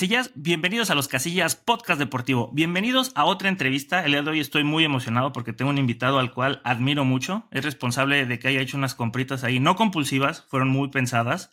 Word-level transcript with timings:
Casillas. 0.00 0.30
Bienvenidos 0.34 0.88
a 0.88 0.94
los 0.94 1.08
Casillas 1.08 1.56
Podcast 1.56 1.98
Deportivo. 1.98 2.50
Bienvenidos 2.54 3.12
a 3.16 3.26
otra 3.26 3.50
entrevista. 3.50 4.02
El 4.02 4.12
día 4.12 4.22
de 4.22 4.30
hoy 4.30 4.40
estoy 4.40 4.64
muy 4.64 4.82
emocionado 4.82 5.30
porque 5.30 5.52
tengo 5.52 5.70
un 5.70 5.76
invitado 5.76 6.18
al 6.18 6.32
cual 6.32 6.62
admiro 6.64 7.04
mucho. 7.04 7.46
Es 7.50 7.66
responsable 7.66 8.24
de 8.24 8.38
que 8.38 8.48
haya 8.48 8.62
hecho 8.62 8.78
unas 8.78 8.94
compritas 8.94 9.44
ahí, 9.44 9.60
no 9.60 9.76
compulsivas, 9.76 10.46
fueron 10.48 10.70
muy 10.70 10.88
pensadas, 10.88 11.50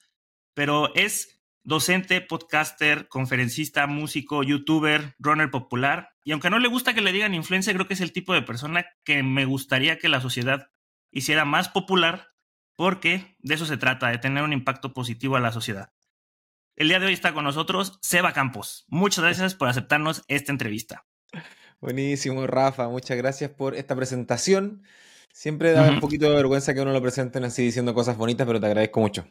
pero 0.53 0.95
es 0.95 1.41
docente, 1.65 2.21
podcaster, 2.21 3.09
conferencista, 3.09 3.85
músico, 3.85 4.43
youtuber, 4.43 5.13
runner 5.19 5.51
popular. 5.51 6.11
Y 6.23 6.31
aunque 6.31 6.49
no 6.49 6.59
le 6.59 6.69
gusta 6.69 6.93
que 6.93 7.01
le 7.01 7.11
digan 7.11 7.33
influencer, 7.33 7.75
creo 7.75 7.89
que 7.89 7.95
es 7.95 8.01
el 8.01 8.13
tipo 8.13 8.33
de 8.33 8.43
persona 8.43 8.85
que 9.03 9.23
me 9.23 9.43
gustaría 9.43 9.99
que 9.99 10.07
la 10.07 10.21
sociedad 10.21 10.69
hiciera 11.11 11.43
más 11.43 11.67
popular 11.67 12.29
porque 12.77 13.35
de 13.39 13.55
eso 13.55 13.65
se 13.65 13.75
trata, 13.75 14.07
de 14.07 14.19
tener 14.19 14.45
un 14.45 14.53
impacto 14.53 14.93
positivo 14.93 15.35
a 15.35 15.41
la 15.41 15.51
sociedad. 15.51 15.96
El 16.77 16.89
día 16.89 16.99
de 16.99 17.07
hoy 17.07 17.13
está 17.13 17.33
con 17.33 17.43
nosotros 17.43 17.97
Seba 18.03 18.33
Campos. 18.33 18.85
Muchas 18.87 19.23
gracias 19.23 19.55
por 19.55 19.67
aceptarnos 19.67 20.23
esta 20.27 20.51
entrevista. 20.51 21.07
Buenísimo, 21.81 22.45
Rafa. 22.45 22.87
Muchas 22.87 23.17
gracias 23.17 23.49
por 23.49 23.73
esta 23.73 23.95
presentación. 23.95 24.83
Siempre 25.33 25.71
da 25.71 25.89
un 25.89 25.99
poquito 25.99 26.29
de 26.29 26.35
vergüenza 26.35 26.75
que 26.75 26.81
uno 26.81 26.91
lo 26.91 27.01
presenten 27.01 27.43
así 27.45 27.63
diciendo 27.63 27.95
cosas 27.95 28.15
bonitas, 28.15 28.45
pero 28.45 28.59
te 28.59 28.67
agradezco 28.67 28.99
mucho. 28.99 29.27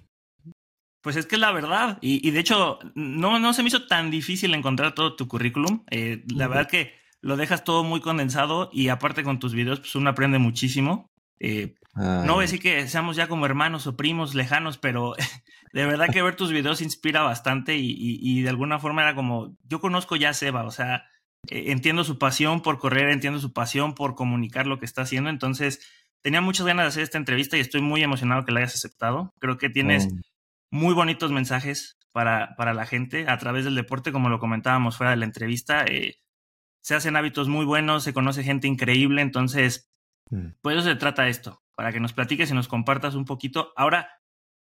Pues 1.03 1.15
es 1.15 1.27
que 1.27 1.37
es 1.37 1.41
la 1.41 1.53
verdad. 1.53 1.99
Y, 2.01 2.29
de 2.33 2.41
hecho, 2.41 2.81
no, 2.97 3.39
no 3.39 3.53
se 3.53 3.63
me 3.63 3.69
hizo 3.69 3.87
tan 3.87 4.11
difícil 4.11 4.53
encontrar 4.53 4.97
todo 4.97 5.15
tu 5.15 5.29
currículum. 5.29 5.85
Eh, 5.93 6.25
la 6.35 6.49
verdad 6.49 6.69
que 6.69 6.95
lo 7.21 7.37
dejas 7.37 7.63
todo 7.63 7.85
muy 7.85 8.01
condensado 8.01 8.71
y 8.73 8.89
aparte 8.89 9.23
con 9.23 9.39
tus 9.39 9.55
videos, 9.55 9.79
pues 9.79 9.95
uno 9.95 10.11
aprende 10.11 10.39
muchísimo. 10.41 11.13
Eh, 11.39 11.77
no 11.97 12.35
voy 12.35 12.43
a 12.43 12.47
decir 12.47 12.61
que 12.61 12.87
seamos 12.89 13.17
ya 13.17 13.27
como 13.27 13.47
hermanos 13.47 13.87
o 13.87 13.97
primos 13.97 14.35
lejanos, 14.35 14.79
pero 14.79 15.15
de 15.73 15.87
verdad 15.87 16.09
que 16.13 16.23
ver 16.23 16.37
tus 16.37 16.53
videos 16.53 16.83
inspira 16.83 17.23
bastante 17.23 17.77
y, 17.77 18.43
de 18.43 18.49
alguna 18.49 18.79
forma 18.79 19.03
era 19.03 19.15
como, 19.15 19.57
yo 19.65 19.81
conozco 19.81 20.17
ya 20.17 20.31
a 20.31 20.35
Seba, 20.35 20.65
o 20.65 20.71
sea, 20.71 21.05
eh, 21.49 21.73
entiendo 21.73 22.05
su 22.05 22.19
pasión 22.19 22.61
por 22.61 22.79
correr, 22.79 23.09
entiendo 23.09 23.41
su 23.41 23.53
pasión 23.53 23.95
por 23.95 24.15
comunicar 24.15 24.67
lo 24.67 24.79
que 24.79 24.85
está 24.85 25.03
haciendo, 25.03 25.31
entonces 25.31 25.81
tenía 26.23 26.41
muchas 26.41 26.67
ganas 26.67 26.85
de 26.85 26.89
hacer 26.89 27.03
esta 27.03 27.19
entrevista 27.19 27.57
y 27.57 27.61
estoy 27.61 27.81
muy 27.81 28.03
emocionado 28.03 28.45
que 28.45 28.53
la 28.53 28.61
hayas 28.61 28.75
aceptado. 28.75 29.33
Creo 29.39 29.59
que 29.59 29.71
tienes 29.71 30.09
muy 30.71 30.93
bonitos 30.93 31.31
mensajes 31.31 31.99
para, 32.13 32.57
para 32.57 32.75
la 32.75 32.87
gente 32.87 33.29
a 33.29 33.39
través 33.39 33.65
del 33.65 33.75
deporte, 33.75 34.13
como 34.13 34.29
lo 34.29 34.39
comentábamos 34.39 34.97
fuera 34.97 35.11
de 35.11 35.19
la 35.19 35.25
entrevista. 35.25 35.85
Eh, 35.85 36.17
se 36.81 36.95
hacen 36.95 37.17
hábitos 37.17 37.49
muy 37.49 37.65
buenos, 37.65 38.05
se 38.05 38.13
conoce 38.13 38.43
gente 38.43 38.67
increíble, 38.67 39.23
entonces, 39.23 39.91
mm. 40.31 40.49
pues 40.63 40.77
eso 40.77 40.87
se 40.87 40.97
trata 40.97 41.29
esto, 41.29 41.63
para 41.77 41.93
que 41.93 42.01
nos 42.01 42.13
platiques 42.13 42.51
y 42.51 42.55
nos 42.55 42.67
compartas 42.67 43.15
un 43.15 43.25
poquito. 43.25 43.73
Ahora, 43.77 44.09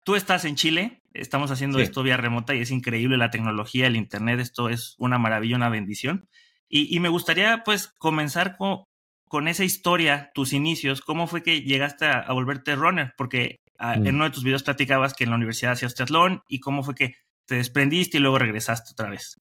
Tú 0.04 0.16
estás 0.16 0.44
en 0.44 0.56
Chile, 0.56 1.00
estamos 1.12 1.52
haciendo 1.52 1.78
esto 1.78 2.02
vía 2.02 2.16
remota 2.16 2.54
y 2.54 2.60
es 2.60 2.72
increíble 2.72 3.16
la 3.16 3.30
tecnología, 3.30 3.86
el 3.86 3.94
Internet, 3.94 4.40
esto 4.40 4.68
es 4.68 4.96
una 4.98 5.16
maravilla, 5.16 5.54
una 5.54 5.68
bendición. 5.68 6.28
Y, 6.68 6.98
me 7.00 7.10
gustaría 7.10 7.62
pues 7.64 7.92
comenzar 7.98 8.56
con, 8.56 8.84
con, 9.28 9.46
esa 9.46 9.62
historia, 9.62 10.30
tus 10.34 10.54
inicios, 10.54 11.02
cómo 11.02 11.26
fue 11.26 11.42
que 11.42 11.60
llegaste 11.60 12.06
a, 12.06 12.32
volverte 12.32 12.74
runner, 12.74 13.12
porque 13.16 13.60
ah, 13.78 13.94
en 13.94 14.04
mm. 14.04 14.14
uno 14.14 14.24
de 14.24 14.30
tus 14.30 14.42
videos 14.42 14.62
platicabas 14.62 15.12
que 15.12 15.24
en 15.24 15.30
la 15.30 15.36
universidad 15.36 15.72
hacías 15.72 15.94
triatlón 15.94 16.42
y 16.48 16.60
cómo 16.60 16.82
fue 16.82 16.94
que 16.94 17.14
te 17.46 17.56
desprendiste 17.56 18.16
y 18.16 18.20
luego 18.20 18.38
regresaste 18.38 18.92
otra 18.92 19.10
vez. 19.10 19.36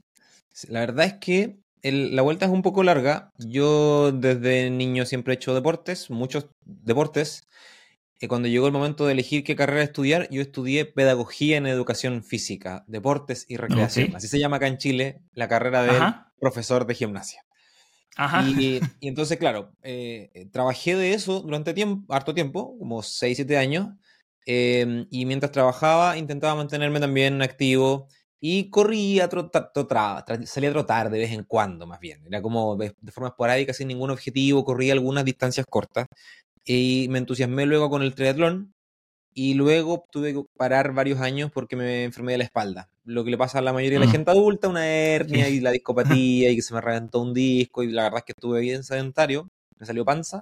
La 0.68 0.82
verdad 0.82 1.06
es 1.06 1.14
que 1.22 1.61
la 1.84 2.22
vuelta 2.22 2.46
es 2.46 2.52
un 2.52 2.62
poco 2.62 2.84
larga. 2.84 3.32
Yo 3.38 4.12
desde 4.12 4.70
niño 4.70 5.06
siempre 5.06 5.34
he 5.34 5.36
hecho 5.36 5.54
deportes, 5.54 6.10
muchos 6.10 6.48
deportes 6.64 7.48
cuando 8.28 8.48
llegó 8.48 8.68
el 8.68 8.74
momento 8.74 9.06
de 9.06 9.14
elegir 9.14 9.44
qué 9.44 9.56
carrera 9.56 9.84
estudiar, 9.84 10.28
yo 10.30 10.42
estudié 10.42 10.86
pedagogía 10.86 11.58
en 11.58 11.66
educación 11.66 12.24
física, 12.24 12.84
deportes 12.88 13.46
y 13.48 13.58
recreación. 13.58 14.16
Así 14.16 14.28
se 14.28 14.40
llama 14.40 14.58
acá 14.58 14.68
en 14.68 14.78
Chile 14.78 15.22
la 15.34 15.48
carrera 15.48 15.84
de 15.84 16.00
profesor 16.40 16.86
de 16.86 16.96
gimnasia. 16.96 17.44
Y, 18.60 18.82
entonces, 19.00 19.38
claro, 19.40 19.72
eh, 19.82 20.48
trabajé 20.52 20.96
de 20.96 21.14
eso 21.14 21.40
durante 21.40 21.74
tiempo, 21.74 22.14
harto 22.14 22.36
tiempo, 22.36 22.78
como 22.78 23.02
6, 23.02 23.38
7 23.38 23.58
años. 23.58 23.88
Em, 24.46 25.08
y 25.10 25.26
mientras 25.26 25.52
trabajaba, 25.52 26.18
intentaba 26.18 26.54
mantenerme 26.56 27.00
también 27.00 27.42
activo 27.42 28.10
y 28.44 28.72
corría, 28.72 29.30
trotaba, 29.30 30.26
salía 30.46 30.70
a 30.70 30.74
trotar 30.74 31.12
de 31.12 31.20
vez 31.20 31.32
en 31.32 31.44
cuando, 31.44 31.86
más 31.86 32.00
bien. 32.00 32.26
Era 32.26 32.42
como 32.42 32.76
de, 32.76 32.96
de 33.00 33.12
forma 33.12 33.30
esporádica, 33.30 33.72
sin 33.72 33.88
ningún 33.88 34.10
objetivo, 34.10 34.66
corría 34.66 34.94
algunas 34.94 35.24
distancias 35.24 35.68
cortas 35.70 36.08
y 36.66 37.06
me 37.12 37.20
entusiasmé 37.20 37.68
luego 37.68 37.92
con 37.92 38.02
el 38.02 38.16
triatlón 38.16 38.74
y 39.34 39.54
luego 39.54 40.06
tuve 40.12 40.34
que 40.34 40.44
parar 40.58 40.92
varios 40.94 41.22
años 41.22 41.52
porque 41.54 41.76
me 41.76 42.04
enfermé 42.04 42.34
de 42.34 42.40
la 42.40 42.44
espalda. 42.44 42.90
Lo 43.06 43.24
que 43.24 43.30
le 43.30 43.38
pasa 43.38 43.60
a 43.60 43.62
la 43.62 43.74
mayoría 43.74 44.00
de 44.00 44.06
la 44.06 44.10
mm. 44.10 44.14
gente 44.14 44.32
adulta, 44.32 44.68
una 44.68 44.88
hernia 44.88 45.48
y 45.48 45.60
la 45.60 45.72
discopatía 45.72 46.50
y 46.50 46.56
que 46.56 46.62
se 46.64 46.74
me 46.74 46.82
reventó 46.82 47.22
un 47.22 47.36
disco 47.36 47.84
y 47.84 47.92
la 47.92 48.04
verdad 48.04 48.20
es 48.20 48.26
que 48.26 48.32
estuve 48.34 48.60
bien 48.62 48.84
sedentario, 48.84 49.50
me 49.78 49.86
salió 49.86 50.04
panza 50.04 50.42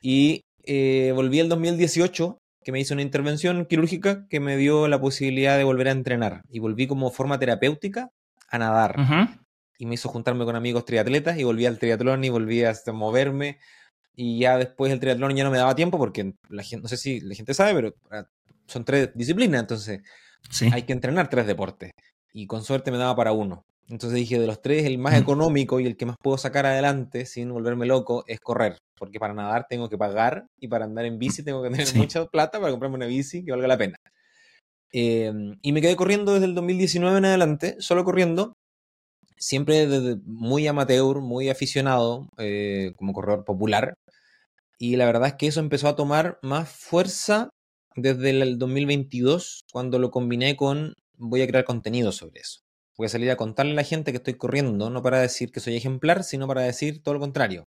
y 0.00 0.44
eh, 0.64 1.12
volví 1.14 1.40
el 1.40 1.48
2018 1.48 2.38
que 2.62 2.72
me 2.72 2.80
hizo 2.80 2.94
una 2.94 3.02
intervención 3.02 3.66
quirúrgica 3.66 4.26
que 4.28 4.40
me 4.40 4.56
dio 4.56 4.88
la 4.88 5.00
posibilidad 5.00 5.56
de 5.56 5.64
volver 5.64 5.88
a 5.88 5.92
entrenar 5.92 6.42
y 6.48 6.58
volví 6.58 6.86
como 6.86 7.10
forma 7.10 7.38
terapéutica 7.38 8.10
a 8.50 8.58
nadar. 8.58 8.96
Y 9.78 9.86
me 9.86 9.94
hizo 9.94 10.08
juntarme 10.08 10.44
con 10.44 10.56
amigos 10.56 10.84
triatletas 10.84 11.38
y 11.38 11.44
volví 11.44 11.66
al 11.66 11.78
triatlón 11.78 12.24
y 12.24 12.30
volví 12.30 12.64
a 12.64 12.74
moverme 12.92 13.58
y 14.20 14.40
ya 14.40 14.58
después 14.58 14.92
el 14.92 14.98
triatlón 14.98 15.36
ya 15.36 15.44
no 15.44 15.50
me 15.52 15.58
daba 15.58 15.76
tiempo 15.76 15.96
porque 15.96 16.34
la 16.48 16.64
gente, 16.64 16.82
no 16.82 16.88
sé 16.88 16.96
si 16.96 17.20
la 17.20 17.36
gente 17.36 17.54
sabe, 17.54 17.72
pero 17.74 17.94
ah, 18.10 18.26
son 18.66 18.84
tres 18.84 19.10
disciplinas, 19.14 19.60
entonces 19.60 20.00
hay 20.72 20.82
que 20.82 20.92
entrenar 20.92 21.30
tres 21.30 21.46
deportes. 21.46 21.92
Y 22.32 22.48
con 22.48 22.64
suerte 22.64 22.90
me 22.90 22.98
daba 22.98 23.14
para 23.14 23.30
uno. 23.30 23.64
Entonces 23.88 24.18
dije, 24.18 24.40
de 24.40 24.46
los 24.48 24.60
tres, 24.60 24.84
el 24.84 24.98
más 24.98 25.14
económico 25.14 25.78
y 25.78 25.86
el 25.86 25.96
que 25.96 26.06
más 26.06 26.16
puedo 26.20 26.36
sacar 26.36 26.66
adelante 26.66 27.26
sin 27.26 27.52
volverme 27.52 27.86
loco 27.86 28.24
es 28.26 28.40
correr. 28.40 28.78
Porque 28.98 29.18
para 29.18 29.34
nadar 29.34 29.66
tengo 29.68 29.88
que 29.88 29.98
pagar 29.98 30.46
y 30.58 30.68
para 30.68 30.84
andar 30.84 31.04
en 31.04 31.18
bici 31.18 31.44
tengo 31.44 31.62
que 31.62 31.70
tener 31.70 31.86
mucha 31.96 32.26
plata 32.26 32.58
para 32.60 32.70
comprarme 32.70 32.96
una 32.96 33.06
bici 33.06 33.44
que 33.44 33.52
valga 33.52 33.68
la 33.68 33.78
pena. 33.78 33.96
Em, 34.92 35.58
y 35.62 35.72
me 35.72 35.80
quedé 35.80 35.96
corriendo 35.96 36.32
desde 36.32 36.46
el 36.46 36.54
2019 36.54 37.18
en 37.18 37.24
adelante, 37.26 37.76
solo 37.78 38.04
corriendo, 38.04 38.54
siempre 39.36 39.86
desde 39.86 40.20
muy 40.24 40.66
amateur, 40.66 41.20
muy 41.20 41.48
aficionado, 41.48 42.28
eh, 42.38 42.92
como 42.96 43.12
corredor 43.12 43.44
popular. 43.44 43.94
Y 44.78 44.96
la 44.96 45.06
verdad 45.06 45.28
es 45.28 45.34
que 45.34 45.48
eso 45.48 45.60
empezó 45.60 45.88
a 45.88 45.96
tomar 45.96 46.38
más 46.42 46.68
fuerza 46.68 47.50
desde 47.96 48.30
el 48.30 48.58
2022, 48.58 49.62
cuando 49.72 49.98
lo 49.98 50.10
combiné 50.10 50.56
con 50.56 50.94
voy 51.16 51.42
a 51.42 51.46
crear 51.48 51.64
contenido 51.64 52.12
sobre 52.12 52.40
eso. 52.40 52.60
Voy 52.96 53.06
a 53.06 53.10
salir 53.10 53.30
a 53.30 53.36
contarle 53.36 53.72
a 53.72 53.76
la 53.76 53.84
gente 53.84 54.12
que 54.12 54.18
estoy 54.18 54.34
corriendo, 54.34 54.90
no 54.90 55.02
para 55.02 55.20
decir 55.20 55.50
que 55.52 55.60
soy 55.60 55.76
ejemplar, 55.76 56.24
sino 56.24 56.46
para 56.48 56.62
decir 56.62 57.02
todo 57.02 57.14
lo 57.14 57.20
contrario. 57.20 57.64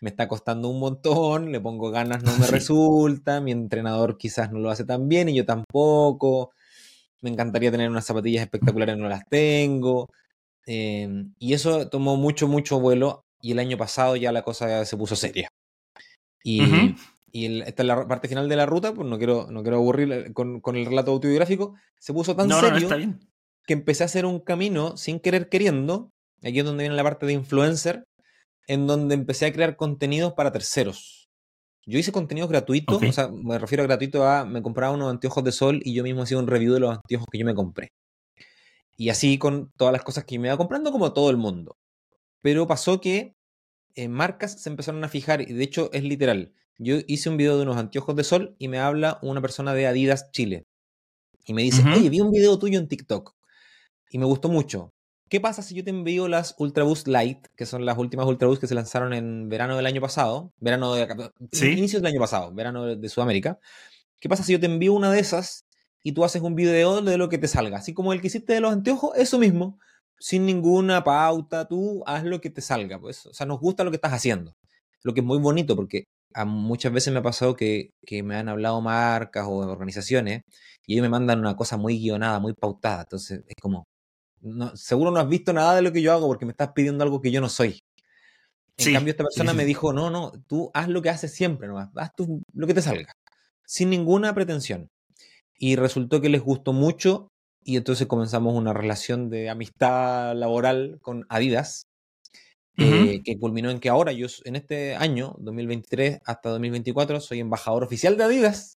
Me 0.00 0.10
está 0.10 0.28
costando 0.28 0.68
un 0.68 0.78
montón, 0.78 1.52
le 1.52 1.60
pongo 1.60 1.90
ganas, 1.90 2.22
no 2.22 2.32
me 2.38 2.46
resulta, 2.46 3.40
mi 3.40 3.52
entrenador 3.52 4.18
quizás 4.18 4.52
no 4.52 4.58
lo 4.58 4.70
hace 4.70 4.84
tan 4.84 5.08
bien 5.08 5.28
y 5.28 5.34
yo 5.34 5.44
tampoco. 5.44 6.52
Me 7.22 7.30
encantaría 7.30 7.70
tener 7.70 7.90
unas 7.90 8.04
zapatillas 8.04 8.42
espectaculares, 8.42 8.96
no 8.96 9.08
las 9.08 9.26
tengo. 9.28 10.08
Em, 10.66 11.32
y 11.38 11.54
eso 11.54 11.88
tomó 11.88 12.16
mucho, 12.16 12.48
mucho 12.48 12.80
vuelo 12.80 13.24
y 13.40 13.52
el 13.52 13.58
año 13.60 13.76
pasado 13.78 14.16
ya 14.16 14.32
la 14.32 14.42
cosa 14.42 14.84
se 14.84 14.96
puso 14.96 15.16
seria. 15.16 15.48
Y, 16.42 16.62
esta 17.32 17.82
es 17.82 17.86
la 17.86 18.08
parte 18.08 18.28
final 18.28 18.48
de 18.48 18.56
la 18.56 18.66
ruta, 18.66 18.94
pues 18.94 19.06
no 19.06 19.18
quiero, 19.18 19.48
no 19.50 19.62
quiero 19.62 19.76
aburrir 19.76 20.12
eh, 20.12 20.32
con, 20.32 20.62
el 20.74 20.86
relato 20.86 21.10
autobiográfico, 21.10 21.74
se 21.98 22.14
puso 22.14 22.34
tan 22.34 22.48
serio 22.48 22.88
que 23.66 23.74
empecé 23.74 24.04
a 24.04 24.06
hacer 24.06 24.24
un 24.24 24.40
camino 24.40 24.96
sin 24.96 25.20
querer 25.20 25.48
queriendo, 25.48 26.12
aquí 26.42 26.60
es 26.60 26.64
donde 26.64 26.84
viene 26.84 26.96
la 26.96 27.02
parte 27.02 27.26
de 27.26 27.34
influencer, 27.34 28.04
en 28.66 28.86
donde 28.86 29.14
empecé 29.14 29.46
a 29.46 29.52
crear 29.52 29.76
contenidos 29.76 30.32
para 30.34 30.52
terceros. 30.52 31.28
Yo 31.86 31.98
hice 31.98 32.10
contenidos 32.10 32.50
gratuitos, 32.50 33.00
o 33.00 33.12
sea, 33.12 33.28
me 33.28 33.58
refiero 33.58 33.84
a 33.84 33.86
gratuito 33.86 34.26
a, 34.26 34.44
me 34.44 34.60
compraba 34.60 34.92
unos 34.92 35.08
anteojos 35.08 35.44
de 35.44 35.52
sol 35.52 35.80
y 35.84 35.94
yo 35.94 36.02
mismo 36.02 36.22
hacía 36.22 36.38
un 36.38 36.48
review 36.48 36.74
de 36.74 36.80
los 36.80 36.96
anteojos 36.96 37.26
que 37.30 37.38
yo 37.38 37.46
me 37.46 37.54
compré. 37.54 37.92
Y 38.96 39.10
así 39.10 39.38
con 39.38 39.70
todas 39.76 39.92
las 39.92 40.02
cosas 40.02 40.24
que 40.24 40.38
me 40.38 40.48
iba 40.48 40.56
comprando 40.56 40.90
como 40.90 41.12
todo 41.12 41.30
el 41.30 41.36
mundo. 41.36 41.76
Pero 42.42 42.66
pasó 42.66 43.00
que 43.00 43.36
eh, 43.94 44.08
marcas 44.08 44.60
se 44.60 44.68
empezaron 44.68 45.04
a 45.04 45.08
fijar, 45.08 45.42
y 45.42 45.52
de 45.52 45.62
hecho 45.62 45.90
es 45.92 46.02
literal. 46.02 46.52
Yo 46.78 46.96
hice 47.06 47.30
un 47.30 47.36
video 47.36 47.56
de 47.56 47.62
unos 47.62 47.76
anteojos 47.76 48.16
de 48.16 48.24
sol 48.24 48.56
y 48.58 48.68
me 48.68 48.78
habla 48.78 49.18
una 49.22 49.40
persona 49.40 49.72
de 49.72 49.86
Adidas 49.86 50.30
Chile. 50.32 50.66
Y 51.46 51.54
me 51.54 51.62
dice, 51.62 51.82
oye, 51.94 52.10
vi 52.10 52.20
un 52.20 52.32
video 52.32 52.58
tuyo 52.58 52.78
en 52.78 52.88
TikTok 52.88 53.34
y 54.10 54.18
me 54.18 54.24
gustó 54.24 54.48
mucho. 54.48 54.92
¿Qué 55.28 55.40
pasa 55.40 55.62
si 55.62 55.74
yo 55.74 55.82
te 55.82 55.90
envío 55.90 56.28
las 56.28 56.54
Ultraboost 56.58 57.08
Light, 57.08 57.46
que 57.56 57.66
son 57.66 57.84
las 57.84 57.98
últimas 57.98 58.26
Ultraboost 58.26 58.60
que 58.60 58.68
se 58.68 58.74
lanzaron 58.74 59.12
en 59.12 59.48
verano 59.48 59.76
del 59.76 59.86
año 59.86 60.00
pasado? 60.00 60.52
Verano 60.60 60.94
de... 60.94 61.30
¿Sí? 61.52 61.72
Inicios 61.72 62.00
del 62.02 62.12
año 62.12 62.20
pasado, 62.20 62.54
verano 62.54 62.96
de 62.96 63.08
Sudamérica. 63.08 63.58
¿Qué 64.20 64.28
pasa 64.28 64.44
si 64.44 64.52
yo 64.52 64.60
te 64.60 64.66
envío 64.66 64.92
una 64.92 65.10
de 65.10 65.18
esas 65.18 65.66
y 66.02 66.12
tú 66.12 66.24
haces 66.24 66.42
un 66.42 66.54
video 66.54 67.02
de 67.02 67.18
lo 67.18 67.28
que 67.28 67.38
te 67.38 67.48
salga? 67.48 67.78
Así 67.78 67.92
como 67.92 68.12
el 68.12 68.20
que 68.20 68.28
hiciste 68.28 68.52
de 68.52 68.60
los 68.60 68.72
anteojos, 68.72 69.16
eso 69.16 69.38
mismo 69.38 69.78
sin 70.18 70.46
ninguna 70.46 71.04
pauta, 71.04 71.66
tú 71.68 72.02
haz 72.06 72.24
lo 72.24 72.40
que 72.40 72.50
te 72.50 72.60
salga, 72.60 73.00
pues. 73.00 73.26
O 73.26 73.34
sea, 73.34 73.46
nos 73.46 73.60
gusta 73.60 73.84
lo 73.84 73.90
que 73.90 73.96
estás 73.96 74.12
haciendo. 74.12 74.54
Lo 75.02 75.14
que 75.14 75.20
es 75.20 75.26
muy 75.26 75.38
bonito 75.38 75.76
porque 75.76 76.04
a 76.34 76.44
muchas 76.44 76.92
veces 76.92 77.12
me 77.12 77.20
ha 77.20 77.22
pasado 77.22 77.56
que, 77.56 77.90
me 78.24 78.36
han 78.36 78.48
hablado 78.48 78.80
marcas 78.80 79.46
o 79.46 79.56
organizaciones 79.56 80.42
y 80.86 80.94
ellos 80.94 81.02
me 81.02 81.08
mandan 81.10 81.40
una 81.40 81.56
cosa 81.56 81.76
muy 81.76 81.98
guionada, 81.98 82.40
muy 82.40 82.54
pautada. 82.54 83.02
Entonces 83.02 83.42
es 83.46 83.54
como, 83.60 83.84
seguro 84.74 85.10
no 85.10 85.18
has 85.18 85.28
visto 85.28 85.52
nada 85.52 85.74
de 85.74 85.82
lo 85.82 85.92
que 85.92 86.02
yo 86.02 86.12
hago 86.12 86.26
porque 86.26 86.46
me 86.46 86.52
estás 86.52 86.72
pidiendo 86.74 87.04
algo 87.04 87.20
que 87.20 87.30
yo 87.30 87.40
no 87.40 87.48
soy. 87.48 87.82
En 88.78 88.92
cambio, 88.92 89.12
esta 89.12 89.24
persona 89.24 89.54
me 89.54 89.64
dijo, 89.64 89.92
no, 89.92 90.10
no, 90.10 90.32
tú 90.46 90.70
haz 90.74 90.88
lo 90.88 91.00
que 91.00 91.08
haces 91.08 91.32
siempre 91.32 91.66
nomás, 91.66 91.88
haz 91.96 92.14
tú 92.14 92.42
lo 92.52 92.66
que 92.66 92.74
te 92.74 92.82
salga, 92.82 93.14
sin 93.64 93.88
ninguna 93.88 94.34
pretensión. 94.34 94.90
Y 95.58 95.76
resultó 95.76 96.20
que 96.20 96.28
les 96.28 96.42
gustó 96.42 96.74
mucho 96.74 97.32
y 97.64 97.76
entonces 97.76 98.06
comenzamos 98.06 98.54
una 98.54 98.72
relación 98.72 99.30
de 99.30 99.48
amistad 99.48 100.36
laboral 100.36 100.98
con 101.00 101.24
Adidas, 101.28 101.88
eh, 102.78 103.22
que 103.24 103.38
culminó 103.38 103.70
en 103.70 103.80
que 103.80 103.88
ahora 103.88 104.12
yo, 104.12 104.26
en 104.44 104.54
este 104.54 104.94
año, 104.94 105.34
2023 105.38 106.20
hasta 106.26 106.50
2024, 106.50 107.20
soy 107.20 107.40
embajador 107.40 107.82
oficial 107.82 108.18
de 108.18 108.24
Adidas, 108.24 108.76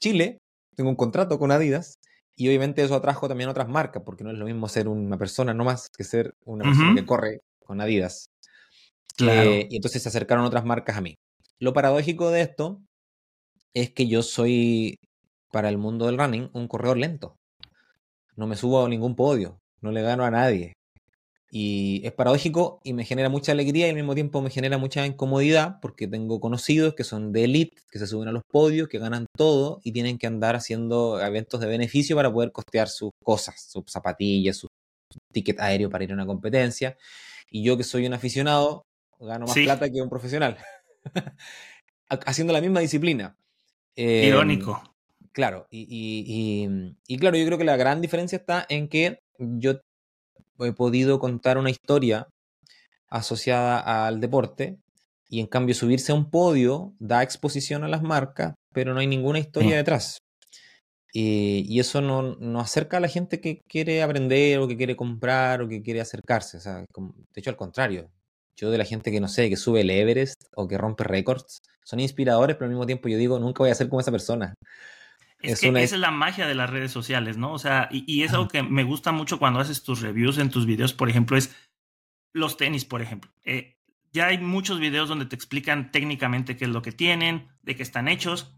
Chile, 0.00 0.38
tengo 0.76 0.90
un 0.90 0.96
contrato 0.96 1.40
con 1.40 1.50
Adidas, 1.50 1.97
y 2.38 2.46
obviamente 2.46 2.84
eso 2.84 2.94
atrajo 2.94 3.26
también 3.26 3.48
a 3.48 3.50
otras 3.50 3.68
marcas, 3.68 4.04
porque 4.06 4.22
no 4.22 4.30
es 4.30 4.38
lo 4.38 4.44
mismo 4.44 4.68
ser 4.68 4.86
una 4.86 5.18
persona 5.18 5.52
nomás 5.52 5.90
que 5.90 6.04
ser 6.04 6.36
una 6.44 6.62
persona 6.62 6.94
que 6.94 7.04
corre 7.04 7.40
con 7.58 7.80
Adidas. 7.80 8.30
Eh, 9.18 9.66
y 9.68 9.74
entonces 9.74 10.00
se 10.00 10.08
acercaron 10.08 10.44
otras 10.44 10.64
marcas 10.64 10.96
a 10.96 11.00
mí. 11.00 11.16
Lo 11.58 11.72
paradójico 11.72 12.30
de 12.30 12.42
esto 12.42 12.80
es 13.74 13.90
que 13.90 14.06
yo 14.06 14.22
soy, 14.22 15.00
para 15.50 15.68
el 15.68 15.78
mundo 15.78 16.06
del 16.06 16.16
running, 16.16 16.48
un 16.52 16.68
corredor 16.68 16.96
lento. 16.98 17.34
No 18.36 18.46
me 18.46 18.54
subo 18.54 18.84
a 18.84 18.88
ningún 18.88 19.16
podio, 19.16 19.58
no 19.80 19.90
le 19.90 20.02
gano 20.02 20.24
a 20.24 20.30
nadie. 20.30 20.74
Y 21.50 22.02
es 22.04 22.12
paradójico 22.12 22.80
y 22.84 22.92
me 22.92 23.04
genera 23.04 23.30
mucha 23.30 23.52
alegría 23.52 23.86
y 23.86 23.90
al 23.90 23.96
mismo 23.96 24.14
tiempo 24.14 24.42
me 24.42 24.50
genera 24.50 24.76
mucha 24.76 25.06
incomodidad 25.06 25.80
porque 25.80 26.06
tengo 26.06 26.40
conocidos 26.40 26.94
que 26.94 27.04
son 27.04 27.32
de 27.32 27.44
elite, 27.44 27.80
que 27.90 27.98
se 27.98 28.06
suben 28.06 28.28
a 28.28 28.32
los 28.32 28.42
podios, 28.50 28.88
que 28.88 28.98
ganan 28.98 29.24
todo 29.34 29.80
y 29.82 29.92
tienen 29.92 30.18
que 30.18 30.26
andar 30.26 30.56
haciendo 30.56 31.20
eventos 31.20 31.60
de 31.60 31.66
beneficio 31.66 32.16
para 32.16 32.30
poder 32.30 32.52
costear 32.52 32.88
sus 32.88 33.12
cosas, 33.24 33.66
sus 33.70 33.84
zapatillas, 33.86 34.58
su 34.58 34.68
ticket 35.32 35.58
aéreo 35.60 35.88
para 35.88 36.04
ir 36.04 36.10
a 36.10 36.14
una 36.14 36.26
competencia. 36.26 36.98
Y 37.50 37.62
yo 37.62 37.78
que 37.78 37.84
soy 37.84 38.06
un 38.06 38.12
aficionado, 38.12 38.84
gano 39.18 39.46
más 39.46 39.54
plata 39.54 39.90
que 39.90 40.02
un 40.02 40.10
profesional, 40.10 40.58
haciendo 42.26 42.52
la 42.52 42.60
misma 42.60 42.80
disciplina. 42.80 43.36
Irónico. 43.96 44.82
Em, 44.84 45.30
claro, 45.32 45.66
y, 45.70 46.94
y, 47.06 47.18
claro, 47.18 47.36
yo 47.38 47.46
creo 47.46 47.58
que 47.58 47.64
la 47.64 47.76
gran 47.76 48.00
diferencia 48.02 48.36
está 48.36 48.66
en 48.68 48.88
que 48.88 49.20
yo 49.38 49.80
he 50.64 50.72
podido 50.72 51.18
contar 51.18 51.58
una 51.58 51.70
historia 51.70 52.28
asociada 53.08 54.06
al 54.06 54.20
deporte 54.20 54.78
y 55.28 55.40
en 55.40 55.46
cambio 55.46 55.74
subirse 55.74 56.12
a 56.12 56.14
un 56.14 56.30
podio 56.30 56.94
da 56.98 57.22
exposición 57.22 57.84
a 57.84 57.88
las 57.88 58.02
marcas, 58.02 58.54
pero 58.72 58.94
no 58.94 59.00
hay 59.00 59.06
ninguna 59.06 59.38
historia 59.38 59.74
mm. 59.74 59.78
detrás. 59.78 60.18
Y, 61.12 61.80
eso 61.80 62.00
no, 62.00 62.36
no, 62.36 62.60
acerca 62.60 62.98
a 62.98 63.00
la 63.00 63.08
gente 63.08 63.40
que 63.40 63.60
quiere 63.68 64.02
aprender 64.02 64.58
o 64.58 64.68
que 64.68 64.76
quiere 64.76 64.94
comprar 64.94 65.62
o 65.62 65.68
que 65.68 65.82
quiere 65.82 66.00
acercarse. 66.00 66.58
O 66.58 66.60
sea, 66.60 66.80
de 66.80 67.40
hecho, 67.40 67.50
al 67.50 67.56
contrario. 67.56 68.10
Yo 68.56 68.70
de 68.70 68.78
la 68.78 68.84
gente 68.84 69.12
que 69.12 69.20
no 69.20 69.28
sé, 69.28 69.48
que 69.48 69.56
sube 69.56 69.82
el 69.82 69.90
Everest 69.90 70.42
o 70.56 70.66
que 70.66 70.76
rompe 70.76 71.04
récords, 71.04 71.60
son 71.84 72.00
inspiradores, 72.00 72.56
pero 72.56 72.66
al 72.66 72.70
mismo 72.70 72.86
tiempo 72.86 73.08
yo 73.08 73.16
digo, 73.16 73.38
nunca 73.38 73.62
voy 73.62 73.70
a 73.70 73.74
ser 73.74 73.88
como 73.88 74.00
esa 74.00 74.10
persona. 74.10 74.54
Es, 75.40 75.60
que 75.60 75.68
esa 75.68 75.94
es 75.94 76.00
la 76.00 76.10
magia 76.10 76.46
de 76.46 76.54
las 76.54 76.68
redes 76.68 76.90
sociales, 76.90 77.36
¿no? 77.36 77.52
O 77.52 77.58
sea, 77.58 77.88
y, 77.92 78.22
es 78.22 78.32
algo 78.32 78.48
que 78.48 78.62
me 78.62 78.82
gusta 78.82 79.12
mucho 79.12 79.38
cuando 79.38 79.60
haces 79.60 79.84
tus 79.84 80.00
reviews 80.00 80.38
en 80.38 80.50
tus 80.50 80.66
videos, 80.66 80.92
por 80.92 81.08
ejemplo, 81.08 81.36
es 81.36 81.54
los 82.32 82.56
tenis, 82.56 82.84
por 82.84 83.02
ejemplo. 83.02 83.30
Eh, 83.44 83.76
ya 84.12 84.26
hay 84.26 84.38
muchos 84.38 84.80
videos 84.80 85.08
donde 85.08 85.26
te 85.26 85.36
explican 85.36 85.92
técnicamente 85.92 86.56
qué 86.56 86.64
es 86.64 86.70
lo 86.70 86.82
que 86.82 86.92
tienen, 86.92 87.48
de 87.62 87.76
qué 87.76 87.84
están 87.84 88.08
hechos, 88.08 88.52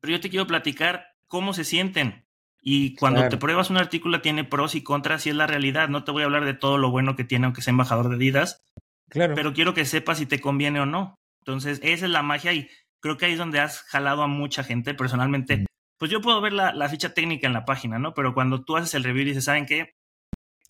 pero 0.00 0.12
yo 0.12 0.20
te 0.20 0.28
quiero 0.28 0.46
platicar 0.46 1.16
cómo 1.26 1.54
se 1.54 1.64
sienten. 1.64 2.26
Y 2.62 2.94
cuando 2.96 3.26
te 3.28 3.38
pruebas 3.38 3.70
un 3.70 3.78
artículo 3.78 4.20
tiene 4.20 4.44
pros 4.44 4.74
y 4.74 4.82
contras 4.82 5.26
y 5.26 5.30
es 5.30 5.36
la 5.36 5.46
realidad. 5.46 5.88
No 5.88 6.04
te 6.04 6.12
voy 6.12 6.22
a 6.22 6.26
hablar 6.26 6.44
de 6.44 6.52
todo 6.52 6.76
lo 6.76 6.90
bueno 6.90 7.16
que 7.16 7.24
tiene 7.24 7.46
aunque 7.46 7.62
sea 7.62 7.70
embajador 7.70 8.10
de 8.10 8.16
Adidas. 8.16 8.62
Claro. 9.08 9.34
Pero 9.34 9.54
quiero 9.54 9.72
que 9.72 9.86
sepas 9.86 10.18
si 10.18 10.26
te 10.26 10.40
conviene 10.40 10.80
o 10.80 10.86
no. 10.86 11.14
Entonces, 11.40 11.80
esa 11.82 12.04
es 12.04 12.12
la 12.12 12.22
magia 12.22 12.52
y 12.52 12.68
creo 13.00 13.16
que 13.16 13.26
ahí 13.26 13.32
es 13.32 13.38
donde 13.38 13.60
has 13.60 13.82
jalado 13.84 14.22
a 14.22 14.26
mucha 14.26 14.62
gente. 14.62 14.92
Personalmente, 14.92 15.64
pues 16.00 16.10
yo 16.10 16.22
puedo 16.22 16.40
ver 16.40 16.54
la, 16.54 16.88
ficha 16.88 17.12
técnica 17.12 17.46
en 17.46 17.52
la 17.52 17.66
página, 17.66 17.98
¿no? 17.98 18.14
Pero 18.14 18.32
cuando 18.32 18.64
tú 18.64 18.74
haces 18.78 18.94
el 18.94 19.04
review 19.04 19.20
y 19.20 19.26
dices, 19.26 19.44
¿saben 19.44 19.66
qué? 19.66 19.96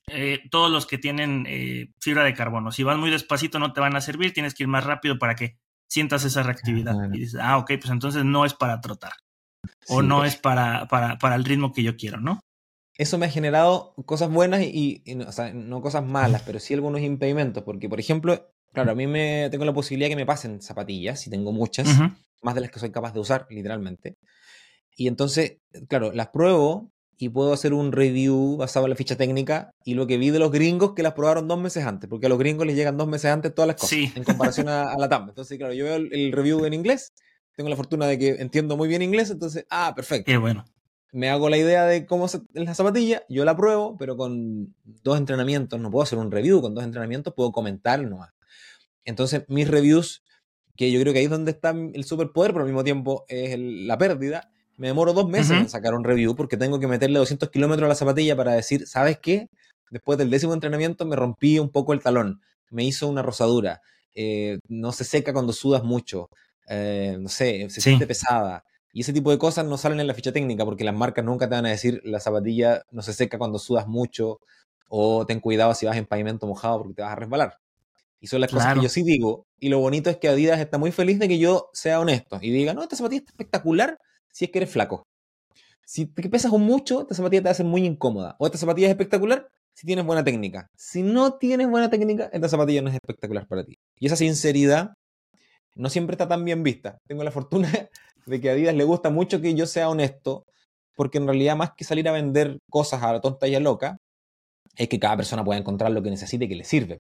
Eh, 0.09 0.41
todos 0.51 0.73
los 0.73 0.87
que 0.87 0.99
tienen 0.99 1.47
eh, 1.49 1.93
fibra 2.01 2.25
de 2.25 2.35
carbono, 2.35 2.73
si 2.73 2.83
vas 2.83 2.99
muy 2.99 3.13
despacito 3.13 3.61
no 3.61 3.73
te 3.73 3.81
van 3.81 3.95
a 3.95 4.01
servir, 4.01 4.33
tienes 4.33 4.55
que 4.55 4.65
ir 4.65 4.69
más 4.69 4.83
rápido 4.83 5.21
para 5.21 5.37
que 5.37 5.57
sientas 5.89 6.25
esa 6.25 6.43
reactividad. 6.43 6.97
Y 7.13 7.21
dices, 7.21 7.41
ah, 7.41 7.59
ok, 7.59 7.71
pues 7.81 7.91
entonces 7.91 8.25
no 8.25 8.45
es 8.45 8.55
para 8.55 8.81
trotar. 8.81 9.13
O 9.87 10.03
no 10.03 10.25
es 10.25 10.35
para, 10.35 10.89
para, 10.89 11.17
para, 11.19 11.37
el 11.37 11.45
ritmo 11.45 11.73
que 11.73 11.85
yo 11.85 11.97
quiero, 11.97 12.19
¿no? 12.19 12.41
Eso 12.99 13.17
me 13.17 13.27
ha 13.27 13.31
generado 13.31 13.95
cosas 14.07 14.31
buenas 14.31 14.63
y, 14.63 15.05
o 15.25 15.31
sea, 15.31 15.55
no 15.55 15.81
cosas 15.81 16.05
malas, 16.05 16.43
pero 16.43 16.59
sí 16.59 16.75
algunos 16.75 17.03
impedimentos. 17.03 17.63
Porque, 17.63 17.89
por 17.89 18.01
ejemplo, 18.01 18.51
claro, 18.73 18.91
a 18.91 18.95
mí 18.97 19.07
me 19.07 19.49
tengo 19.49 19.65
la 19.65 19.73
posibilidad 19.73 20.07
de 20.07 20.17
que 20.17 20.23
me 20.23 20.27
pasen 20.27 20.61
zapatillas, 20.61 21.25
y 21.29 21.31
tengo 21.31 21.53
muchas, 21.53 21.87
más 22.43 22.57
de 22.57 22.63
las 22.63 22.71
que 22.73 22.81
soy 22.81 22.91
capaz 22.91 23.13
de 23.13 23.21
usar, 23.21 23.47
literalmente. 23.49 24.17
Y 25.01 25.09
entonces, 25.09 25.57
claro, 25.89 26.13
las 26.13 26.29
pruebo 26.29 26.93
y 27.17 27.31
puedo 27.31 27.55
hacer 27.55 27.73
un 27.73 27.91
review 27.91 28.59
basado 28.59 28.85
en 28.85 28.91
la 28.91 28.97
ficha 28.97 29.17
técnica 29.17 29.71
y 29.83 29.95
lo 29.95 30.07
que 30.07 30.19
vi 30.19 30.29
de 30.29 30.39
los 30.39 30.53
gringos 30.53 30.93
que 30.93 31.03
las 31.03 31.15
probaron 31.15 31.49
dos 31.49 31.59
meses 31.59 31.87
antes, 31.87 32.11
porque 32.11 32.27
a 32.27 32.29
los 32.29 32.39
gringos 32.39 32.67
les 32.67 32.77
llegan 32.77 32.99
dos 32.99 33.09
meses 33.09 33.31
antes 33.31 33.55
todas 33.55 33.69
las 33.69 33.77
cosas 33.77 34.15
en 34.15 34.25
comparación 34.25 34.69
a, 34.69 34.95
la 34.99 35.09
TAM. 35.09 35.31
Entonces, 35.31 35.57
claro, 35.57 35.73
yo 35.73 35.87
veo 35.87 35.97
el, 35.97 36.33
review 36.33 36.67
en 36.67 36.75
inglés, 36.75 37.15
tengo 37.57 37.71
la 37.71 37.77
fortuna 37.77 38.07
de 38.07 38.19
que 38.19 38.29
entiendo 38.43 38.77
muy 38.77 38.89
bien 38.89 39.01
inglés, 39.01 39.31
entonces, 39.31 39.65
ah, 39.71 39.95
perfecto. 39.97 40.31
Qué 40.31 40.37
bueno. 40.37 40.67
Me 41.13 41.31
hago 41.31 41.49
la 41.49 41.57
idea 41.57 41.87
de 41.87 42.05
cómo 42.05 42.27
es 42.27 42.39
la 42.53 42.75
zapatilla, 42.75 43.23
yo 43.31 43.47
la 43.47 43.57
pruebo, 43.57 43.97
pero 43.97 44.19
con 44.19 44.75
dos 44.85 45.17
entrenamientos, 45.17 45.81
no 45.81 45.91
puedo 45.91 46.03
hacer 46.03 46.19
un 46.19 46.31
review, 46.31 46.61
con 46.61 46.75
dos 46.75 46.85
entrenamientos 46.85 47.33
puedo 47.35 47.53
comentar 47.53 48.03
nomás. 48.03 48.35
Entonces, 49.07 49.47
mis 49.49 49.67
reviews, 49.67 50.23
que 50.77 50.93
yo 50.93 51.01
creo 51.01 51.15
que 51.15 51.21
ahí 51.21 51.25
es 51.25 51.31
donde 51.31 51.53
está 51.53 51.71
el 51.71 52.05
superpoder, 52.05 52.53
pero 52.53 52.65
al 52.65 52.69
mismo 52.69 52.85
tiempo 52.85 53.25
es 53.29 53.59
la 53.59 53.97
pérdida, 53.97 54.51
me 54.81 54.87
demoro 54.87 55.13
dos 55.13 55.29
meses 55.29 55.51
en 55.51 55.69
sacar 55.69 55.93
un 55.93 56.05
review 56.05 56.35
porque 56.35 56.57
tengo 56.57 56.81
que 56.81 56.87
meterle 56.87 57.19
200 57.19 57.51
kilómetros 57.51 57.85
a 57.85 57.89
la 57.91 57.95
zapatilla 57.95 58.35
para 58.35 58.53
decir, 58.53 58.87
¿sabes 58.87 59.19
qué? 59.19 59.51
Después 59.91 60.17
del 60.17 60.31
décimo 60.31 60.55
entrenamiento 60.55 61.05
me 61.05 61.17
rompí 61.17 61.59
un 61.59 61.69
poco 61.69 61.93
el 61.93 62.01
talón, 62.01 62.41
me 62.71 62.85
hizo 62.85 63.07
una 63.07 63.21
rosadura, 63.21 63.83
eh, 64.15 64.59
no 64.69 64.93
se 64.93 65.05
seca 65.05 65.35
cuando 65.35 65.53
sudas 65.53 65.85
mucho, 65.85 66.31
eh, 66.67 67.19
no 67.21 67.29
sé, 67.29 67.69
se 67.69 67.83
siente 67.83 68.07
pesada. 68.07 68.65
Y 68.95 69.03
ese 69.03 69.13
tipo 69.13 69.31
de 69.31 69.37
cosas 69.37 69.67
no 69.67 69.77
salen 69.77 70.01
en 70.01 70.07
la 70.07 70.15
ficha 70.15 70.33
técnica 70.33 70.65
porque 70.65 70.85
las 70.85 70.95
marcas 70.95 71.27
nunca 71.27 71.47
te 71.47 71.57
van 71.57 71.67
a 71.67 71.71
decir 71.71 72.01
la 72.03 72.19
zapatilla 72.19 72.83
no 72.91 73.03
se 73.03 73.13
seca 73.13 73.37
cuando 73.37 73.59
sudas 73.59 73.87
mucho 73.87 74.41
o 74.89 75.27
ten 75.27 75.41
cuidado 75.41 75.75
si 75.75 75.85
vas 75.85 75.99
en 75.99 76.07
pavimento 76.07 76.47
mojado 76.47 76.79
porque 76.79 76.95
te 76.95 77.03
vas 77.03 77.13
a 77.13 77.17
resbalar. 77.17 77.59
Y 78.19 78.29
son 78.29 78.41
las 78.41 78.51
cosas 78.51 78.77
que 78.77 78.83
yo 78.83 78.89
sí 78.89 79.03
digo. 79.03 79.47
Y 79.59 79.69
lo 79.69 79.79
bonito 79.79 80.09
es 80.09 80.17
que 80.17 80.29
Adidas 80.29 80.59
está 80.59 80.79
muy 80.79 80.91
feliz 80.91 81.19
de 81.19 81.29
que 81.29 81.39
yo 81.39 81.69
sea 81.75 82.01
honesto 82.01 82.39
y 82.41 82.51
diga, 82.51 82.73
no, 82.73 82.83
esta 82.83 82.97
zapatilla 82.97 83.19
está 83.21 83.33
espectacular, 83.33 83.99
si 84.33 84.47
es 84.47 84.51
que 84.51 84.59
eres 84.59 84.71
flaco. 84.71 85.05
Si 85.85 86.07
te 86.07 86.29
pesas 86.29 86.53
mucho, 86.53 87.03
esta 87.03 87.15
zapatilla 87.15 87.43
te 87.43 87.49
hacer 87.49 87.67
muy 87.67 87.85
incómoda. 87.85 88.37
O 88.39 88.47
esta 88.47 88.59
zapatilla 88.59 88.87
es 88.87 88.93
espectacular 88.93 89.49
si 89.75 89.87
tienes 89.87 90.05
buena 90.05 90.23
técnica. 90.23 90.69
Si 90.77 91.03
no 91.03 91.35
tienes 91.35 91.69
buena 91.69 91.91
técnica, 91.91 92.31
esta 92.33 92.49
zapatilla 92.49 92.83
no 92.83 92.91
es 92.91 92.95
espectacular 92.95 93.47
para 93.49 93.65
ti. 93.65 93.79
Y 93.99 94.07
esa 94.07 94.17
sinceridad 94.17 94.93
no 95.75 95.89
siempre 95.89 96.15
está 96.15 96.29
tan 96.29 96.45
bien 96.45 96.63
vista. 96.63 96.99
Tengo 97.07 97.25
la 97.25 97.31
fortuna 97.31 97.69
de 98.27 98.41
que 98.41 98.51
a 98.51 98.53
Adidas 98.53 98.75
le 98.75 98.85
gusta 98.85 99.11
mucho 99.11 99.41
que 99.41 99.55
yo 99.55 99.67
sea 99.67 99.89
honesto, 99.89 100.45
porque 100.95 101.19
en 101.19 101.27
realidad 101.27 101.57
más 101.57 101.73
que 101.77 101.85
salir 101.85 102.09
a 102.09 102.13
vender 102.13 102.59
cosas 102.71 103.03
a 103.03 103.13
la 103.13 103.21
tonta 103.21 103.49
y 103.49 103.55
a 103.55 103.61
loca, 103.61 103.97
es 104.77 104.89
que 104.89 105.01
cada 105.01 105.17
persona 105.17 105.45
pueda 105.45 105.59
encontrar 105.59 105.91
lo 105.91 106.03
que 106.03 106.11
necesite 106.11 106.45
y 106.45 106.49
que 106.49 106.57
le 106.57 106.65
sirve. 106.65 106.99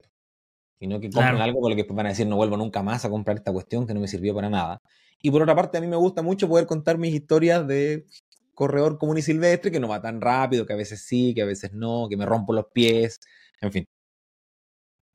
Y 0.80 0.88
no 0.88 1.00
que 1.00 1.10
compren 1.10 1.42
algo 1.42 1.60
por 1.60 1.70
lo 1.70 1.76
que 1.76 1.86
van 1.92 2.06
a 2.06 2.10
decir 2.10 2.26
no 2.26 2.38
vuelvo 2.38 2.56
nunca 2.58 2.82
más 2.82 3.04
a 3.04 3.10
comprar 3.10 3.38
esta 3.38 3.52
cuestión 3.52 3.86
que 3.86 3.94
no 3.94 4.00
me 4.00 4.08
sirvió 4.08 4.34
para 4.34 4.50
nada. 4.50 4.82
Y 5.22 5.32
por 5.32 5.42
otra 5.42 5.56
parte, 5.56 5.78
a 5.78 5.82
mí 5.82 5.88
me 5.88 5.98
gusta 5.98 6.22
mucho 6.22 6.48
poder 6.48 6.66
contar 6.66 6.98
mis 6.98 7.14
historias 7.14 7.68
de 7.68 8.06
corredor 8.54 8.98
común 8.98 9.18
y 9.18 9.22
silvestre, 9.22 9.72
que 9.72 9.80
no 9.80 9.88
va 9.88 10.02
tan 10.02 10.22
rápido, 10.22 10.66
que 10.66 10.74
a 10.74 10.78
veces 10.78 11.06
sí, 11.06 11.34
que 11.34 11.42
a 11.42 11.46
veces 11.46 11.74
no, 11.74 12.08
que 12.10 12.18
me 12.18 12.26
rompo 12.26 12.54
los 12.54 12.68
pies, 12.74 13.20
en 13.62 13.72
fin. 13.72 13.86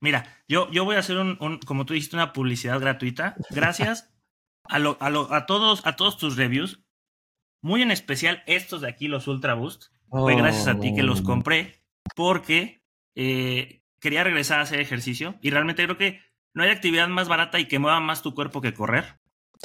Mira, 0.00 0.26
yo, 0.48 0.70
yo 0.70 0.84
voy 0.84 0.96
a 0.96 0.98
hacer 0.98 1.16
un, 1.16 1.58
como 1.66 1.86
tú 1.86 1.94
dijiste, 1.94 2.16
una 2.16 2.32
publicidad 2.32 2.78
gratuita. 2.80 3.36
Gracias 3.50 4.14
a, 4.64 4.78
lo, 4.78 4.98
a, 5.00 5.08
lo, 5.08 5.32
a, 5.32 5.46
todos, 5.46 5.86
a 5.86 5.96
todos 5.96 6.18
tus 6.18 6.36
reviews, 6.36 6.82
muy 7.62 7.80
en 7.80 7.90
especial 7.90 8.42
estos 8.46 8.82
de 8.82 8.88
aquí, 8.88 9.08
los 9.08 9.28
Ultra 9.28 9.54
Boost. 9.54 9.84
Fue 10.10 10.36
gracias 10.36 10.68
a 10.68 10.78
ti 10.78 10.94
que 10.94 11.02
los 11.02 11.20
oh. 11.20 11.24
compré 11.24 11.82
porque 12.14 12.82
eh, 13.14 13.83
quería 14.04 14.22
regresar 14.22 14.58
a 14.58 14.64
hacer 14.64 14.80
ejercicio 14.80 15.38
y 15.40 15.48
realmente 15.48 15.82
creo 15.82 15.96
que 15.96 16.20
no 16.52 16.62
hay 16.62 16.68
actividad 16.68 17.08
más 17.08 17.26
barata 17.26 17.58
y 17.58 17.68
que 17.68 17.78
mueva 17.78 18.00
más 18.00 18.20
tu 18.20 18.34
cuerpo 18.34 18.60
que 18.60 18.74
correr. 18.74 19.18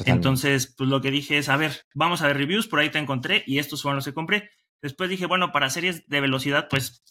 Entonces, 0.05 0.73
pues 0.77 0.89
lo 0.89 1.01
que 1.01 1.11
dije 1.11 1.37
es, 1.37 1.49
a 1.49 1.57
ver, 1.57 1.85
vamos 1.93 2.21
a 2.21 2.27
ver 2.27 2.37
reviews, 2.37 2.67
por 2.67 2.79
ahí 2.79 2.89
te 2.89 2.99
encontré 2.99 3.43
y 3.45 3.59
estos 3.59 3.81
fueron 3.81 3.97
los 3.97 4.05
que 4.05 4.13
compré. 4.13 4.49
Después 4.81 5.09
dije, 5.09 5.25
bueno, 5.25 5.51
para 5.51 5.69
series 5.69 6.07
de 6.07 6.21
velocidad, 6.21 6.69
pues 6.69 7.03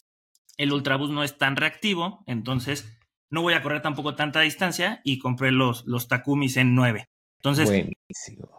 el 0.57 0.73
Ultraboost 0.73 1.13
no 1.13 1.23
es 1.23 1.37
tan 1.37 1.55
reactivo, 1.55 2.23
entonces 2.25 2.97
no 3.29 3.43
voy 3.43 3.53
a 3.53 3.61
correr 3.61 3.83
tampoco 3.83 4.15
tanta 4.15 4.39
distancia 4.41 4.99
y 5.03 5.19
compré 5.19 5.51
los, 5.51 5.85
los 5.85 6.07
Takumis 6.07 6.57
en 6.57 6.73
9. 6.73 7.11
Entonces, 7.43 7.95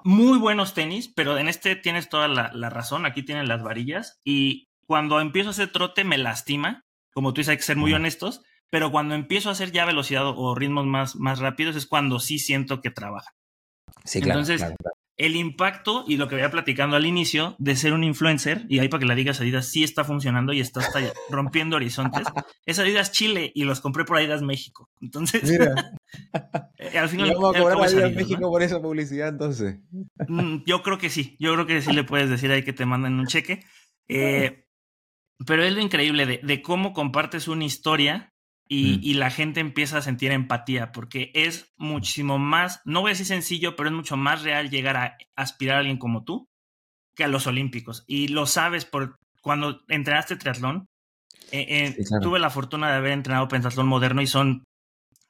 muy 0.05 0.39
buenos 0.39 0.75
tenis, 0.75 1.09
pero 1.13 1.39
en 1.39 1.49
este 1.49 1.75
tienes 1.75 2.09
toda 2.09 2.29
la, 2.29 2.53
la 2.55 2.71
razón, 2.71 3.05
aquí 3.05 3.25
tienen 3.25 3.49
las 3.49 3.65
varillas 3.65 4.21
y 4.23 4.69
cuando 4.87 5.21
empiezo 5.21 5.49
a 5.49 5.51
hacer 5.51 5.73
trote 5.73 6.05
me 6.05 6.19
lastima 6.19 6.85
como 7.13 7.33
tú 7.33 7.41
dices, 7.41 7.51
hay 7.51 7.57
que 7.57 7.63
ser 7.63 7.77
muy 7.77 7.93
honestos, 7.93 8.43
pero 8.71 8.91
cuando 8.91 9.15
empiezo 9.15 9.49
a 9.49 9.53
hacer 9.53 9.73
ya 9.73 9.85
velocidad 9.85 10.25
o 10.27 10.55
ritmos 10.55 10.87
más, 10.87 11.17
más 11.17 11.41
rápidos 11.41 11.77
es 11.77 11.87
cuando 11.87 12.19
sí 12.21 12.39
siento 12.39 12.81
que 12.81 12.91
trabaja. 12.91 13.35
Sí, 14.05 14.21
claro. 14.21 14.41
Entonces, 14.41 14.65
el 15.21 15.37
impacto 15.37 16.05
y 16.09 16.17
lo 16.17 16.29
que 16.29 16.37
había 16.37 16.51
platicando 16.51 16.97
al 16.97 17.05
inicio 17.05 17.55
de 17.59 17.77
ser 17.77 17.93
un 17.93 18.05
influencer, 18.05 18.65
y 18.71 18.79
ahí 18.79 18.89
para 18.89 19.01
que 19.01 19.07
la 19.07 19.15
digas 19.15 19.39
Adidas 19.41 19.67
sí 19.67 19.85
está 19.85 20.03
funcionando 20.03 20.55
y 20.55 20.61
está 20.61 20.81
hasta 20.81 21.01
rompiendo 21.31 21.77
horizontes, 21.77 22.27
es 22.65 22.79
Adidas 22.79 23.13
Chile 23.13 23.53
y 23.55 23.65
los 23.65 23.83
compré 23.83 24.05
por 24.05 24.17
Adidas 24.17 24.41
México. 24.41 24.89
Entonces, 25.03 25.43
Mira. 25.43 25.93
eh, 26.79 26.99
al 26.99 27.11
final... 27.11 27.35
vamos 27.35 27.55
a 27.55 27.59
cobrar 27.59 27.79
a 27.79 27.85
Adidas. 27.85 28.15
México 28.15 28.49
por 28.51 28.63
esa 28.63 28.81
publicidad 28.81 29.29
entonces. 29.29 29.79
Mm, 30.27 30.65
Yo 30.65 30.83
creo 30.83 30.97
que 30.97 31.11
sí, 31.11 31.37
yo 31.39 31.53
creo 31.53 31.67
que 31.67 31.83
sí 31.83 31.93
le 31.93 32.05
puedes 32.05 32.31
decir 32.31 32.51
ahí 32.51 32.63
que 32.63 32.73
te 32.73 32.87
manden 32.87 33.19
un 33.19 33.27
cheque. 33.27 33.63
Eh, 34.09 34.65
pero 35.47 35.63
es 35.65 35.75
lo 35.75 35.81
increíble 35.81 36.25
de, 36.25 36.41
de 36.43 36.63
cómo 36.63 36.95
compartes 36.95 37.47
una 37.47 37.65
historia 37.67 38.30
y, 38.71 38.99
Mm. 38.99 39.01
y 39.03 39.15
la 39.15 39.31
gente 39.31 39.61
empieza 39.61 39.99
a 39.99 40.03
sentir 40.03 40.31
empatía, 40.31 40.93
porque 40.93 41.33
es 41.35 41.73
muchísimo 41.77 42.39
más, 42.39 42.81
no 42.85 43.01
voy 43.01 43.11
a 43.11 43.13
decir 43.15 43.27
sencillo, 43.27 43.75
pero 43.75 43.89
es 43.89 43.95
mucho 43.95 44.17
más 44.17 44.43
real 44.43 44.71
llegar 44.71 44.97
a 44.97 45.17
aspirar 45.37 45.77
a 45.77 45.79
alguien 45.81 45.99
como 45.99 46.23
tú 46.25 46.47
que 47.17 47.25
a 47.25 47.29
los 47.29 47.47
Olímpicos. 47.49 48.05
Y 48.07 48.29
lo 48.29 48.47
sabes 48.47 48.85
por 48.85 49.17
cuando 49.43 49.81
entrenaste 49.89 50.37
triatlón. 50.37 50.87
eh, 51.53 51.67
eh, 51.69 51.95
Sí, 51.99 52.05
claro. 52.05 52.23
Tuve 52.23 52.39
la 52.39 52.51
fortuna 52.51 52.89
de 52.91 52.97
haber 52.97 53.13
entrenado 53.13 53.49
pentatlón 53.49 53.89
moderno 53.89 54.23
y 54.23 54.27
son 54.29 54.63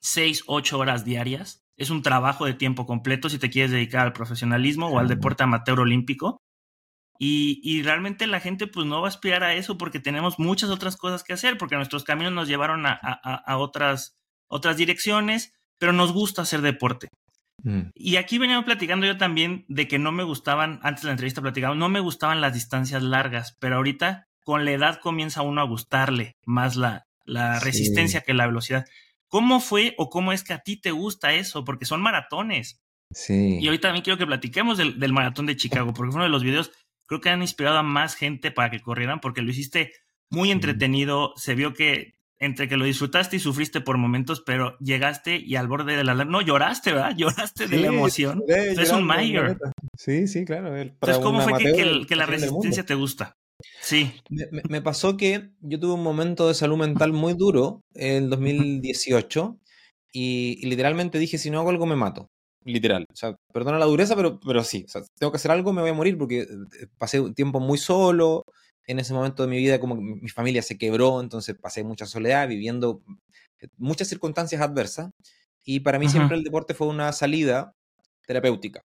seis, 0.03 0.43
ocho 0.47 0.79
horas 0.79 1.05
diarias. 1.05 1.61
Es 1.79 1.89
un 1.89 2.03
trabajo 2.03 2.45
de 2.45 2.53
tiempo 2.53 2.85
completo 2.85 3.31
si 3.31 3.39
te 3.39 3.49
quieres 3.49 3.71
dedicar 3.71 4.03
al 4.07 4.13
profesionalismo 4.13 4.89
o 4.89 4.99
al 4.99 5.09
deporte 5.09 5.45
amateur 5.45 5.81
olímpico. 5.81 6.37
Y, 7.23 7.61
y 7.63 7.83
realmente 7.83 8.27
la 8.27 8.41
gente 8.41 8.67
pues 8.67 8.87
no 8.87 9.03
va 9.03 9.09
a 9.09 9.11
aspirar 9.11 9.43
a 9.45 9.53
eso 9.55 9.77
porque 9.77 10.01
tenemos 10.01 10.39
muchas 10.39 10.71
otras 10.71 10.97
cosas 10.97 11.23
que 11.23 11.35
hacer, 11.35 11.59
porque 11.59 11.77
nuestros 11.77 12.03
caminos 12.03 12.33
nos 12.33 12.49
llevaron 12.49 12.87
a, 12.87 12.99
a- 13.03 13.35
a 13.47 13.59
otras, 13.59 14.17
otras 14.49 14.79
direcciones, 14.79 15.53
pero 15.79 15.93
nos 15.93 16.13
gusta 16.13 16.41
hacer 16.43 16.63
deporte. 16.63 17.09
Mm. 17.63 17.91
Y 17.95 18.17
aquí 18.17 18.39
venía 18.39 18.63
platicando 18.65 19.07
yo 19.07 19.19
también 19.19 19.67
de 19.69 19.87
que 19.87 19.99
no 19.99 20.13
me 20.13 20.23
gustaban, 20.23 20.81
antes 20.83 21.03
de 21.03 21.09
la 21.09 21.13
entrevista 21.13 21.43
platicaba, 21.43 21.75
no 21.75 21.91
me 21.91 22.01
gustaban 22.01 22.41
las 22.41 22.55
distancias 22.55 23.03
largas, 23.03 23.55
pero 23.61 23.77
ahorita 23.77 24.25
con 24.43 24.65
la 24.65 24.71
edad 24.73 24.99
comienza 24.99 25.43
uno 25.43 25.61
a 25.61 25.65
gustarle 25.67 26.37
más 26.47 26.77
la, 26.77 27.05
la 27.27 27.59
Sí. 27.61 27.67
resistencia 27.67 28.23
que 28.23 28.33
la 28.33 28.47
velocidad. 28.47 28.87
¿Cómo 29.29 29.61
fue 29.61 29.95
o 29.99 30.09
cómo 30.09 30.33
es 30.33 30.43
que 30.43 30.55
a 30.55 30.61
ti 30.61 30.81
te 30.81 30.91
gusta 30.91 31.35
eso? 31.35 31.65
Porque 31.67 31.85
son 31.85 32.01
maratones. 32.01 32.81
Sí. 33.13 33.59
Y 33.61 33.67
ahorita 33.67 33.89
también 33.89 34.05
quiero 34.05 34.17
que 34.19 34.27
platiquemos 34.27 34.79
del, 34.79 34.99
del 34.99 35.13
maratón 35.13 35.45
de 35.45 35.57
Chicago, 35.57 35.93
porque 35.93 36.13
fue 36.13 36.17
uno 36.17 36.25
de 36.25 36.31
los 36.31 36.43
videos, 36.43 36.71
creo 37.11 37.21
que 37.21 37.29
han 37.29 37.43
inspirado 37.43 37.77
a 37.77 37.83
más 37.83 38.15
gente 38.15 38.53
para 38.53 38.71
que 38.71 38.79
corrieran, 38.79 39.19
porque 39.21 39.43
lo 39.43 39.51
hiciste 39.51 39.91
muy 40.31 40.53
entretenido, 40.53 41.33
se 41.37 41.57
vio 41.57 41.75
que 41.75 42.15
entre 42.39 42.69
que 42.69 42.77
lo 42.77 42.85
disfrutaste 42.85 43.35
y 43.37 43.41
sufriste 43.41 43.81
por 43.81 43.99
momentos, 43.99 44.43
pero 44.47 44.79
llegaste 44.79 45.37
y 45.37 45.57
al 45.57 45.67
borde 45.67 45.97
de 45.97 46.05
la... 46.05 46.15
No, 46.25 46.41
lloraste, 46.41 46.93
¿verdad? 46.93 47.15
Lloraste 47.19 47.67
de 47.67 47.79
la 47.79 47.89
emoción. 47.89 48.45
lloré 48.47 48.73
es 48.81 48.91
un 48.93 49.03
mayor. 49.05 49.59
Sí, 49.99 50.29
sí, 50.29 50.45
claro. 50.45 50.77
el- 50.77 50.91
Entonces, 50.91 51.19
¿cómo 51.19 51.41
fue 51.41 51.59
que, 52.07 52.17
la 52.17 52.27
resistencia 52.27 52.85
te 52.87 52.95
gusta? 52.95 53.35
Sí. 53.81 54.13
Me, 54.31 54.47
me- 54.53 54.63
me 54.69 54.81
pasó 54.81 55.17
que 55.17 55.51
yo 55.61 55.81
tuve 55.81 55.95
un 55.95 56.03
momento 56.05 56.47
de 56.47 56.55
salud 56.55 56.79
mental 56.79 57.13
muy 57.13 57.35
duro 57.35 57.81
en 57.95 58.31
2018 58.31 59.59
y, 60.13 60.59
y 60.63 60.67
literalmente 60.71 61.19
dije, 61.19 61.39
si 61.39 61.51
no 61.51 61.59
hago 61.59 61.71
algo 61.71 61.87
me 61.87 61.97
mato. 61.97 62.29
Literal. 62.65 63.07
O 63.13 63.17
sea, 63.17 63.37
perdona 63.53 63.79
la 63.79 63.87
dureza, 63.87 64.15
pero, 64.17 64.39
pero 64.41 64.63
sí. 64.65 64.85
O 64.87 64.89
sea, 64.89 65.03
tengo 65.19 65.31
que 65.33 65.37
hacer 65.37 65.51
algo, 65.51 65.73
me 65.73 65.81
voy 65.81 65.91
a 65.91 65.95
morir 65.95 66.19
porque 66.19 66.41
eh, 66.43 66.87
pasé 66.99 67.21
un 67.21 67.35
tiempo 67.35 67.61
muy 67.61 67.79
solo. 67.79 68.45
En 68.87 68.99
ese 68.99 69.15
momento 69.15 69.43
de 69.45 69.49
mi 69.49 69.59
vida 69.59 69.79
como 69.79 69.95
que 69.97 70.03
mi 70.03 70.15
mi 70.17 70.29
familia 70.29 70.63
se 70.63 70.77
quebró, 70.77 71.21
entonces 71.21 71.57
pasé 71.57 71.85
mucha 71.85 72.07
soledad, 72.07 72.49
viviendo 72.49 73.03
eh, 73.61 73.69
muchas 73.79 74.09
circunstancias 74.09 74.61
adversas. 74.61 75.11
Y 75.65 75.81
para 75.81 75.99
mí 75.99 76.07
Ajá. 76.07 76.13
siempre 76.13 76.37
el 76.37 76.43
deporte 76.45 76.75
fue 76.75 76.89
una 76.89 77.13
salida 77.13 77.75
terapéutica. 78.27 78.83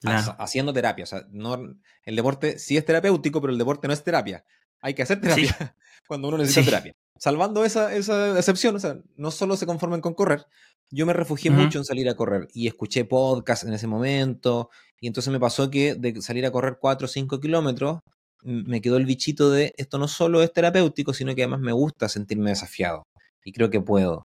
Claro. 0.00 0.36
haciendo 0.38 0.72
terapia. 0.72 1.02
O 1.02 1.06
sea, 1.06 1.26
no, 1.30 1.58
el 2.04 2.16
deporte 2.16 2.58
sí 2.60 2.76
es 2.76 2.84
terapéutico, 2.84 3.40
pero 3.40 3.52
el 3.52 3.58
deporte 3.58 3.88
no 3.88 3.94
es 3.94 4.04
terapia. 4.04 4.44
Hay 4.80 4.94
que 4.94 5.02
hacer 5.02 5.20
terapia 5.20 5.74
cuando 6.06 6.28
uno 6.28 6.38
necesita 6.38 6.60
Sí. 6.62 6.66
terapia. 6.66 6.92
Salvando 7.18 7.64
esa, 7.64 7.92
esa 7.92 8.38
excepción, 8.38 8.76
o 8.76 8.78
sea, 8.78 8.96
no 9.16 9.32
solo 9.32 9.56
se 9.56 9.66
conformen 9.66 10.00
con 10.00 10.14
correr. 10.14 10.46
Yo 10.90 11.04
me 11.04 11.12
refugié 11.12 11.50
mucho 11.50 11.78
en 11.78 11.84
salir 11.84 12.08
a 12.08 12.14
correr 12.14 12.48
y 12.54 12.66
escuché 12.66 13.04
podcast 13.04 13.64
en 13.64 13.74
ese 13.74 13.86
momento. 13.86 14.70
Y 15.00 15.06
entonces 15.06 15.32
me 15.32 15.38
pasó 15.38 15.70
que 15.70 15.94
de 15.94 16.20
salir 16.22 16.46
a 16.46 16.50
correr 16.50 16.78
4 16.80 17.04
o 17.04 17.08
5 17.08 17.40
kilómetros, 17.40 18.00
me 18.42 18.80
quedó 18.80 18.96
el 18.96 19.06
bichito 19.06 19.50
de 19.50 19.74
esto 19.76 19.98
no 19.98 20.08
solo 20.08 20.42
es 20.42 20.52
terapéutico, 20.52 21.12
sino 21.12 21.34
que 21.34 21.42
además 21.42 21.60
me 21.60 21.72
gusta 21.72 22.08
sentirme 22.08 22.50
desafiado. 22.50 23.02
Y 23.44 23.52
creo 23.52 23.70
que 23.70 23.80
puedo. 23.80 24.24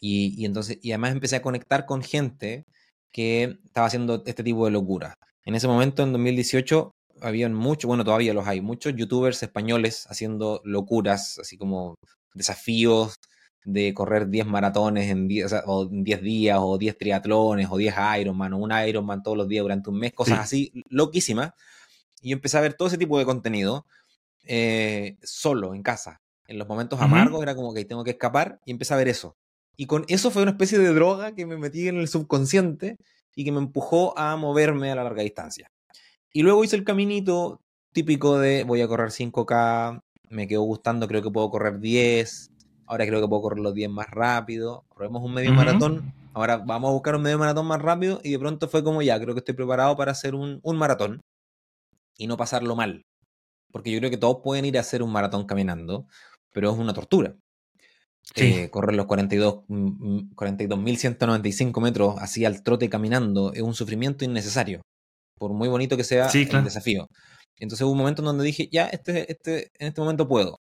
Y, 0.00 0.34
y 0.40 0.46
entonces, 0.46 0.78
y 0.82 0.92
además 0.92 1.12
empecé 1.12 1.36
a 1.36 1.42
conectar 1.42 1.84
con 1.84 2.02
gente 2.02 2.64
que 3.12 3.58
estaba 3.64 3.86
haciendo 3.86 4.22
este 4.24 4.42
tipo 4.42 4.64
de 4.64 4.70
locura. 4.70 5.14
En 5.44 5.54
ese 5.54 5.68
momento, 5.68 6.02
en 6.02 6.12
2018, 6.12 6.92
habían 7.20 7.54
muchos, 7.54 7.88
bueno, 7.88 8.04
todavía 8.04 8.34
los 8.34 8.46
hay, 8.46 8.60
muchos 8.60 8.94
youtubers 8.94 9.42
españoles 9.42 10.06
haciendo 10.08 10.60
locuras, 10.64 11.38
así 11.38 11.56
como 11.56 11.96
desafíos 12.34 13.14
de 13.64 13.92
correr 13.94 14.28
10 14.28 14.46
maratones 14.46 15.10
en 15.10 15.28
10, 15.28 15.46
o 15.46 15.48
sea, 15.48 15.62
o 15.66 15.84
en 15.84 16.02
10 16.02 16.22
días, 16.22 16.58
o 16.60 16.78
10 16.78 16.96
triatlones, 16.96 17.68
o 17.70 17.76
10 17.76 17.94
Ironman, 18.20 18.52
o 18.54 18.58
un 18.58 18.72
Ironman 18.72 19.22
todos 19.22 19.36
los 19.36 19.48
días 19.48 19.62
durante 19.62 19.90
un 19.90 19.98
mes, 19.98 20.12
cosas 20.12 20.38
así 20.40 20.72
loquísimas. 20.88 21.52
Y 22.22 22.30
yo 22.30 22.34
empecé 22.34 22.58
a 22.58 22.62
ver 22.62 22.74
todo 22.74 22.88
ese 22.88 22.98
tipo 22.98 23.18
de 23.18 23.24
contenido 23.24 23.86
eh, 24.44 25.16
solo, 25.22 25.74
en 25.74 25.82
casa. 25.82 26.20
En 26.46 26.58
los 26.58 26.66
momentos 26.66 27.00
amargos 27.00 27.42
era 27.42 27.54
como 27.54 27.72
que 27.72 27.84
tengo 27.84 28.02
que 28.02 28.10
escapar 28.10 28.60
y 28.64 28.72
empecé 28.72 28.94
a 28.94 28.96
ver 28.96 29.08
eso. 29.08 29.36
Y 29.76 29.86
con 29.86 30.04
eso 30.08 30.30
fue 30.30 30.42
una 30.42 30.50
especie 30.50 30.78
de 30.78 30.92
droga 30.92 31.34
que 31.34 31.46
me 31.46 31.56
metí 31.56 31.86
en 31.88 31.96
el 31.96 32.08
subconsciente 32.08 32.96
y 33.34 33.44
que 33.44 33.52
me 33.52 33.58
empujó 33.58 34.18
a 34.18 34.36
moverme 34.36 34.90
a 34.90 34.96
la 34.96 35.04
larga 35.04 35.22
distancia. 35.22 35.70
Y 36.32 36.42
luego 36.42 36.64
hice 36.64 36.76
el 36.76 36.84
caminito 36.84 37.60
típico 37.92 38.38
de 38.38 38.64
voy 38.64 38.80
a 38.80 38.88
correr 38.88 39.10
5K, 39.10 40.02
me 40.28 40.46
quedó 40.46 40.62
gustando, 40.62 41.08
creo 41.08 41.22
que 41.22 41.30
puedo 41.30 41.50
correr 41.50 41.80
10, 41.80 42.50
ahora 42.90 43.06
creo 43.06 43.20
que 43.20 43.28
puedo 43.28 43.42
correr 43.42 43.60
los 43.60 43.72
10 43.72 43.88
más 43.88 44.10
rápido, 44.10 44.84
probemos 44.92 45.22
un 45.22 45.32
medio 45.32 45.52
maratón, 45.52 46.12
ahora 46.34 46.56
vamos 46.56 46.88
a 46.88 46.92
buscar 46.92 47.14
un 47.14 47.22
medio 47.22 47.38
maratón 47.38 47.64
más 47.66 47.80
rápido 47.80 48.20
y 48.24 48.32
de 48.32 48.38
pronto 48.40 48.68
fue 48.68 48.82
como 48.82 49.00
ya, 49.00 49.18
creo 49.20 49.32
que 49.32 49.38
estoy 49.38 49.54
preparado 49.54 49.96
para 49.96 50.10
hacer 50.10 50.34
un, 50.34 50.58
un 50.64 50.76
maratón 50.76 51.20
y 52.18 52.26
no 52.26 52.36
pasarlo 52.36 52.74
mal. 52.74 53.06
Porque 53.70 53.92
yo 53.92 54.00
creo 54.00 54.10
que 54.10 54.16
todos 54.16 54.38
pueden 54.42 54.64
ir 54.64 54.76
a 54.76 54.80
hacer 54.80 55.04
un 55.04 55.12
maratón 55.12 55.46
caminando, 55.46 56.08
pero 56.52 56.72
es 56.72 56.78
una 56.78 56.92
tortura. 56.92 57.36
Sí. 58.34 58.54
Eh, 58.54 58.70
correr 58.70 58.96
los 58.96 59.06
42 59.06 59.62
mm, 59.68 60.34
42.195 60.34 61.80
metros 61.80 62.16
así 62.18 62.44
al 62.44 62.64
trote 62.64 62.90
caminando 62.90 63.52
es 63.52 63.62
un 63.62 63.74
sufrimiento 63.74 64.24
innecesario, 64.24 64.82
por 65.38 65.52
muy 65.52 65.68
bonito 65.68 65.96
que 65.96 66.04
sea 66.04 66.28
Sí, 66.28 66.48
el 66.50 66.64
desafío. 66.64 67.06
Entonces 67.56 67.84
hubo 67.84 67.92
un 67.92 67.98
momento 67.98 68.22
en 68.22 68.26
donde 68.26 68.44
dije, 68.44 68.68
ya, 68.72 68.86
este, 68.86 69.30
este, 69.30 69.70
en 69.78 69.88
este 69.88 70.00
momento 70.00 70.26
puedo. 70.26 70.58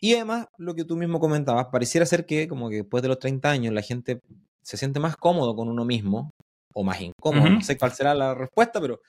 Y 0.00 0.14
además, 0.14 0.46
lo 0.56 0.74
que 0.74 0.84
tú 0.84 0.96
mismo 0.96 1.20
comentabas, 1.20 1.66
pareciera 1.70 2.06
ser 2.06 2.24
que 2.26 2.48
como 2.48 2.70
que 2.70 2.76
después 2.76 3.02
de 3.02 3.08
los 3.08 3.18
30 3.18 3.50
años 3.50 3.74
la 3.74 3.82
gente 3.82 4.20
se 4.62 4.76
siente 4.76 4.98
más 5.00 5.16
cómodo 5.16 5.54
con 5.54 5.68
uno 5.68 5.84
mismo, 5.84 6.30
o 6.72 6.84
más 6.84 7.00
incómodo, 7.00 7.50
no 7.50 7.60
sé 7.60 7.76
cuál 7.76 7.92
será 7.92 8.14
la 8.14 8.34
respuesta, 8.34 8.80
pero, 8.80 9.00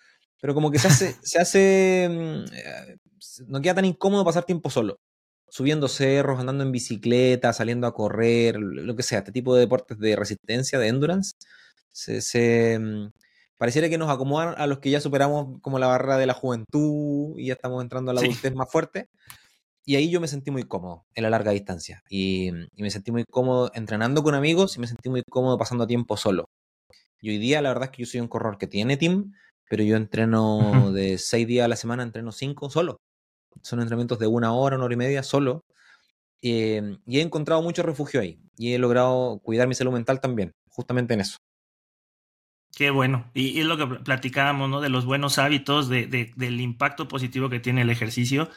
pero 0.41 0.53
como 0.53 0.71
que 0.71 0.79
se 0.79 0.87
hace, 0.87 1.15
se 1.21 1.39
hace, 1.39 2.07
mm, 2.09 2.53
eh, 2.53 2.97
no 3.47 3.61
queda 3.61 3.75
tan 3.75 3.85
incómodo 3.85 4.25
pasar 4.25 4.43
tiempo 4.43 4.69
solo 4.69 4.97
subiendo 5.51 5.89
cerros, 5.89 6.39
andando 6.39 6.63
en 6.63 6.71
bicicleta, 6.71 7.51
saliendo 7.51 7.85
a 7.85 7.93
correr, 7.93 8.55
lo 8.57 8.95
que 8.95 9.03
sea, 9.03 9.19
este 9.19 9.33
tipo 9.33 9.53
de 9.53 9.59
deportes 9.59 9.99
de 9.99 10.15
resistencia, 10.15 10.79
de 10.79 10.87
endurance, 10.87 11.33
se, 11.91 12.21
se, 12.21 12.79
mm, 12.79 13.09
pareciera 13.57 13.89
que 13.89 13.97
nos 13.97 14.09
acomodan 14.09 14.55
a 14.57 14.65
los 14.65 14.79
que 14.79 14.89
ya 14.89 15.01
superamos 15.01 15.59
como 15.61 15.77
la 15.77 15.87
barrera 15.87 16.17
de 16.17 16.25
la 16.25 16.33
juventud 16.33 17.37
y 17.37 17.47
ya 17.47 17.53
estamos 17.53 17.83
entrando 17.83 18.11
a 18.11 18.13
la 18.13 18.21
Sí. 18.21 18.27
adultez 18.27 18.55
más 18.55 18.71
fuerte. 18.71 19.07
Y 19.85 19.95
ahí 19.95 20.09
yo 20.11 20.21
me 20.21 20.27
sentí 20.27 20.51
muy 20.51 20.63
cómodo 20.63 21.05
en 21.15 21.23
la 21.23 21.29
larga 21.29 21.51
distancia. 21.51 22.03
Y, 22.09 22.49
y 22.75 22.83
me 22.83 22.91
sentí 22.91 23.11
muy 23.11 23.23
cómodo 23.25 23.71
entrenando 23.73 24.23
con 24.23 24.35
amigos 24.35 24.77
y 24.77 24.79
me 24.79 24.87
sentí 24.87 25.09
muy 25.09 25.23
cómodo 25.29 25.57
pasando 25.57 25.87
tiempo 25.87 26.17
solo. 26.17 26.45
Y 27.21 27.29
hoy 27.31 27.37
día 27.39 27.61
la 27.61 27.69
verdad 27.69 27.85
es 27.85 27.91
que 27.91 28.03
yo 28.03 28.07
soy 28.09 28.21
un 28.21 28.27
corredor 28.27 28.57
que 28.57 28.67
tiene 28.67 28.97
team, 28.97 29.33
pero 29.69 29.83
yo 29.83 29.95
entreno 29.97 30.91
de 30.91 31.17
seis 31.17 31.47
días 31.47 31.65
a 31.65 31.67
la 31.69 31.75
semana, 31.75 32.03
entreno 32.03 32.31
cinco 32.31 32.69
solo. 32.69 32.97
Son 33.63 33.79
entrenamientos 33.79 34.19
de 34.19 34.27
una 34.27 34.53
hora, 34.53 34.75
una 34.77 34.85
hora 34.85 34.93
y 34.93 34.97
media 34.97 35.23
solo. 35.23 35.61
Eh, 36.43 36.97
y 37.05 37.19
he 37.19 37.21
encontrado 37.21 37.61
mucho 37.61 37.83
refugio 37.83 38.21
ahí. 38.21 38.39
Y 38.57 38.73
he 38.73 38.79
logrado 38.79 39.39
cuidar 39.43 39.67
mi 39.67 39.75
salud 39.75 39.93
mental 39.93 40.19
también, 40.21 40.51
justamente 40.69 41.13
en 41.13 41.21
eso. 41.21 41.37
Qué 42.75 42.89
bueno. 42.89 43.29
Y, 43.33 43.59
es 43.59 43.65
lo 43.65 43.77
que 43.77 43.85
pl- 43.85 43.99
platicábamos, 44.03 44.69
¿no? 44.69 44.81
De 44.81 44.89
los 44.89 45.05
buenos 45.05 45.37
hábitos, 45.37 45.89
de, 45.89 46.07
de- 46.07 46.31
del 46.35 46.61
impacto 46.61 47.07
positivo 47.07 47.49
que 47.49 47.59
tiene 47.59 47.81
el 47.81 47.89
ejercicio. 47.89 48.49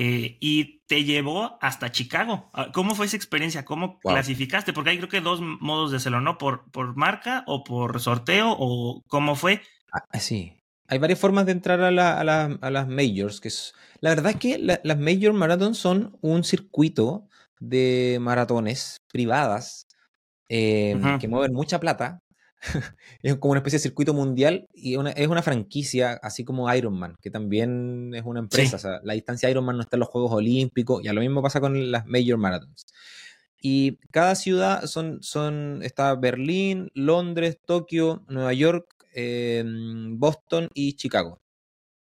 Eh, 0.00 0.36
y 0.38 0.78
te 0.86 1.02
llevó 1.02 1.58
hasta 1.60 1.90
Chicago. 1.90 2.48
Ah, 2.52 2.68
¿Cómo 2.72 2.94
fue 2.94 3.06
esa 3.06 3.16
experiencia? 3.16 3.64
¿Cómo 3.64 3.98
Wow. 4.04 4.12
clasificaste? 4.14 4.72
Porque 4.72 4.90
hay 4.90 4.98
creo 4.98 5.08
que 5.08 5.20
dos 5.20 5.40
modos 5.40 5.90
de 5.90 5.96
hacerlo, 5.96 6.20
¿no? 6.20 6.38
Por, 6.38 6.70
por 6.70 6.94
marca 6.94 7.42
o 7.48 7.64
por 7.64 7.98
sorteo 8.00 8.54
o 8.56 9.02
cómo 9.08 9.34
fue. 9.34 9.60
Ah, 9.92 10.20
sí. 10.20 10.52
Hay 10.86 10.98
varias 10.98 11.18
formas 11.18 11.46
de 11.46 11.52
entrar 11.52 11.80
a, 11.80 11.90
la- 11.90 12.16
a 12.20 12.22
la- 12.22 12.58
a 12.60 12.70
las 12.70 12.86
majors. 12.86 13.40
Que 13.40 13.48
es, 13.48 13.74
la 14.00 14.10
verdad 14.10 14.30
es 14.32 14.36
que 14.36 14.58
la- 14.58 14.80
las 14.84 14.98
major 15.00 15.32
marathons 15.32 15.78
son 15.78 16.16
un 16.20 16.44
circuito 16.44 17.26
de 17.58 18.18
maratones 18.20 18.98
privadas 19.10 19.88
eh, 20.48 20.96
que 21.20 21.26
mueven 21.28 21.52
mucha 21.52 21.80
plata. 21.80 22.20
es 23.22 23.36
como 23.36 23.52
una 23.52 23.60
especie 23.60 23.78
de 23.78 23.82
circuito 23.82 24.14
mundial 24.14 24.68
y 24.72 24.94
es 24.94 25.28
una 25.28 25.42
franquicia, 25.42 26.14
así 26.22 26.44
como 26.44 26.72
Ironman, 26.72 27.16
que 27.20 27.30
también 27.30 28.12
es 28.14 28.22
una 28.24 28.40
empresa. 28.40 28.76
O 28.76 28.78
sea, 28.78 29.00
la 29.02 29.14
distancia 29.14 29.50
Ironman 29.50 29.76
no 29.76 29.82
está 29.82 29.96
en 29.96 30.00
los 30.00 30.08
Juegos 30.08 30.32
Olímpicos, 30.32 31.04
y 31.04 31.08
a 31.08 31.12
lo 31.12 31.20
mismo 31.20 31.42
pasa 31.42 31.60
con 31.60 31.90
las 31.90 32.06
Major 32.06 32.38
Marathons. 32.38 32.86
Y 33.60 33.98
cada 34.12 34.34
ciudad 34.34 34.86
son, 34.86 35.22
son, 35.22 35.80
está 35.82 36.14
Berlín, 36.14 36.90
Londres, 36.94 37.58
Tokio, 37.64 38.24
Nueva 38.28 38.52
York, 38.52 38.86
em, 39.14 40.18
Boston 40.18 40.68
y 40.74 40.94
Chicago. 40.94 41.40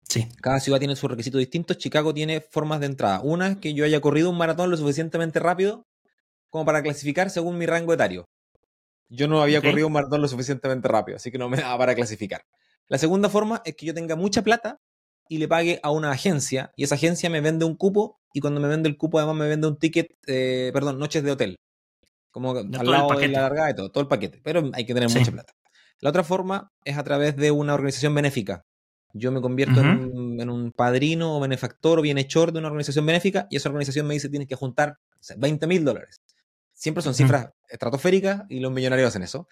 Sí. 0.09 0.27
Cada 0.41 0.59
ciudad 0.59 0.79
tiene 0.79 0.95
sus 0.95 1.09
requisitos 1.09 1.39
distintos. 1.39 1.77
Chicago 1.77 2.13
tiene 2.13 2.41
formas 2.41 2.79
de 2.79 2.87
entrada. 2.87 3.21
Una 3.21 3.49
es 3.49 3.57
que 3.57 3.73
yo 3.73 3.85
haya 3.85 4.01
corrido 4.01 4.29
un 4.29 4.37
maratón 4.37 4.69
lo 4.69 4.77
suficientemente 4.77 5.39
rápido 5.39 5.85
como 6.49 6.65
para 6.65 6.83
clasificar 6.83 7.29
según 7.29 7.57
mi 7.57 7.65
rango 7.65 7.93
etario. 7.93 8.25
Yo 9.15 9.27
no 9.27 9.41
había 9.43 9.61
corrido 9.61 9.85
un 9.87 9.93
maratón 9.93 10.21
lo 10.21 10.27
suficientemente 10.27 10.87
rápido, 10.87 11.17
así 11.17 11.31
que 11.31 11.37
no 11.37 11.47
me 11.47 11.57
daba 11.57 11.77
para 11.77 11.93
clasificar. 11.93 12.45
La 12.87 12.97
segunda 12.97 13.29
forma 13.29 13.61
es 13.63 13.75
que 13.75 13.85
yo 13.85 13.93
tenga 13.93 14.15
mucha 14.15 14.41
plata 14.41 14.81
y 15.29 15.37
le 15.37 15.47
pague 15.47 15.79
a 15.83 15.91
una 15.91 16.11
agencia 16.11 16.71
y 16.75 16.83
esa 16.83 16.95
agencia 16.95 17.29
me 17.29 17.39
vende 17.39 17.63
un 17.63 17.75
cupo 17.75 18.19
y 18.33 18.39
cuando 18.39 18.59
me 18.59 18.67
vende 18.67 18.89
el 18.89 18.97
cupo 18.97 19.19
además 19.19 19.35
me 19.35 19.47
vende 19.47 19.67
un 19.67 19.77
ticket, 19.77 20.17
eh, 20.25 20.71
perdón, 20.73 20.97
noches 20.97 21.23
de 21.23 21.31
hotel. 21.31 21.59
Como 22.31 22.57
al 22.57 22.71
lado 22.71 23.15
de 23.15 23.27
la 23.27 23.41
largada 23.41 23.69
y 23.69 23.75
todo, 23.75 23.91
todo 23.91 24.01
el 24.01 24.07
paquete, 24.07 24.41
pero 24.43 24.71
hay 24.73 24.85
que 24.85 24.95
tener 24.95 25.09
mucha 25.09 25.31
plata. 25.31 25.53
La 25.99 26.09
otra 26.09 26.23
forma 26.23 26.71
es 26.83 26.97
a 26.97 27.03
través 27.03 27.35
de 27.35 27.51
una 27.51 27.75
organización 27.75 28.15
benéfica. 28.15 28.65
Yo 29.13 29.31
me 29.31 29.41
convierto 29.41 29.79
en, 29.79 30.49
un, 30.49 30.71
padrino 30.71 31.37
o 31.37 31.39
benefactor 31.39 31.99
o 31.99 32.01
bienhechor 32.01 32.51
de 32.51 32.57
una 32.57 32.69
organización 32.69 33.05
benéfica 33.05 33.45
y 33.51 33.57
esa 33.57 33.69
organización 33.69 34.07
me 34.07 34.15
dice 34.15 34.27
tienes 34.27 34.47
que 34.47 34.55
juntar 34.55 34.97
20 35.37 35.67
mil 35.67 35.85
dólares. 35.85 36.19
Siempre 36.73 37.03
son 37.03 37.13
cifras 37.13 37.51
estratosféricas 37.73 38.43
y 38.47 38.59
los 38.61 38.71
millonarios 38.71 39.09
hacen 39.09 39.23
eso 39.23 39.47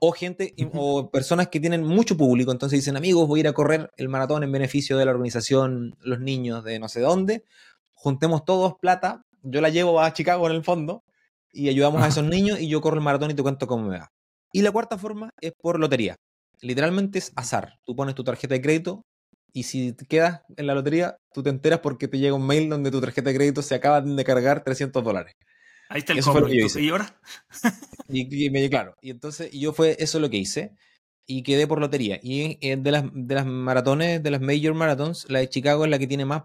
o 0.00 0.12
gente 0.12 0.54
o 0.74 1.10
personas 1.10 1.48
que 1.48 1.60
tienen 1.60 1.84
mucho 1.84 2.16
público, 2.16 2.50
entonces 2.50 2.78
dicen, 2.78 2.96
amigos, 2.96 3.28
voy 3.28 3.40
a 3.40 3.42
ir 3.42 3.48
a 3.48 3.52
correr 3.52 3.92
el 3.98 4.08
maratón 4.08 4.42
en 4.42 4.50
beneficio 4.50 4.96
de 4.96 5.04
la 5.04 5.10
organización 5.10 5.94
Los 6.00 6.20
Niños 6.20 6.64
de 6.64 6.78
no 6.78 6.88
sé 6.88 7.00
dónde, 7.00 7.44
juntemos 7.92 8.44
todos 8.46 8.74
plata, 8.80 9.26
yo 9.42 9.60
la 9.60 9.68
llevo 9.68 10.00
a 10.00 10.12
Chicago 10.14 10.48
en 10.48 10.56
el 10.56 10.64
fondo 10.64 11.04
y 11.52 11.68
ayudamos 11.68 12.02
a 12.02 12.08
esos 12.08 12.24
niños 12.24 12.60
y 12.60 12.68
yo 12.68 12.80
corro 12.80 12.96
el 12.96 13.02
maratón 13.02 13.30
y 13.30 13.34
te 13.34 13.42
cuento 13.42 13.66
cómo 13.66 13.88
me 13.88 13.98
va. 13.98 14.10
Y 14.52 14.62
la 14.62 14.72
cuarta 14.72 14.96
forma 14.96 15.30
es 15.40 15.52
por 15.52 15.78
lotería. 15.78 16.16
Literalmente 16.62 17.18
es 17.18 17.32
azar. 17.36 17.78
Tú 17.84 17.94
pones 17.94 18.14
tu 18.14 18.24
tarjeta 18.24 18.54
de 18.54 18.62
crédito 18.62 19.02
y 19.52 19.64
si 19.64 19.92
te 19.92 20.06
quedas 20.06 20.42
en 20.56 20.66
la 20.66 20.74
lotería, 20.74 21.18
tú 21.32 21.42
te 21.42 21.50
enteras 21.50 21.80
porque 21.80 22.08
te 22.08 22.18
llega 22.18 22.34
un 22.34 22.46
mail 22.46 22.70
donde 22.70 22.90
tu 22.90 23.00
tarjeta 23.00 23.30
de 23.30 23.36
crédito 23.36 23.62
se 23.62 23.74
acaba 23.74 24.00
de 24.00 24.24
cargar 24.24 24.64
300 24.64 25.04
dólares. 25.04 25.34
Ahí 25.90 25.98
está 25.98 26.12
el 26.12 26.22
cobro. 26.22 26.48
¿Y 26.48 26.88
ahora? 26.88 27.20
y, 28.08 28.68
claro, 28.70 28.94
y 29.02 29.10
entonces 29.10 29.50
yo 29.50 29.72
fue 29.72 29.96
eso 29.98 30.20
lo 30.20 30.30
que 30.30 30.36
hice 30.36 30.72
y 31.26 31.42
quedé 31.42 31.66
por 31.66 31.80
lotería. 31.80 32.20
Y 32.22 32.58
eh, 32.60 32.76
de 32.76 32.92
las, 32.92 33.04
de 33.12 33.34
las 33.34 33.44
maratones, 33.44 34.22
de 34.22 34.30
las 34.30 34.40
major 34.40 34.72
marathons, 34.74 35.26
la 35.28 35.40
de 35.40 35.48
Chicago 35.48 35.84
es 35.84 35.90
la 35.90 35.98
que 35.98 36.06
tiene 36.06 36.24
más 36.24 36.44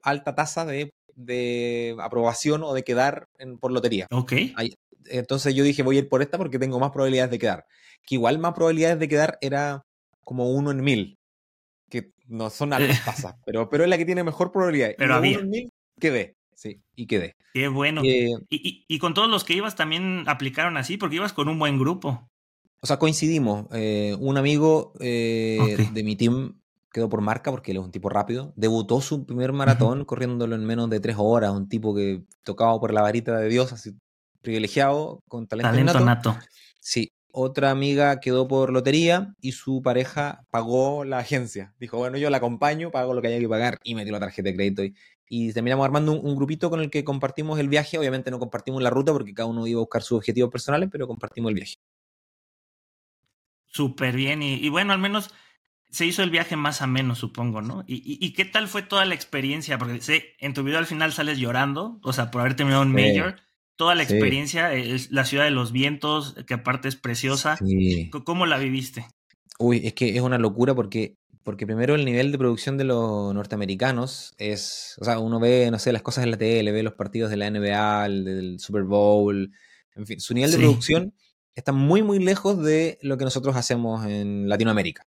alta 0.00 0.36
tasa 0.36 0.64
de, 0.64 0.90
de 1.16 1.96
aprobación 2.00 2.62
o 2.62 2.72
de 2.72 2.84
quedar 2.84 3.26
en, 3.38 3.58
por 3.58 3.72
lotería. 3.72 4.06
Ok. 4.12 4.32
entonces 5.06 5.56
yo 5.56 5.64
dije, 5.64 5.82
voy 5.82 5.96
a 5.96 6.00
ir 6.00 6.08
por 6.08 6.22
esta 6.22 6.38
porque 6.38 6.60
tengo 6.60 6.78
más 6.78 6.92
probabilidades 6.92 7.32
de 7.32 7.40
quedar. 7.40 7.64
Que 8.06 8.14
igual 8.14 8.38
más 8.38 8.54
probabilidades 8.54 9.00
de 9.00 9.08
quedar 9.08 9.38
era 9.40 9.82
como 10.22 10.52
uno 10.52 10.70
en 10.70 10.84
mil. 10.84 11.16
Que 11.90 12.12
no 12.28 12.48
son 12.48 12.72
altas 12.72 13.04
tasas, 13.04 13.34
pero, 13.44 13.68
pero 13.68 13.82
es 13.82 13.90
la 13.90 13.98
que 13.98 14.06
tiene 14.06 14.22
mejor 14.22 14.52
probabilidad. 14.52 14.92
Pero 14.96 15.14
había. 15.16 15.38
Uno 15.38 15.46
en 15.46 15.50
mil 15.50 15.70
quedé. 15.98 16.34
Sí, 16.56 16.80
y 16.96 17.06
quedé. 17.06 17.36
Qué 17.52 17.68
bueno. 17.68 18.02
Eh, 18.04 18.30
y, 18.50 18.98
con 18.98 19.14
todos 19.14 19.28
los 19.28 19.44
que 19.44 19.54
ibas 19.54 19.76
también 19.76 20.24
aplicaron 20.26 20.76
así, 20.76 20.96
porque 20.96 21.16
ibas 21.16 21.32
con 21.32 21.48
un 21.48 21.58
buen 21.58 21.78
grupo. 21.78 22.30
O 22.80 22.86
sea, 22.86 22.98
coincidimos. 22.98 23.66
Eh, 23.72 24.16
un 24.18 24.36
amigo 24.36 24.92
eh, 25.00 25.88
de 25.92 26.02
mi 26.02 26.16
team 26.16 26.60
quedó 26.92 27.08
por 27.08 27.20
marca 27.20 27.50
porque 27.50 27.72
él 27.72 27.78
es 27.78 27.84
un 27.84 27.90
tipo 27.90 28.08
rápido. 28.08 28.52
Debutó 28.56 29.00
su 29.00 29.26
primer 29.26 29.52
maratón 29.52 30.04
corriéndolo 30.04 30.54
en 30.54 30.64
menos 30.64 30.88
de 30.90 31.00
tres 31.00 31.16
horas. 31.18 31.52
Un 31.52 31.68
tipo 31.68 31.94
que 31.94 32.22
tocaba 32.44 32.78
por 32.78 32.92
la 32.92 33.02
varita 33.02 33.36
de 33.38 33.48
Dios, 33.48 33.72
así 33.72 33.92
privilegiado, 34.44 35.24
con 35.26 35.48
talento, 35.48 35.70
talento 35.70 36.00
nato. 36.00 36.38
Sí. 36.78 37.10
Otra 37.36 37.72
amiga 37.72 38.20
quedó 38.20 38.46
por 38.46 38.70
lotería 38.70 39.34
y 39.40 39.52
su 39.52 39.82
pareja 39.82 40.44
pagó 40.50 41.04
la 41.04 41.18
agencia. 41.18 41.74
Dijo, 41.80 41.98
bueno, 41.98 42.16
yo 42.16 42.30
la 42.30 42.36
acompaño, 42.36 42.92
pago 42.92 43.12
lo 43.12 43.20
que 43.20 43.26
haya 43.26 43.40
que 43.40 43.48
pagar 43.48 43.78
y 43.82 43.96
metió 43.96 44.12
la 44.12 44.20
tarjeta 44.20 44.50
de 44.50 44.54
crédito. 44.54 44.84
Y, 44.84 44.94
y 45.28 45.52
terminamos 45.52 45.84
armando 45.84 46.12
un, 46.12 46.36
grupito 46.36 46.70
con 46.70 46.80
el 46.80 46.90
que 46.90 47.04
compartimos 47.04 47.58
el 47.58 47.68
viaje. 47.68 47.98
Obviamente 47.98 48.30
no 48.30 48.38
compartimos 48.38 48.82
la 48.82 48.90
ruta 48.90 49.12
porque 49.12 49.34
cada 49.34 49.48
uno 49.48 49.66
iba 49.66 49.78
a 49.78 49.80
buscar 49.80 50.02
sus 50.02 50.18
objetivos 50.18 50.50
personales, 50.50 50.88
pero 50.92 51.06
compartimos 51.06 51.50
el 51.50 51.54
viaje. 51.54 51.76
Súper 53.66 54.14
bien. 54.14 54.42
Y, 54.42 54.68
bueno, 54.68 54.92
al 54.92 55.00
menos 55.00 55.30
se 55.90 56.06
hizo 56.06 56.22
el 56.22 56.30
viaje 56.30 56.56
más 56.56 56.82
ameno, 56.82 57.14
supongo, 57.14 57.62
¿no? 57.62 57.84
¿Y, 57.86 58.32
qué 58.34 58.44
tal 58.44 58.68
fue 58.68 58.82
toda 58.82 59.04
la 59.04 59.14
experiencia? 59.14 59.78
Porque 59.78 60.00
sé, 60.00 60.34
en 60.38 60.54
tu 60.54 60.62
video 60.62 60.78
al 60.78 60.86
final 60.86 61.12
sales 61.12 61.38
llorando, 61.38 61.98
o 62.02 62.12
sea, 62.12 62.30
por 62.30 62.42
haber 62.42 62.54
terminado 62.54 62.82
un 62.82 62.92
Major. 62.92 63.36
Toda 63.76 63.96
la 63.96 64.04
experiencia, 64.04 64.72
es 64.72 65.10
la 65.10 65.24
ciudad 65.24 65.44
de 65.44 65.50
los 65.50 65.72
vientos, 65.72 66.36
que 66.46 66.54
aparte 66.54 66.86
es 66.86 66.94
preciosa. 66.94 67.58
¿Cómo 68.24 68.46
la 68.46 68.58
viviste? 68.58 69.06
Uy, 69.58 69.80
es 69.84 69.94
que 69.94 70.14
es 70.14 70.20
una 70.20 70.38
locura 70.38 70.74
porque 70.74 71.16
porque 71.44 71.66
primero 71.66 71.94
el 71.94 72.04
nivel 72.04 72.32
de 72.32 72.38
producción 72.38 72.78
de 72.78 72.84
los 72.84 73.32
norteamericanos 73.34 74.34
es, 74.38 74.96
o 74.98 75.04
sea, 75.04 75.18
uno 75.18 75.38
ve, 75.38 75.70
no 75.70 75.78
sé, 75.78 75.92
las 75.92 76.02
cosas 76.02 76.24
en 76.24 76.30
la 76.30 76.38
tele, 76.38 76.72
ve 76.72 76.82
los 76.82 76.94
partidos 76.94 77.30
de 77.30 77.36
la 77.36 77.50
NBA, 77.50 78.06
el 78.06 78.24
del 78.24 78.60
Super 78.60 78.82
Bowl, 78.82 79.52
en 79.94 80.06
fin, 80.06 80.20
su 80.20 80.34
nivel 80.34 80.50
de 80.50 80.58
producción 80.58 81.14
está 81.54 81.72
muy, 81.72 82.02
muy 82.02 82.18
lejos 82.18 82.62
de 82.62 82.98
lo 83.02 83.16
que 83.18 83.24
nosotros 83.24 83.54
hacemos 83.56 84.06
en 84.06 84.48
Latinoamérica. 84.48 85.06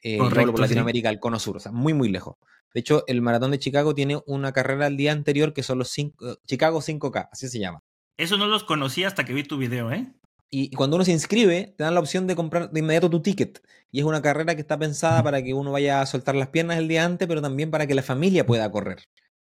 Eh, 0.00 0.16
Correcto, 0.16 0.52
por 0.52 0.60
Latinoamérica, 0.60 1.10
el 1.10 1.18
cono 1.18 1.40
sur, 1.40 1.56
o 1.56 1.60
sea, 1.60 1.72
muy, 1.72 1.92
muy 1.92 2.08
lejos. 2.08 2.36
De 2.72 2.80
hecho, 2.80 3.02
el 3.08 3.20
maratón 3.20 3.50
de 3.50 3.58
Chicago 3.58 3.94
tiene 3.94 4.20
una 4.26 4.52
carrera 4.52 4.86
al 4.86 4.96
día 4.96 5.10
anterior 5.10 5.52
que 5.52 5.64
son 5.64 5.78
los 5.78 5.90
cinco, 5.90 6.38
Chicago 6.46 6.80
5K, 6.80 7.30
así 7.32 7.48
se 7.48 7.58
llama. 7.58 7.82
Eso 8.16 8.36
no 8.36 8.46
los 8.46 8.62
conocí 8.62 9.04
hasta 9.04 9.24
que 9.24 9.34
vi 9.34 9.42
tu 9.42 9.58
video, 9.58 9.90
¿eh? 9.92 10.06
Y, 10.50 10.70
cuando 10.70 10.96
uno 10.96 11.04
se 11.04 11.12
inscribe, 11.12 11.74
te 11.76 11.84
dan 11.84 11.94
la 11.94 12.00
opción 12.00 12.26
de 12.26 12.34
comprar 12.34 12.70
de 12.70 12.80
inmediato 12.80 13.10
tu 13.10 13.20
ticket. 13.20 13.62
Y 13.90 14.00
es 14.00 14.06
una 14.06 14.22
carrera 14.22 14.54
que 14.54 14.62
está 14.62 14.78
pensada 14.78 15.22
para 15.22 15.42
que 15.42 15.52
uno 15.52 15.72
vaya 15.72 16.00
a 16.00 16.06
soltar 16.06 16.34
las 16.34 16.48
piernas 16.48 16.78
el 16.78 16.88
día 16.88 17.04
antes, 17.04 17.28
pero 17.28 17.42
también 17.42 17.70
para 17.70 17.86
que 17.86 17.94
la 17.94 18.02
familia 18.02 18.46
pueda 18.46 18.70
correr. 18.70 19.02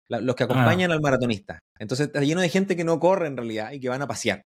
los 0.07 0.35
que 0.35 0.43
acompañan 0.43 0.91
ah. 0.91 0.95
al 0.95 1.01
maratonista. 1.01 1.59
Entonces 1.79 2.07
está 2.07 2.21
lleno 2.21 2.41
de 2.41 2.49
gente 2.49 2.75
que 2.75 2.83
no 2.83 2.99
corre 2.99 3.27
en 3.27 3.37
realidad 3.37 3.71
y 3.71 3.79
que 3.79 3.89
van 3.89 4.01
a 4.01 4.07
pasear. 4.07 4.43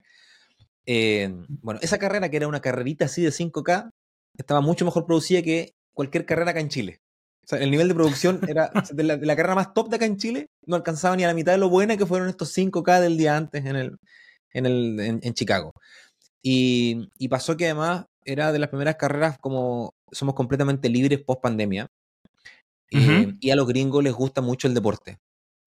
Eh, 0.84 1.32
bueno, 1.62 1.80
esa 1.82 1.98
carrera, 1.98 2.28
que 2.28 2.36
era 2.36 2.48
una 2.48 2.60
carrerita 2.60 3.06
así 3.06 3.22
de 3.22 3.30
5K, 3.30 3.90
estaba 4.36 4.60
mucho 4.60 4.84
mejor 4.84 5.06
producida 5.06 5.42
que 5.42 5.74
cualquier 5.94 6.26
carrera 6.26 6.50
acá 6.50 6.60
en 6.60 6.68
Chile. 6.68 7.00
O 7.44 7.48
sea, 7.48 7.58
el 7.58 7.70
nivel 7.70 7.88
de 7.88 7.94
producción 7.94 8.40
era 8.48 8.70
de 8.92 9.02
la, 9.02 9.36
carrera 9.36 9.54
más 9.54 9.74
top 9.74 9.88
de 9.88 9.96
acá 9.96 10.04
en 10.04 10.16
Chile, 10.16 10.46
no 10.66 10.76
alcanzaba 10.76 11.16
ni 11.16 11.24
a 11.24 11.28
la 11.28 11.34
mitad 11.34 11.52
de 11.52 11.58
lo 11.58 11.68
buena 11.68 11.96
que 11.96 12.06
fueron 12.06 12.28
estos 12.28 12.56
5K 12.56 13.00
del 13.00 13.16
día 13.16 13.36
antes 13.36 13.64
en, 13.64 13.76
el, 13.76 13.96
en, 14.52 14.66
el, 14.66 15.20
en 15.22 15.34
Chicago. 15.34 15.72
Y, 16.42 17.08
pasó 17.28 17.56
que 17.56 17.66
además 17.66 18.06
era 18.24 18.52
de 18.52 18.58
las 18.58 18.68
primeras 18.68 18.96
carreras 18.96 19.38
como 19.38 19.94
somos 20.10 20.34
completamente 20.34 20.88
libres 20.88 21.20
post 21.20 21.40
pandemia. 21.40 21.88
Eh, 22.90 23.34
y 23.40 23.50
a 23.50 23.56
los 23.56 23.66
gringos 23.66 24.04
les 24.04 24.12
gusta 24.12 24.42
mucho 24.42 24.68
el 24.68 24.74
deporte 24.74 25.18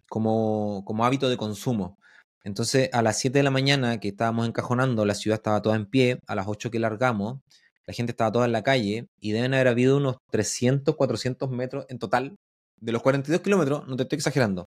como, 0.10 0.84
como 0.86 1.06
hábito 1.06 1.30
de 1.30 1.38
consumo. 1.38 1.98
Entonces, 2.44 2.90
a 2.94 3.02
las 3.02 3.18
7 3.18 3.40
de 3.40 3.44
la 3.44 3.50
mañana 3.50 4.00
que 4.00 4.10
estábamos 4.10 4.48
encajonando, 4.48 5.04
la 5.06 5.16
ciudad 5.16 5.38
estaba 5.38 5.62
toda 5.62 5.76
en 5.76 5.88
pie, 5.88 6.20
a 6.28 6.36
las 6.36 6.48
8 6.48 6.70
que 6.70 6.78
largamos, 6.78 7.40
la 7.88 7.94
gente 7.94 8.12
estaba 8.12 8.32
toda 8.32 8.46
en 8.46 8.52
la 8.52 8.64
calle 8.64 9.08
y 9.20 9.32
deben 9.32 9.54
haber 9.54 9.68
habido 9.68 9.98
unos 9.98 10.18
300, 10.32 10.96
400 10.96 11.50
metros 11.50 11.86
en 11.90 12.00
total. 12.00 12.36
De 12.80 12.92
los 12.92 13.02
42 13.02 13.42
kilómetros, 13.42 13.88
no 13.88 13.96
te 13.96 14.04
estoy 14.04 14.18
exagerando. 14.18 14.66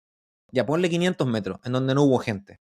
Ya 0.52 0.66
ponle 0.66 0.90
500 0.90 1.28
metros, 1.28 1.60
en 1.64 1.72
donde 1.72 1.96
no 1.96 2.04
hubo 2.04 2.20
gente. 2.20 2.58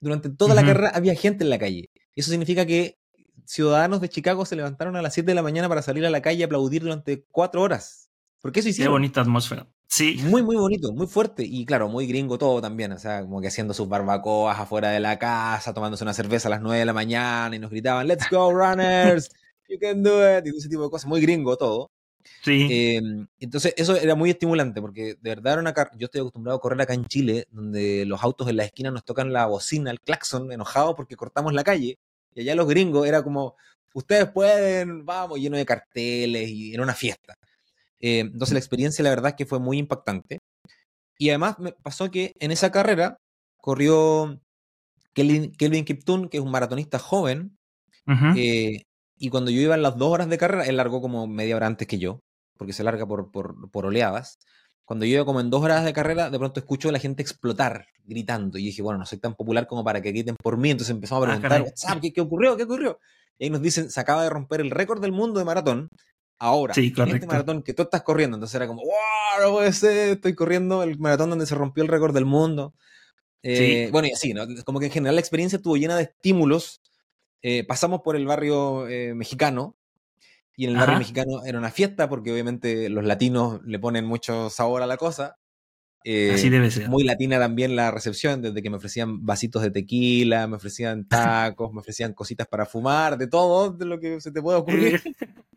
Durante 0.00 0.30
toda 0.30 0.54
la 0.54 0.64
carrera 0.64 0.90
había 0.94 1.14
gente 1.14 1.44
en 1.44 1.50
la 1.50 1.58
calle. 1.58 1.88
Eso 2.16 2.30
significa 2.30 2.64
que 2.66 2.98
ciudadanos 3.44 4.00
de 4.00 4.08
Chicago 4.08 4.44
se 4.44 4.56
levantaron 4.56 4.96
a 4.96 5.02
las 5.02 5.14
7 5.14 5.30
de 5.30 5.34
la 5.34 5.42
mañana 5.42 5.68
para 5.68 5.82
salir 5.82 6.06
a 6.06 6.10
la 6.10 6.22
calle 6.22 6.40
y 6.40 6.42
aplaudir 6.42 6.82
durante 6.82 7.24
cuatro 7.30 7.62
horas. 7.62 8.10
Porque 8.40 8.60
eso 8.60 8.68
hicieron. 8.68 8.92
Qué 8.92 8.94
bonita 8.94 9.20
atmósfera. 9.20 9.66
Sí. 9.86 10.20
Muy, 10.24 10.42
muy 10.42 10.56
bonito, 10.56 10.92
muy 10.92 11.06
fuerte. 11.06 11.44
Y 11.44 11.64
claro, 11.64 11.88
muy 11.88 12.06
gringo 12.06 12.36
todo 12.36 12.60
también. 12.60 12.92
O 12.92 12.98
sea, 12.98 13.22
como 13.22 13.40
que 13.40 13.48
haciendo 13.48 13.74
sus 13.74 13.88
barbacoas 13.88 14.58
afuera 14.58 14.90
de 14.90 15.00
la 15.00 15.18
casa, 15.18 15.72
tomándose 15.72 16.04
una 16.04 16.14
cerveza 16.14 16.48
a 16.48 16.50
las 16.50 16.60
9 16.60 16.78
de 16.78 16.84
la 16.84 16.92
mañana 16.92 17.54
y 17.54 17.58
nos 17.58 17.70
gritaban, 17.70 18.06
Let's 18.08 18.28
go, 18.30 18.50
runners. 18.52 19.30
You 19.68 19.78
can 19.80 20.02
do 20.02 20.20
it. 20.36 20.46
Y 20.46 20.56
ese 20.56 20.68
tipo 20.68 20.82
de 20.82 20.90
cosas. 20.90 21.08
Muy 21.08 21.20
gringo 21.20 21.56
todo. 21.56 21.90
Sí. 22.44 22.68
Em, 22.70 23.26
entonces, 23.40 23.72
eso 23.78 23.96
era 23.96 24.14
muy 24.14 24.28
estimulante 24.28 24.82
porque 24.82 25.16
de 25.18 25.30
verdad 25.30 25.54
era 25.54 25.62
una 25.62 25.74
yo 25.96 26.04
estoy 26.04 26.20
acostumbrado 26.20 26.58
a 26.58 26.60
correr 26.60 26.80
acá 26.82 26.92
en 26.92 27.06
Chile, 27.06 27.46
donde 27.50 28.04
los 28.04 28.22
autos 28.22 28.48
en 28.48 28.58
la 28.58 28.64
esquina 28.64 28.90
nos 28.90 29.02
tocan 29.02 29.32
la 29.32 29.46
bocina, 29.46 29.90
el 29.90 30.00
claxon, 30.00 30.52
enojados 30.52 30.94
porque 30.94 31.16
cortamos 31.16 31.54
la 31.54 31.64
calle. 31.64 31.98
Y 32.34 32.40
allá 32.42 32.54
los 32.54 32.68
gringos 32.68 33.06
era 33.06 33.22
como, 33.22 33.56
ustedes 33.94 34.30
pueden, 34.30 35.06
vamos, 35.06 35.40
lleno 35.40 35.56
de 35.56 35.64
carteles 35.64 36.50
y 36.50 36.74
era 36.74 36.82
una 36.82 36.94
fiesta. 36.94 37.34
Eh, 37.98 38.18
entonces 38.20 38.52
la 38.52 38.58
experiencia 38.58 39.02
la 39.02 39.10
verdad 39.10 39.30
es 39.30 39.36
que 39.36 39.46
fue 39.46 39.58
muy 39.58 39.78
impactante. 39.78 40.40
Y 41.16 41.30
además 41.30 41.58
me 41.58 41.72
pasó 41.72 42.10
que 42.10 42.34
en 42.40 42.50
esa 42.50 42.70
carrera 42.70 43.18
corrió 43.56 44.38
Kelvin, 45.14 45.52
Kelvin 45.52 45.86
Kiptun, 45.86 46.28
que 46.28 46.36
es 46.36 46.42
un 46.42 46.50
maratonista 46.50 46.98
joven, 46.98 47.56
eh, 48.36 48.82
y 49.16 49.30
cuando 49.30 49.50
yo 49.50 49.62
iba 49.62 49.74
en 49.74 49.80
las 49.80 49.96
dos 49.96 50.12
horas 50.12 50.28
de 50.28 50.36
carrera, 50.36 50.66
él 50.66 50.76
largó 50.76 51.00
como 51.00 51.26
media 51.26 51.56
hora 51.56 51.68
antes 51.68 51.88
que 51.88 51.98
yo, 51.98 52.20
porque 52.56 52.72
se 52.72 52.84
larga 52.84 53.06
por, 53.06 53.30
por, 53.30 53.70
por 53.70 53.86
oleadas. 53.86 54.38
Cuando 54.84 55.06
yo 55.06 55.24
como 55.24 55.40
en 55.40 55.48
dos 55.48 55.62
horas 55.62 55.84
de 55.84 55.92
carrera, 55.92 56.28
de 56.30 56.38
pronto 56.38 56.60
escucho 56.60 56.90
a 56.90 56.92
la 56.92 56.98
gente 56.98 57.22
explotar, 57.22 57.86
gritando. 58.04 58.58
Y 58.58 58.66
dije, 58.66 58.82
bueno, 58.82 58.98
no 58.98 59.06
soy 59.06 59.18
tan 59.18 59.34
popular 59.34 59.66
como 59.66 59.82
para 59.82 60.02
que 60.02 60.10
griten 60.10 60.36
por 60.36 60.58
mí. 60.58 60.70
Entonces 60.70 60.94
empezamos 60.94 61.26
a 61.26 61.32
ah, 61.32 61.40
preguntar, 61.40 62.00
¿qué, 62.00 62.12
¿qué, 62.12 62.20
ocurrió? 62.20 62.56
¿Qué 62.56 62.64
ocurrió? 62.64 62.98
Y 63.38 63.44
ahí 63.44 63.50
nos 63.50 63.62
dicen, 63.62 63.90
se 63.90 63.98
acaba 64.00 64.22
de 64.22 64.30
romper 64.30 64.60
el 64.60 64.70
récord 64.70 65.00
del 65.00 65.12
mundo 65.12 65.38
de 65.38 65.46
maratón. 65.46 65.88
Ahora, 66.38 66.74
sí, 66.74 66.92
este 66.94 67.26
maratón 67.26 67.62
que 67.62 67.72
tú 67.72 67.82
estás 67.82 68.02
corriendo. 68.02 68.36
Entonces 68.36 68.54
era 68.56 68.66
como, 68.66 68.82
wow, 68.82 69.42
no 69.42 69.52
puede 69.52 69.72
ser, 69.72 70.10
estoy 70.10 70.34
corriendo 70.34 70.82
el 70.82 70.98
maratón 70.98 71.30
donde 71.30 71.46
se 71.46 71.54
rompió 71.54 71.82
el 71.82 71.88
récord 71.88 72.12
del 72.12 72.26
mundo. 72.26 72.74
Eh, 73.42 73.88
bueno, 73.92 74.08
y 74.08 74.12
así, 74.12 74.34
¿no? 74.34 74.46
Como 74.64 74.80
que 74.80 74.86
en 74.86 74.92
general 74.92 75.14
la 75.16 75.20
experiencia 75.20 75.56
estuvo 75.56 75.76
llena 75.76 75.96
de 75.96 76.04
estímulos. 76.04 76.80
Eh, 77.42 77.64
pasamos 77.64 78.00
por 78.02 78.16
el 78.16 78.26
barrio 78.26 78.88
eh, 78.88 79.14
mexicano, 79.14 79.76
y 80.56 80.64
en 80.64 80.70
el 80.70 80.76
barrio 80.76 80.98
mexicano 80.98 81.44
era 81.44 81.58
una 81.58 81.70
fiesta 81.70 82.08
porque 82.08 82.32
obviamente 82.32 82.88
los 82.88 83.04
latinos 83.04 83.60
le 83.64 83.78
ponen 83.78 84.04
mucho 84.04 84.50
sabor 84.50 84.82
a 84.82 84.86
la 84.86 84.96
cosa. 84.96 85.36
Así 86.00 86.50
debe 86.50 86.70
ser. 86.70 86.88
Muy 86.88 87.02
latina 87.02 87.38
también 87.38 87.76
la 87.76 87.90
recepción, 87.90 88.42
desde 88.42 88.62
que 88.62 88.68
me 88.68 88.76
ofrecían 88.76 89.24
vasitos 89.24 89.62
de 89.62 89.70
tequila, 89.70 90.46
me 90.46 90.56
ofrecían 90.56 91.08
tacos, 91.08 91.72
me 91.72 91.80
ofrecían 91.80 92.12
cositas 92.12 92.46
para 92.46 92.66
fumar, 92.66 93.16
de 93.16 93.26
todo, 93.26 93.70
de 93.70 93.86
lo 93.86 93.98
que 93.98 94.20
se 94.20 94.30
te 94.30 94.42
pueda 94.42 94.58
ocurrir. 94.58 95.02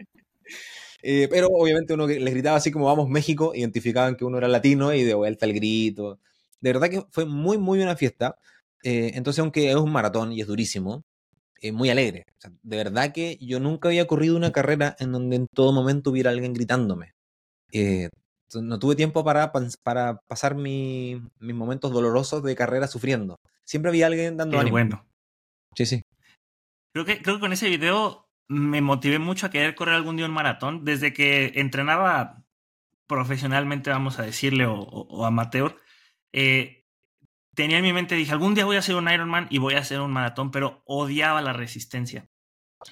pero 1.29 1.47
obviamente 1.47 1.93
uno 1.93 2.07
les 2.07 2.33
gritaba 2.33 2.57
así 2.57 2.71
como 2.71 2.85
vamos 2.85 3.09
México, 3.09 3.53
identificaban 3.55 4.15
que 4.15 4.25
uno 4.25 4.37
era 4.37 4.47
latino 4.47 4.93
y 4.93 5.03
de 5.03 5.13
vuelta 5.13 5.45
el 5.45 5.53
grito. 5.53 6.19
De 6.59 6.73
verdad 6.73 6.89
que 6.89 7.03
fue 7.11 7.25
muy, 7.25 7.57
muy 7.57 7.81
una 7.81 7.95
fiesta. 7.95 8.37
Eh, 8.83 9.11
entonces, 9.15 9.39
aunque 9.39 9.69
es 9.69 9.75
un 9.75 9.91
maratón 9.91 10.31
y 10.31 10.41
es 10.41 10.47
durísimo, 10.47 11.03
es 11.61 11.73
muy 11.73 11.89
alegre. 11.89 12.25
de 12.63 12.77
verdad 12.77 13.13
que 13.13 13.37
yo 13.41 13.59
nunca 13.59 13.89
había 13.89 14.07
corrido 14.07 14.35
una 14.35 14.51
carrera 14.51 14.95
en 14.99 15.11
donde 15.11 15.35
en 15.35 15.47
todo 15.47 15.71
momento 15.71 16.11
hubiera 16.11 16.31
alguien 16.31 16.53
gritándome. 16.53 17.13
Eh, 17.71 18.09
no 18.55 18.79
tuve 18.79 18.95
tiempo 18.95 19.23
para, 19.23 19.51
para 19.83 20.21
pasar 20.27 20.55
mis 20.55 21.21
momentos 21.39 21.91
dolorosos 21.91 22.43
de 22.43 22.55
carrera 22.55 22.87
sufriendo. 22.87 23.39
Siempre 23.65 23.89
había 23.89 24.07
alguien 24.07 24.37
dando 24.37 24.59
ánimo. 24.59 24.73
bueno. 24.73 25.05
Sí, 25.75 25.85
sí. 25.85 26.03
Creo 26.93 27.05
que, 27.05 27.21
creo 27.21 27.35
que 27.35 27.41
con 27.41 27.53
ese 27.53 27.69
video 27.69 28.29
me 28.47 28.81
motivé 28.81 29.19
mucho 29.19 29.45
a 29.45 29.49
querer 29.49 29.75
correr 29.75 29.95
algún 29.95 30.15
día 30.15 30.25
un 30.25 30.31
maratón. 30.31 30.85
Desde 30.85 31.13
que 31.13 31.51
entrenaba 31.55 32.43
profesionalmente, 33.05 33.89
vamos 33.89 34.19
a 34.19 34.23
decirle, 34.23 34.65
o 34.67 35.25
amateur, 35.25 35.75
eh, 36.31 36.76
tenía 37.57 37.77
en 37.77 37.83
mi 37.83 37.91
mente, 37.91 38.13
dije, 38.13 38.31
algún 38.31 38.53
día 38.53 38.65
voy 38.65 38.75
a 38.75 38.79
hacer 38.79 38.95
un 38.95 39.09
Ironman 39.11 39.47
y 39.49 39.57
voy 39.57 39.73
a 39.73 39.79
hacer 39.79 39.99
un 39.99 40.11
maratón, 40.11 40.51
pero 40.51 40.83
odiaba 40.85 41.41
la 41.41 41.53
resistencia. 41.53 42.29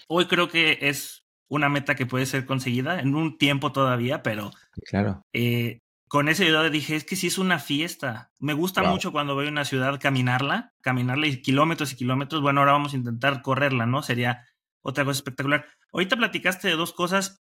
Hoy 0.08 0.26
creo 0.26 0.50
que 0.50 0.80
es 0.82 1.24
una 1.48 1.70
meta 1.70 1.94
que 1.94 2.08
puede 2.08 2.26
ser 2.26 2.48
conseguida 2.48 3.00
en 3.00 3.14
un 3.14 3.38
tiempo 3.38 3.72
todavía, 3.72 4.24
pero 4.24 4.50
claro. 4.90 5.22
Eh, 5.34 5.82
con 6.08 6.30
ese 6.30 6.46
video 6.46 6.68
dije, 6.72 6.96
es 6.96 7.04
que 7.04 7.16
sí 7.16 7.28
es 7.28 7.38
una 7.38 7.60
fiesta. 7.60 8.32
Me 8.40 8.54
gusta 8.54 8.82
mucho 8.82 9.12
cuando 9.12 9.36
voy 9.36 9.46
a 9.46 9.52
una 9.52 9.66
ciudad 9.66 10.00
caminarla, 10.02 10.74
caminarla 10.82 11.28
y 11.28 11.44
kilómetros 11.44 11.94
y 11.94 11.96
kilómetros. 11.96 12.42
Bueno, 12.42 12.62
ahora 12.62 12.72
vamos 12.72 12.94
a 12.94 12.98
intentar 12.98 13.44
correrla, 13.44 13.86
¿no? 13.86 14.02
Sería 14.02 14.48
otra 14.82 15.06
cosa 15.06 15.20
espectacular. 15.20 15.68
Ahorita 15.94 16.18
platicaste 16.18 16.70
de 16.70 16.76
dos 16.76 16.92
cosas 16.92 17.44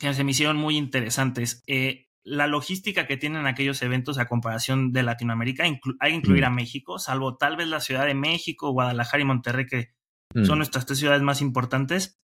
que 0.00 0.12
se 0.14 0.24
me 0.24 0.32
hicieron 0.32 0.56
muy 0.56 0.76
interesantes. 0.76 1.62
Eh, 1.68 2.05
la 2.26 2.48
logística 2.48 3.06
que 3.06 3.16
tienen 3.16 3.46
aquellos 3.46 3.80
eventos 3.82 4.18
a 4.18 4.26
comparación 4.26 4.92
de 4.92 5.04
Latinoamérica, 5.04 5.62
hay 5.62 5.78
que 5.78 6.16
incluir 6.16 6.42
mm. 6.42 6.46
a 6.46 6.50
México, 6.50 6.98
salvo 6.98 7.36
tal 7.36 7.56
vez 7.56 7.68
la 7.68 7.80
Ciudad 7.80 8.04
de 8.04 8.14
México, 8.14 8.72
Guadalajara 8.72 9.22
y 9.22 9.26
Monterrey, 9.26 9.66
que 9.66 9.94
son 10.34 10.56
mm. 10.56 10.58
nuestras 10.58 10.86
tres 10.86 10.98
ciudades 10.98 11.22
más 11.22 11.40
importantes. 11.40 12.18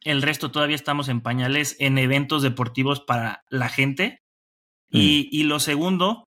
El 0.00 0.22
resto 0.22 0.50
todavía 0.50 0.76
estamos 0.76 1.10
en 1.10 1.20
pañales 1.20 1.76
en 1.78 1.98
eventos 1.98 2.42
deportivos 2.42 3.00
para 3.00 3.44
la 3.50 3.68
gente. 3.68 4.22
Y, 4.90 5.44
mm. 5.44 5.46
lo 5.46 5.60
segundo, 5.60 6.24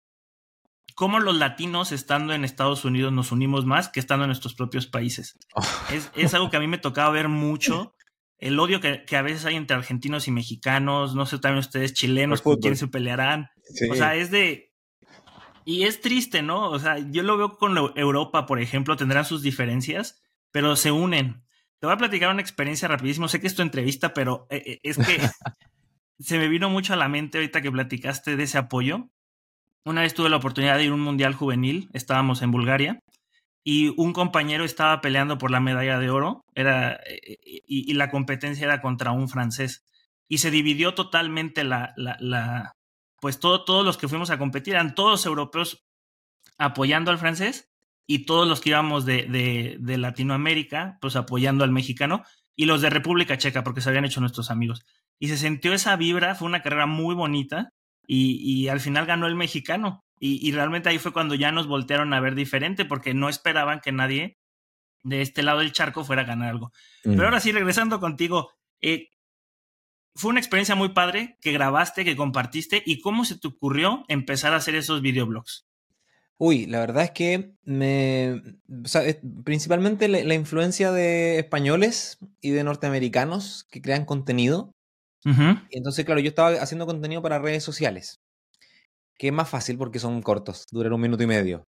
cómo 0.94 1.18
los 1.18 1.36
latinos 1.36 1.92
estando 1.92 2.34
en 2.34 2.44
Estados 2.44 2.84
Unidos 2.84 3.14
nos 3.14 3.32
unimos 3.32 3.64
más 3.64 3.88
que 3.88 3.98
estando 3.98 4.24
en 4.24 4.28
nuestros 4.28 4.54
propios 4.54 4.86
países. 4.86 5.38
Es, 5.90 6.12
es, 6.14 6.34
algo 6.34 6.50
que 6.50 6.58
a 6.58 6.60
mí 6.60 6.66
me 6.66 6.76
tocaba 6.76 7.08
ver 7.10 7.28
mucho 7.28 7.95
el 8.38 8.58
odio 8.58 8.80
que, 8.80 9.16
a 9.16 9.22
veces 9.22 9.44
hay 9.46 9.56
entre 9.56 9.76
argentinos 9.76 10.28
y 10.28 10.30
mexicanos, 10.30 11.14
no 11.14 11.26
sé 11.26 11.38
también 11.38 11.60
ustedes 11.60 11.94
chilenos 11.94 12.42
con 12.42 12.56
quién 12.56 12.76
se 12.76 12.88
pelearán. 12.88 13.50
O 13.90 13.94
sea, 13.94 14.14
es 14.14 14.30
de... 14.30 14.72
Y 15.64 15.82
es 15.84 16.00
triste, 16.00 16.42
¿no? 16.42 16.70
O 16.70 16.78
sea, 16.78 16.98
yo 16.98 17.22
lo 17.24 17.36
veo 17.36 17.56
con 17.56 17.76
Europa, 17.96 18.46
por 18.46 18.60
ejemplo, 18.60 18.96
tendrán 18.96 19.24
sus 19.24 19.42
diferencias, 19.42 20.22
pero 20.52 20.76
se 20.76 20.92
unen. 20.92 21.44
Te 21.80 21.86
voy 21.86 21.94
a 21.94 21.98
platicar 21.98 22.30
una 22.30 22.40
experiencia 22.40 22.86
rapidísimo. 22.86 23.26
Sé 23.26 23.40
que 23.40 23.48
es 23.48 23.56
tu 23.56 23.62
entrevista, 23.62 24.14
pero 24.14 24.46
eh, 24.48 24.62
eh, 24.64 24.80
es 24.84 24.96
que 24.96 25.18
se 26.20 26.38
me 26.38 26.48
vino 26.48 26.70
mucho 26.70 26.92
a 26.92 26.96
la 26.96 27.08
mente 27.08 27.38
ahorita 27.38 27.62
que 27.62 27.72
platicaste 27.72 28.36
de 28.36 28.44
ese 28.44 28.58
apoyo. 28.58 29.10
Una 29.84 30.02
vez 30.02 30.14
tuve 30.14 30.30
la 30.30 30.36
oportunidad 30.36 30.76
de 30.76 30.84
ir 30.84 30.90
a 30.90 30.94
un 30.94 31.00
mundial 31.00 31.34
juvenil, 31.34 31.90
estábamos 31.92 32.42
en 32.42 32.50
Bulgaria, 32.50 33.00
y 33.68 33.92
un 33.96 34.12
compañero 34.12 34.64
estaba 34.64 35.00
peleando 35.00 35.38
por 35.38 35.50
la 35.50 35.58
medalla 35.58 35.98
de 35.98 36.08
oro 36.08 36.44
era, 36.54 37.00
eh, 37.04 37.36
y, 37.66 37.92
la 37.94 38.12
competencia 38.12 38.64
era 38.64 38.80
contra 38.80 39.10
un 39.10 39.28
francés. 39.28 39.84
Y 40.28 40.38
se 40.38 40.52
dividió 40.52 40.94
totalmente 40.94 41.64
la, 41.64 41.92
la, 41.96 42.76
pues 43.20 43.40
todo, 43.40 43.64
todos 43.64 43.84
los 43.84 43.96
que 43.96 44.06
fuimos 44.06 44.30
a 44.30 44.38
competir 44.38 44.74
eran 44.74 44.94
todos 44.94 45.26
europeos 45.26 45.84
apoyando 46.58 47.10
al 47.10 47.18
francés 47.18 47.68
y 48.06 48.20
todos 48.20 48.46
los 48.46 48.60
que 48.60 48.68
íbamos 48.68 49.04
de, 49.04 49.24
de, 49.24 49.78
de, 49.80 49.98
Latinoamérica, 49.98 50.98
pues 51.00 51.16
apoyando 51.16 51.64
al 51.64 51.72
mexicano, 51.72 52.22
y 52.54 52.66
los 52.66 52.82
de 52.82 52.90
República 52.90 53.36
Checa, 53.36 53.64
porque 53.64 53.80
se 53.80 53.88
habían 53.88 54.04
hecho 54.04 54.20
nuestros 54.20 54.52
amigos. 54.52 54.86
Y 55.18 55.26
se 55.26 55.38
sintió 55.38 55.72
esa 55.72 55.96
vibra, 55.96 56.36
fue 56.36 56.46
una 56.46 56.62
carrera 56.62 56.86
muy 56.86 57.16
bonita, 57.16 57.70
y 58.06 58.68
al 58.68 58.78
final 58.78 59.06
ganó 59.06 59.26
el 59.26 59.34
mexicano. 59.34 60.05
Y, 60.18 60.50
realmente 60.52 60.88
ahí 60.88 60.98
fue 60.98 61.12
cuando 61.12 61.34
ya 61.34 61.52
nos 61.52 61.66
voltearon 61.66 62.14
a 62.14 62.20
ver 62.20 62.34
diferente 62.34 62.86
porque 62.86 63.12
no 63.12 63.28
esperaban 63.28 63.80
que 63.80 63.92
nadie 63.92 64.38
de 65.02 65.20
este 65.20 65.42
lado 65.42 65.58
del 65.58 65.72
charco 65.72 66.04
fuera 66.04 66.22
a 66.22 66.26
ganar 66.26 66.48
algo. 66.48 66.72
Pero 67.02 67.24
ahora 67.24 67.40
sí, 67.40 67.52
regresando 67.52 68.00
contigo, 68.00 68.50
eh, 68.80 69.10
fue 70.14 70.30
una 70.30 70.40
experiencia 70.40 70.74
muy 70.74 70.90
padre 70.90 71.36
que 71.42 71.52
grabaste, 71.52 72.04
que 72.04 72.16
compartiste 72.16 72.82
y 72.84 73.00
cómo 73.00 73.24
se 73.26 73.38
te 73.38 73.48
ocurrió 73.48 74.04
empezar 74.08 74.54
a 74.54 74.56
hacer 74.56 74.74
esos 74.74 75.02
videoblogs. 75.02 75.66
Uy, 76.38 76.66
la 76.66 76.80
verdad 76.80 77.04
es 77.04 77.10
que 77.12 77.52
me. 77.64 78.42
principalmente 79.44 80.08
la, 80.08 80.34
influencia 80.34 80.92
de 80.92 81.38
españoles 81.38 82.18
y 82.40 82.50
de 82.50 82.64
norteamericanos 82.64 83.64
que 83.70 83.82
crean 83.82 84.06
contenido. 84.06 84.72
Entonces, 85.70 86.04
claro, 86.04 86.20
yo 86.20 86.28
estaba 86.28 86.50
haciendo 86.62 86.86
contenido 86.86 87.20
para 87.20 87.40
redes 87.40 87.64
sociales 87.64 88.20
que 89.18 89.28
es 89.28 89.32
más 89.32 89.48
fácil 89.48 89.78
porque 89.78 89.98
son 89.98 90.22
cortos, 90.22 90.66
duran 90.70 90.92
un 90.92 91.00
minuto 91.00 91.22
y 91.22 91.26
medio. 91.26 91.66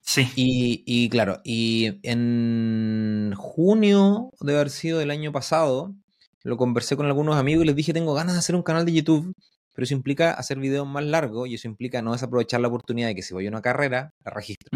Sí. 0.00 0.28
Y, 0.36 1.08
claro, 1.08 1.40
y 1.44 1.98
en 2.02 3.34
junio 3.36 4.30
de 4.40 4.54
haber 4.54 4.70
sido 4.70 4.98
del 4.98 5.10
año 5.10 5.32
pasado, 5.32 5.94
lo 6.42 6.56
conversé 6.56 6.96
con 6.96 7.06
algunos 7.06 7.36
amigos 7.36 7.64
y 7.64 7.66
les 7.66 7.76
dije, 7.76 7.92
tengo 7.92 8.14
ganas 8.14 8.34
de 8.34 8.38
hacer 8.38 8.54
un 8.54 8.62
canal 8.62 8.84
de 8.84 8.92
YouTube, 8.92 9.32
pero 9.72 9.84
eso 9.84 9.94
implica 9.94 10.32
hacer 10.32 10.58
videos 10.58 10.86
más 10.86 11.04
largos 11.04 11.48
y 11.48 11.54
eso 11.54 11.68
implica 11.68 12.02
no 12.02 12.12
desaprovechar 12.12 12.60
la 12.60 12.68
oportunidad 12.68 13.08
de 13.08 13.14
que 13.14 13.22
si 13.22 13.34
voy 13.34 13.46
a 13.46 13.50
una 13.50 13.62
carrera, 13.62 14.12
la 14.24 14.30
registro. 14.30 14.70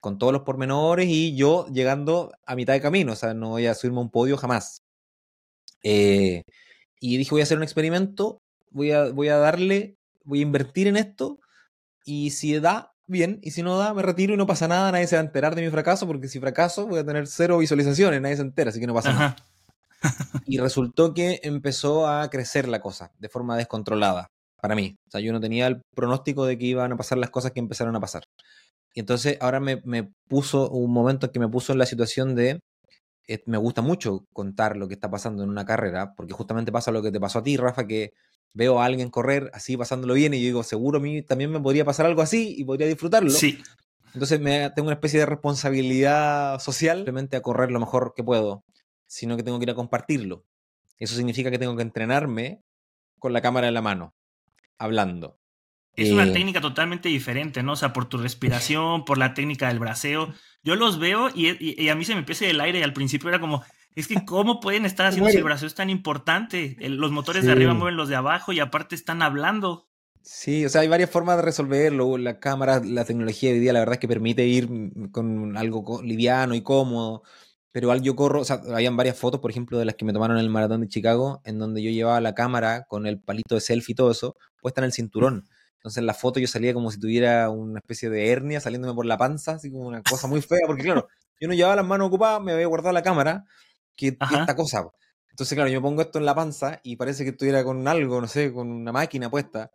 Con 0.00 0.18
todos 0.18 0.32
los 0.32 0.42
pormenores 0.42 1.08
y 1.08 1.36
yo 1.36 1.66
llegando 1.66 2.32
a 2.46 2.54
mitad 2.54 2.72
de 2.72 2.80
camino, 2.80 3.12
o 3.12 3.16
sea, 3.16 3.34
no 3.34 3.50
voy 3.50 3.66
a 3.66 3.74
subirme 3.74 3.98
a 3.98 4.02
un 4.02 4.10
podio 4.10 4.36
jamás. 4.36 4.82
Eh, 5.82 6.42
y 7.00 7.16
dije, 7.16 7.30
voy 7.30 7.40
a 7.40 7.44
hacer 7.44 7.58
un 7.58 7.64
experimento, 7.64 8.40
voy 8.70 8.92
a, 8.92 9.10
voy 9.10 9.28
a 9.28 9.36
darle 9.36 9.97
voy 10.28 10.40
a 10.40 10.42
invertir 10.42 10.86
en 10.86 10.96
esto 10.96 11.40
y 12.04 12.30
si 12.30 12.58
da, 12.60 12.92
bien, 13.06 13.40
y 13.42 13.50
si 13.52 13.62
no 13.62 13.78
da, 13.78 13.94
me 13.94 14.02
retiro 14.02 14.34
y 14.34 14.36
no 14.36 14.46
pasa 14.46 14.68
nada, 14.68 14.92
nadie 14.92 15.06
se 15.06 15.16
va 15.16 15.22
a 15.22 15.24
enterar 15.24 15.54
de 15.54 15.62
mi 15.62 15.70
fracaso, 15.70 16.06
porque 16.06 16.28
si 16.28 16.38
fracaso 16.38 16.86
voy 16.86 17.00
a 17.00 17.04
tener 17.04 17.26
cero 17.26 17.58
visualizaciones, 17.58 18.20
nadie 18.20 18.36
se 18.36 18.42
entera, 18.42 18.70
así 18.70 18.78
que 18.78 18.86
no 18.86 18.94
pasa 18.94 19.12
nada. 19.12 19.36
y 20.46 20.58
resultó 20.58 21.14
que 21.14 21.40
empezó 21.42 22.06
a 22.06 22.28
crecer 22.28 22.68
la 22.68 22.80
cosa 22.80 23.10
de 23.18 23.28
forma 23.28 23.56
descontrolada 23.56 24.28
para 24.60 24.74
mí. 24.74 24.96
O 25.06 25.10
sea, 25.10 25.20
yo 25.20 25.32
no 25.32 25.40
tenía 25.40 25.66
el 25.66 25.80
pronóstico 25.94 26.44
de 26.44 26.58
que 26.58 26.66
iban 26.66 26.92
a 26.92 26.96
pasar 26.96 27.18
las 27.18 27.30
cosas 27.30 27.52
que 27.52 27.60
empezaron 27.60 27.96
a 27.96 28.00
pasar. 28.00 28.24
Y 28.94 29.00
entonces 29.00 29.38
ahora 29.40 29.60
me, 29.60 29.80
me 29.84 30.12
puso 30.28 30.70
un 30.70 30.92
momento 30.92 31.32
que 31.32 31.40
me 31.40 31.48
puso 31.48 31.72
en 31.72 31.78
la 31.78 31.86
situación 31.86 32.34
de 32.34 32.60
eh, 33.28 33.42
me 33.46 33.58
gusta 33.58 33.82
mucho 33.82 34.24
contar 34.32 34.76
lo 34.76 34.88
que 34.88 34.94
está 34.94 35.10
pasando 35.10 35.42
en 35.42 35.50
una 35.50 35.66
carrera, 35.66 36.14
porque 36.16 36.32
justamente 36.32 36.72
pasa 36.72 36.90
lo 36.90 37.02
que 37.02 37.12
te 37.12 37.20
pasó 37.20 37.40
a 37.40 37.42
ti, 37.42 37.56
Rafa, 37.56 37.86
que 37.86 38.12
veo 38.52 38.80
a 38.80 38.84
alguien 38.84 39.10
correr 39.10 39.50
así 39.54 39.76
pasándolo 39.76 40.14
bien 40.14 40.34
y 40.34 40.40
yo 40.40 40.46
digo, 40.46 40.62
seguro 40.62 40.98
a 40.98 41.02
mí 41.02 41.22
también 41.22 41.50
me 41.50 41.60
podría 41.60 41.84
pasar 41.84 42.06
algo 42.06 42.22
así 42.22 42.54
y 42.56 42.64
podría 42.64 42.86
disfrutarlo. 42.86 43.30
Sí. 43.30 43.62
Entonces 44.14 44.40
me, 44.40 44.70
tengo 44.70 44.88
una 44.88 44.94
especie 44.94 45.20
de 45.20 45.26
responsabilidad 45.26 46.58
social, 46.60 46.98
simplemente 46.98 47.36
a 47.36 47.42
correr 47.42 47.70
lo 47.70 47.80
mejor 47.80 48.14
que 48.16 48.24
puedo, 48.24 48.64
sino 49.06 49.36
que 49.36 49.42
tengo 49.42 49.58
que 49.58 49.64
ir 49.64 49.70
a 49.70 49.74
compartirlo. 49.74 50.44
Eso 50.98 51.14
significa 51.14 51.50
que 51.50 51.58
tengo 51.58 51.76
que 51.76 51.82
entrenarme 51.82 52.62
con 53.18 53.32
la 53.32 53.40
cámara 53.40 53.68
en 53.68 53.74
la 53.74 53.82
mano, 53.82 54.14
hablando. 54.78 55.38
Es 55.94 56.12
una 56.12 56.26
eh, 56.26 56.32
técnica 56.32 56.60
totalmente 56.60 57.08
diferente, 57.08 57.62
¿no? 57.62 57.72
O 57.72 57.76
sea, 57.76 57.92
por 57.92 58.08
tu 58.08 58.18
respiración, 58.18 59.04
por 59.04 59.18
la 59.18 59.34
técnica 59.34 59.68
del 59.68 59.80
braceo. 59.80 60.32
yo 60.62 60.76
los 60.76 60.98
veo 61.00 61.28
y, 61.34 61.88
a 61.88 61.94
mí 61.96 62.04
se 62.04 62.14
me 62.14 62.20
empieza 62.20 62.46
el 62.46 62.60
aire 62.60 62.78
y 62.78 62.82
al 62.82 62.92
principio 62.92 63.28
era 63.28 63.40
como, 63.40 63.64
es 64.00 64.08
que 64.08 64.24
cómo 64.24 64.60
pueden 64.60 64.84
estar 64.84 65.06
haciendo 65.08 65.30
celebración 65.30 65.70
tan 65.72 65.90
importante. 65.90 66.76
los 66.80 67.10
motores 67.10 67.44
de 67.44 67.52
arriba 67.52 67.74
mueven 67.74 67.96
los 67.96 68.08
de 68.08 68.16
abajo 68.16 68.52
y 68.52 68.60
aparte 68.60 68.94
están 68.94 69.22
hablando. 69.22 69.88
Sí, 70.22 70.64
o 70.66 70.68
sea, 70.68 70.82
hay 70.82 70.88
varias 70.88 71.10
formas 71.10 71.36
de 71.36 71.42
resolverlo. 71.42 72.18
La 72.18 72.38
cámara, 72.38 72.80
la 72.84 73.04
tecnología 73.04 73.50
de 73.50 73.56
hoy 73.56 73.60
día, 73.60 73.72
la 73.72 73.78
verdad 73.80 73.94
es 73.94 74.00
que 74.00 74.08
permite 74.08 74.46
ir 74.46 74.68
con 75.10 75.56
algo 75.56 76.02
liviano 76.02 76.54
y 76.54 76.62
cómodo. 76.62 77.22
Pero 77.72 77.90
al 77.90 78.02
yo 78.02 78.16
corro, 78.16 78.40
o 78.40 78.44
sea, 78.44 78.60
habían 78.74 78.96
varias 78.96 79.18
fotos, 79.18 79.40
por 79.40 79.50
ejemplo, 79.50 79.78
de 79.78 79.84
las 79.84 79.94
que 79.94 80.04
me 80.04 80.12
tomaron 80.12 80.38
en 80.38 80.44
el 80.44 80.50
maratón 80.50 80.80
de 80.80 80.88
Chicago, 80.88 81.40
en 81.44 81.58
donde 81.58 81.82
yo 81.82 81.90
llevaba 81.90 82.20
la 82.20 82.34
cámara 82.34 82.84
con 82.88 83.06
el 83.06 83.20
palito 83.20 83.54
de 83.54 83.60
selfie 83.60 83.92
y 83.92 83.94
todo 83.94 84.10
eso, 84.10 84.36
puesta 84.60 84.80
en 84.80 84.86
el 84.86 84.92
cinturón. 84.92 85.48
Entonces 85.78 85.98
en 85.98 86.06
la 86.06 86.14
foto 86.14 86.40
yo 86.40 86.46
salía 86.48 86.74
como 86.74 86.90
si 86.90 86.98
tuviera 86.98 87.50
una 87.50 87.78
especie 87.78 88.10
de 88.10 88.30
hernia 88.30 88.60
saliéndome 88.60 88.94
por 88.94 89.06
la 89.06 89.16
panza, 89.16 89.52
así 89.52 89.70
como 89.70 89.86
una 89.86 90.02
cosa 90.02 90.26
muy 90.26 90.42
fea, 90.42 90.66
porque 90.66 90.82
claro, 90.82 91.08
yo 91.40 91.48
no 91.48 91.54
llevaba 91.54 91.76
las 91.76 91.86
manos 91.86 92.08
ocupadas, 92.08 92.42
me 92.42 92.52
había 92.52 92.66
guardado 92.66 92.92
la 92.92 93.02
cámara, 93.02 93.44
que, 93.98 94.08
esta 94.08 94.56
cosa. 94.56 94.88
Entonces, 95.30 95.54
claro, 95.54 95.68
yo 95.68 95.82
pongo 95.82 96.02
esto 96.02 96.18
en 96.18 96.24
la 96.24 96.34
panza 96.34 96.80
y 96.82 96.96
parece 96.96 97.24
que 97.24 97.30
estuviera 97.30 97.62
con 97.64 97.86
algo, 97.86 98.20
no 98.20 98.28
sé, 98.28 98.52
con 98.52 98.70
una 98.70 98.92
máquina 98.92 99.28
puesta. 99.28 99.70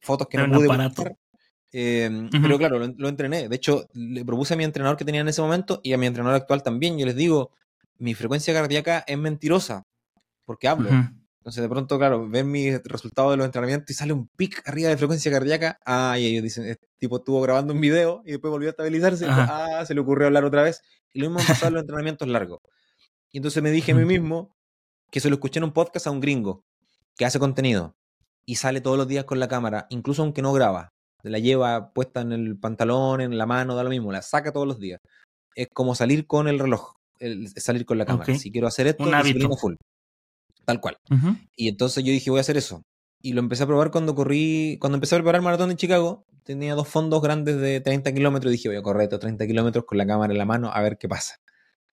Fotos 0.00 0.28
que 0.28 0.38
no 0.38 0.52
pude 0.52 0.66
poner. 0.66 0.92
Em, 1.70 2.30
pero 2.30 2.58
claro, 2.58 2.78
lo, 2.78 3.08
entrené. 3.08 3.48
De 3.48 3.56
hecho, 3.56 3.88
le 3.92 4.24
propuse 4.24 4.54
a 4.54 4.56
mi 4.56 4.64
entrenador 4.64 4.96
que 4.96 5.04
tenía 5.04 5.20
en 5.20 5.28
ese 5.28 5.42
momento 5.42 5.80
y 5.82 5.92
a 5.92 5.98
mi 5.98 6.06
entrenador 6.06 6.40
actual 6.40 6.62
también. 6.62 6.98
Yo 6.98 7.06
les 7.06 7.16
digo, 7.16 7.50
mi 7.98 8.14
frecuencia 8.14 8.54
cardíaca 8.54 9.04
es 9.06 9.18
mentirosa 9.18 9.86
porque 10.44 10.68
hablo. 10.68 10.88
Entonces, 10.88 11.62
de 11.62 11.68
pronto, 11.68 11.98
claro, 11.98 12.28
ven 12.28 12.50
mis 12.50 12.82
resultados 12.84 13.32
de 13.32 13.36
los 13.38 13.46
entrenamientos 13.46 13.90
y 13.90 13.94
sale 13.94 14.12
un 14.12 14.28
pic 14.28 14.62
arriba 14.66 14.88
de 14.88 14.96
frecuencia 14.96 15.30
cardíaca. 15.30 15.78
Ah, 15.84 16.16
y 16.18 16.26
ellos 16.26 16.42
dicen, 16.42 16.66
este 16.66 16.88
tipo 16.98 17.18
estuvo 17.18 17.40
grabando 17.40 17.74
un 17.74 17.80
video 17.80 18.22
y 18.24 18.32
después 18.32 18.50
volvió 18.50 18.68
a 18.68 18.70
estabilizarse. 18.70 19.26
ah, 19.28 19.84
se 19.86 19.94
le 19.94 20.00
ocurrió 20.00 20.26
hablar 20.26 20.44
otra 20.44 20.62
vez. 20.62 20.82
Y 21.12 21.20
lo 21.20 21.30
mismo 21.30 21.46
pasado 21.46 21.68
en 21.68 21.74
los 21.74 21.80
entrenamientos 21.82 22.28
largos. 22.28 22.60
Y 23.32 23.38
entonces 23.38 23.62
me 23.62 23.70
dije 23.70 23.92
a 23.92 23.94
mí 23.94 24.04
mismo 24.04 24.56
que 25.10 25.20
se 25.20 25.28
lo 25.28 25.36
escuché 25.36 25.58
en 25.58 25.64
un 25.64 25.72
podcast 25.72 26.06
a 26.06 26.10
un 26.10 26.20
gringo 26.20 26.64
que 27.16 27.24
hace 27.24 27.38
contenido 27.38 27.96
y 28.46 28.56
sale 28.56 28.80
todos 28.80 28.96
los 28.96 29.08
días 29.08 29.24
con 29.24 29.40
la 29.40 29.48
cámara, 29.48 29.86
incluso 29.90 30.22
aunque 30.22 30.42
no 30.42 30.52
graba. 30.52 30.88
La 31.22 31.38
lleva 31.38 31.92
puesta 31.92 32.20
en 32.20 32.32
el 32.32 32.58
pantalón, 32.58 33.20
en 33.20 33.36
la 33.36 33.44
mano, 33.44 33.74
da 33.74 33.82
lo 33.82 33.90
mismo, 33.90 34.12
la 34.12 34.22
saca 34.22 34.52
todos 34.52 34.66
los 34.66 34.78
días. 34.78 35.00
Es 35.54 35.68
como 35.72 35.94
salir 35.94 36.26
con 36.26 36.48
el 36.48 36.58
reloj, 36.58 36.94
salir 37.56 37.84
con 37.84 37.98
la 37.98 38.06
cámara. 38.06 38.34
Si 38.36 38.50
quiero 38.50 38.68
hacer 38.68 38.86
esto, 38.86 39.04
un 39.04 39.58
full. 39.58 39.74
Tal 40.64 40.80
cual. 40.80 40.96
Y 41.56 41.68
entonces 41.68 42.04
yo 42.04 42.12
dije, 42.12 42.30
voy 42.30 42.38
a 42.38 42.42
hacer 42.42 42.56
eso. 42.56 42.82
Y 43.20 43.32
lo 43.32 43.40
empecé 43.40 43.64
a 43.64 43.66
probar 43.66 43.90
cuando 43.90 44.14
corrí, 44.14 44.78
cuando 44.80 44.96
empecé 44.96 45.16
a 45.16 45.18
preparar 45.18 45.40
el 45.40 45.44
maratón 45.44 45.70
de 45.70 45.76
Chicago, 45.76 46.24
tenía 46.44 46.74
dos 46.74 46.88
fondos 46.88 47.20
grandes 47.20 47.58
de 47.58 47.80
30 47.80 48.14
kilómetros. 48.14 48.52
Dije, 48.52 48.68
voy 48.68 48.78
a 48.78 48.82
correr 48.82 49.04
estos 49.04 49.20
30 49.20 49.46
kilómetros 49.46 49.84
con 49.84 49.98
la 49.98 50.06
cámara 50.06 50.32
en 50.32 50.38
la 50.38 50.44
mano 50.44 50.70
a 50.72 50.80
ver 50.80 50.96
qué 50.96 51.08
pasa. 51.08 51.36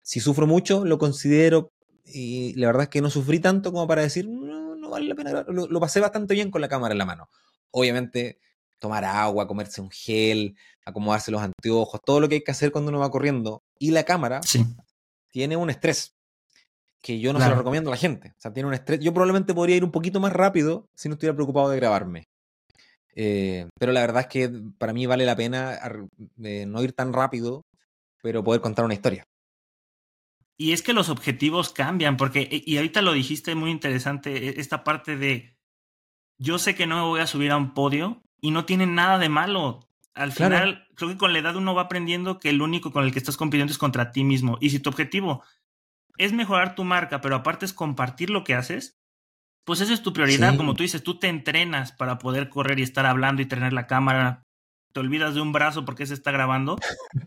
Si 0.02 0.20
sufro 0.20 0.46
mucho, 0.46 0.84
lo 0.84 0.98
considero 0.98 1.72
y 2.04 2.54
la 2.54 2.66
verdad 2.66 2.84
es 2.84 2.88
que 2.88 3.00
no 3.00 3.10
sufrí 3.10 3.40
tanto 3.40 3.72
como 3.72 3.86
para 3.86 4.02
decir, 4.02 4.28
no, 4.28 4.74
no 4.74 4.90
vale 4.90 5.06
la 5.06 5.14
pena. 5.14 5.44
Lo, 5.48 5.80
pasé 5.80 6.00
bastante 6.00 6.34
bien 6.34 6.50
con 6.50 6.60
la 6.60 6.68
cámara 6.68 6.92
en 6.92 6.98
la 6.98 7.04
mano. 7.04 7.28
Obviamente, 7.70 8.38
tomar 8.78 9.04
agua, 9.04 9.46
comerse 9.46 9.80
un 9.80 9.90
gel, 9.90 10.56
acomodarse 10.84 11.30
los 11.30 11.40
anteojos, 11.40 12.00
todo 12.04 12.20
lo 12.20 12.28
que 12.28 12.36
hay 12.36 12.44
que 12.44 12.50
hacer 12.50 12.72
cuando 12.72 12.90
uno 12.90 12.98
va 12.98 13.10
corriendo. 13.10 13.62
Y 13.78 13.92
la 13.92 14.04
cámara 14.04 14.40
tiene 15.30 15.56
un 15.56 15.70
estrés 15.70 16.14
que 17.00 17.18
yo 17.18 17.32
no 17.32 17.40
se 17.40 17.48
lo 17.48 17.56
recomiendo 17.56 17.90
a 17.90 17.92
la 17.92 17.96
gente. 17.96 18.28
O 18.30 18.40
sea, 18.40 18.52
tiene 18.52 18.68
un 18.68 18.74
estrés. 18.74 19.00
Yo 19.00 19.12
probablemente 19.12 19.54
podría 19.54 19.76
ir 19.76 19.84
un 19.84 19.90
poquito 19.90 20.20
más 20.20 20.32
rápido 20.32 20.86
si 20.94 21.08
no 21.08 21.14
estuviera 21.14 21.34
preocupado 21.34 21.68
de 21.70 21.76
grabarme. 21.76 22.28
Eh, 23.14 23.68
pero 23.78 23.92
la 23.92 24.00
verdad 24.00 24.22
es 24.22 24.28
que 24.28 24.50
para 24.78 24.92
mí 24.92 25.06
vale 25.06 25.26
la 25.26 25.36
pena 25.36 25.78
eh, 26.42 26.64
no 26.66 26.82
ir 26.82 26.92
tan 26.92 27.12
rápido, 27.12 27.62
pero 28.22 28.44
poder 28.44 28.60
contar 28.60 28.84
una 28.84 28.94
historia. 28.94 29.24
Y 30.56 30.72
es 30.72 30.82
que 30.82 30.92
los 30.92 31.08
objetivos 31.08 31.72
cambian, 31.72 32.16
porque, 32.16 32.48
e, 32.50 32.62
y 32.64 32.76
ahorita 32.76 33.02
lo 33.02 33.12
dijiste 33.12 33.54
muy 33.54 33.70
interesante, 33.70 34.48
e, 34.48 34.60
esta 34.60 34.84
parte 34.84 35.16
de, 35.16 35.56
yo 36.38 36.58
sé 36.58 36.74
que 36.74 36.86
no 36.86 36.96
me 36.96 37.02
voy 37.02 37.20
a 37.20 37.26
subir 37.26 37.50
a 37.50 37.56
un 37.56 37.74
podio 37.74 38.22
y 38.40 38.50
no 38.50 38.64
tiene 38.64 38.86
nada 38.86 39.18
de 39.18 39.28
malo. 39.28 39.88
Al 40.14 40.32
final, 40.32 40.86
creo 40.94 41.10
que 41.10 41.16
con 41.16 41.32
la 41.32 41.38
edad 41.38 41.56
uno 41.56 41.74
va 41.74 41.82
aprendiendo 41.82 42.38
que 42.38 42.50
el 42.50 42.60
único 42.60 42.92
con 42.92 43.04
el 43.04 43.12
que 43.12 43.18
estás 43.18 43.36
compitiendo 43.36 43.72
es 43.72 43.78
contra 43.78 44.12
ti 44.12 44.24
mismo. 44.24 44.58
Y 44.60 44.70
si 44.70 44.78
tu 44.78 44.90
objetivo 44.90 45.42
es 46.18 46.32
mejorar 46.32 46.74
tu 46.74 46.84
marca, 46.84 47.20
pero 47.20 47.36
aparte 47.36 47.64
es 47.64 47.72
compartir 47.72 48.28
lo 48.28 48.44
que 48.44 48.54
haces, 48.54 48.98
pues 49.64 49.80
esa 49.80 49.94
es 49.94 50.02
tu 50.02 50.12
prioridad. 50.12 50.56
Como 50.56 50.74
tú 50.74 50.82
dices, 50.82 51.02
tú 51.02 51.18
te 51.18 51.28
entrenas 51.28 51.92
para 51.92 52.18
poder 52.18 52.50
correr 52.50 52.78
y 52.78 52.82
estar 52.82 53.06
hablando 53.06 53.40
y 53.40 53.46
tener 53.46 53.72
la 53.72 53.86
cámara. 53.86 54.42
Te 54.92 55.00
olvidas 55.00 55.34
de 55.34 55.40
un 55.40 55.52
brazo 55.52 55.84
porque 55.84 56.04
se 56.04 56.14
está 56.14 56.30
grabando, 56.30 56.76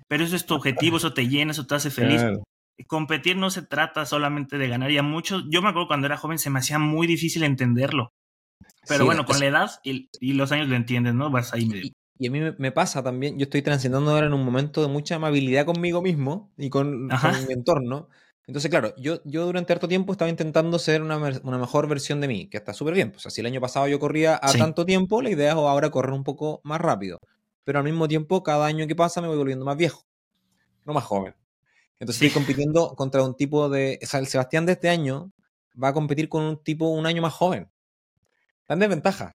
pero 0.07 0.23
eso 0.23 0.35
es 0.35 0.45
tu 0.45 0.53
objetivo, 0.53 0.97
eso 0.97 1.13
te 1.13 1.27
llena, 1.27 1.51
eso 1.51 1.65
te 1.65 1.75
hace 1.75 1.89
feliz 1.89 2.21
competir 2.83 3.37
no 3.37 3.49
se 3.49 3.61
trata 3.61 4.05
solamente 4.05 4.57
de 4.57 4.67
ganar. 4.67 4.91
Y 4.91 4.97
a 4.97 5.03
muchos, 5.03 5.43
yo 5.49 5.61
me 5.61 5.69
acuerdo 5.69 5.87
cuando 5.87 6.07
era 6.07 6.17
joven 6.17 6.39
se 6.39 6.49
me 6.49 6.59
hacía 6.59 6.79
muy 6.79 7.07
difícil 7.07 7.43
entenderlo. 7.43 8.11
Pero 8.87 9.05
bueno, 9.05 9.25
con 9.25 9.39
la 9.39 9.45
edad 9.45 9.71
y, 9.83 10.09
los 10.33 10.51
años 10.51 10.67
lo 10.67 10.75
entiendes, 10.75 11.13
¿no? 11.13 11.31
Vas 11.31 11.53
ahí 11.53 11.65
medio. 11.65 11.91
Y, 12.17 12.27
a 12.27 12.31
mí 12.31 12.39
me, 12.57 12.71
pasa 12.71 13.03
también, 13.03 13.37
yo 13.37 13.43
estoy 13.43 13.61
transitando 13.61 14.11
ahora 14.11 14.27
en 14.27 14.33
un 14.33 14.45
momento 14.45 14.81
de 14.81 14.87
mucha 14.87 15.15
amabilidad 15.15 15.65
conmigo 15.65 16.01
mismo 16.01 16.53
y 16.57 16.69
con, 16.69 17.07
mi 17.07 17.53
entorno. 17.53 18.09
Entonces, 18.47 18.69
claro, 18.69 18.93
yo, 18.97 19.21
yo 19.25 19.45
durante 19.45 19.73
harto 19.73 19.87
tiempo 19.87 20.11
estaba 20.11 20.29
intentando 20.29 20.77
ser 20.77 21.01
una, 21.01 21.17
una 21.17 21.57
mejor 21.57 21.87
versión 21.87 22.21
de 22.21 22.27
mí, 22.27 22.47
que 22.47 22.57
está 22.57 22.73
súper 22.73 22.93
bien. 22.93 23.11
Pues 23.11 23.25
así 23.25 23.41
el 23.41 23.47
año 23.47 23.59
pasado 23.59 23.87
yo 23.87 23.99
corría 23.99 24.39
a 24.41 24.53
tanto 24.53 24.85
tiempo, 24.85 25.21
la 25.21 25.31
idea 25.31 25.49
es 25.49 25.55
ahora 25.55 25.89
correr 25.89 26.13
un 26.13 26.23
poco 26.23 26.61
más 26.63 26.79
rápido. 26.79 27.19
Pero 27.63 27.79
al 27.79 27.85
mismo 27.85 28.07
tiempo, 28.07 28.43
cada 28.43 28.67
año 28.67 28.85
que 28.85 28.95
pasa 28.95 29.21
me 29.21 29.27
voy 29.27 29.37
volviendo 29.37 29.65
más 29.65 29.75
viejo, 29.75 30.05
no 30.85 30.93
más 30.93 31.03
joven. 31.03 31.33
Entonces 31.99 32.21
estoy 32.21 32.41
compitiendo 32.41 32.95
contra 32.95 33.23
un 33.23 33.35
tipo 33.35 33.69
de. 33.69 33.99
O 34.03 34.05
sea, 34.05 34.19
el 34.19 34.27
Sebastián 34.27 34.65
de 34.65 34.73
este 34.73 34.89
año 34.89 35.31
va 35.81 35.89
a 35.89 35.93
competir 35.93 36.29
con 36.29 36.43
un 36.43 36.63
tipo 36.63 36.89
un 36.89 37.05
año 37.05 37.21
más 37.21 37.33
joven. 37.33 37.69
Está 38.61 38.73
en 38.73 38.79
desventaja. 38.79 39.31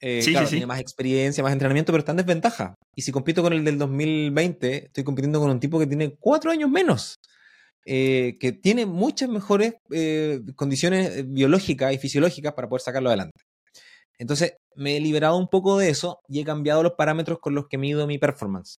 Eh, 0.00 0.22
sí, 0.22 0.30
claro, 0.30 0.48
tiene 0.48 0.66
más 0.66 0.80
experiencia, 0.80 1.42
más 1.42 1.52
entrenamiento, 1.52 1.92
pero 1.92 2.00
está 2.00 2.12
en 2.12 2.18
desventaja. 2.18 2.74
Y 2.94 3.02
si 3.02 3.10
compito 3.10 3.42
con 3.42 3.52
el 3.52 3.64
del 3.64 3.78
2020, 3.78 4.86
estoy 4.86 5.04
compitiendo 5.04 5.40
con 5.40 5.50
un 5.50 5.60
tipo 5.60 5.78
que 5.78 5.86
tiene 5.86 6.14
cuatro 6.18 6.50
años 6.50 6.70
menos. 6.70 7.16
Eh, 7.90 8.36
que 8.38 8.52
tiene 8.52 8.84
muchas 8.84 9.30
mejores 9.30 9.74
eh, 9.90 10.40
condiciones 10.56 11.26
biológicas 11.26 11.94
y 11.94 11.98
fisiológicas 11.98 12.52
para 12.52 12.68
poder 12.68 12.82
sacarlo 12.82 13.08
adelante. 13.08 13.40
Entonces, 14.18 14.56
me 14.74 14.96
he 14.96 15.00
liberado 15.00 15.36
un 15.38 15.48
poco 15.48 15.78
de 15.78 15.88
eso 15.88 16.20
y 16.28 16.40
he 16.40 16.44
cambiado 16.44 16.82
los 16.82 16.92
parámetros 16.98 17.38
con 17.40 17.54
los 17.54 17.66
que 17.68 17.78
mido 17.78 18.06
mi 18.06 18.18
performance. 18.18 18.78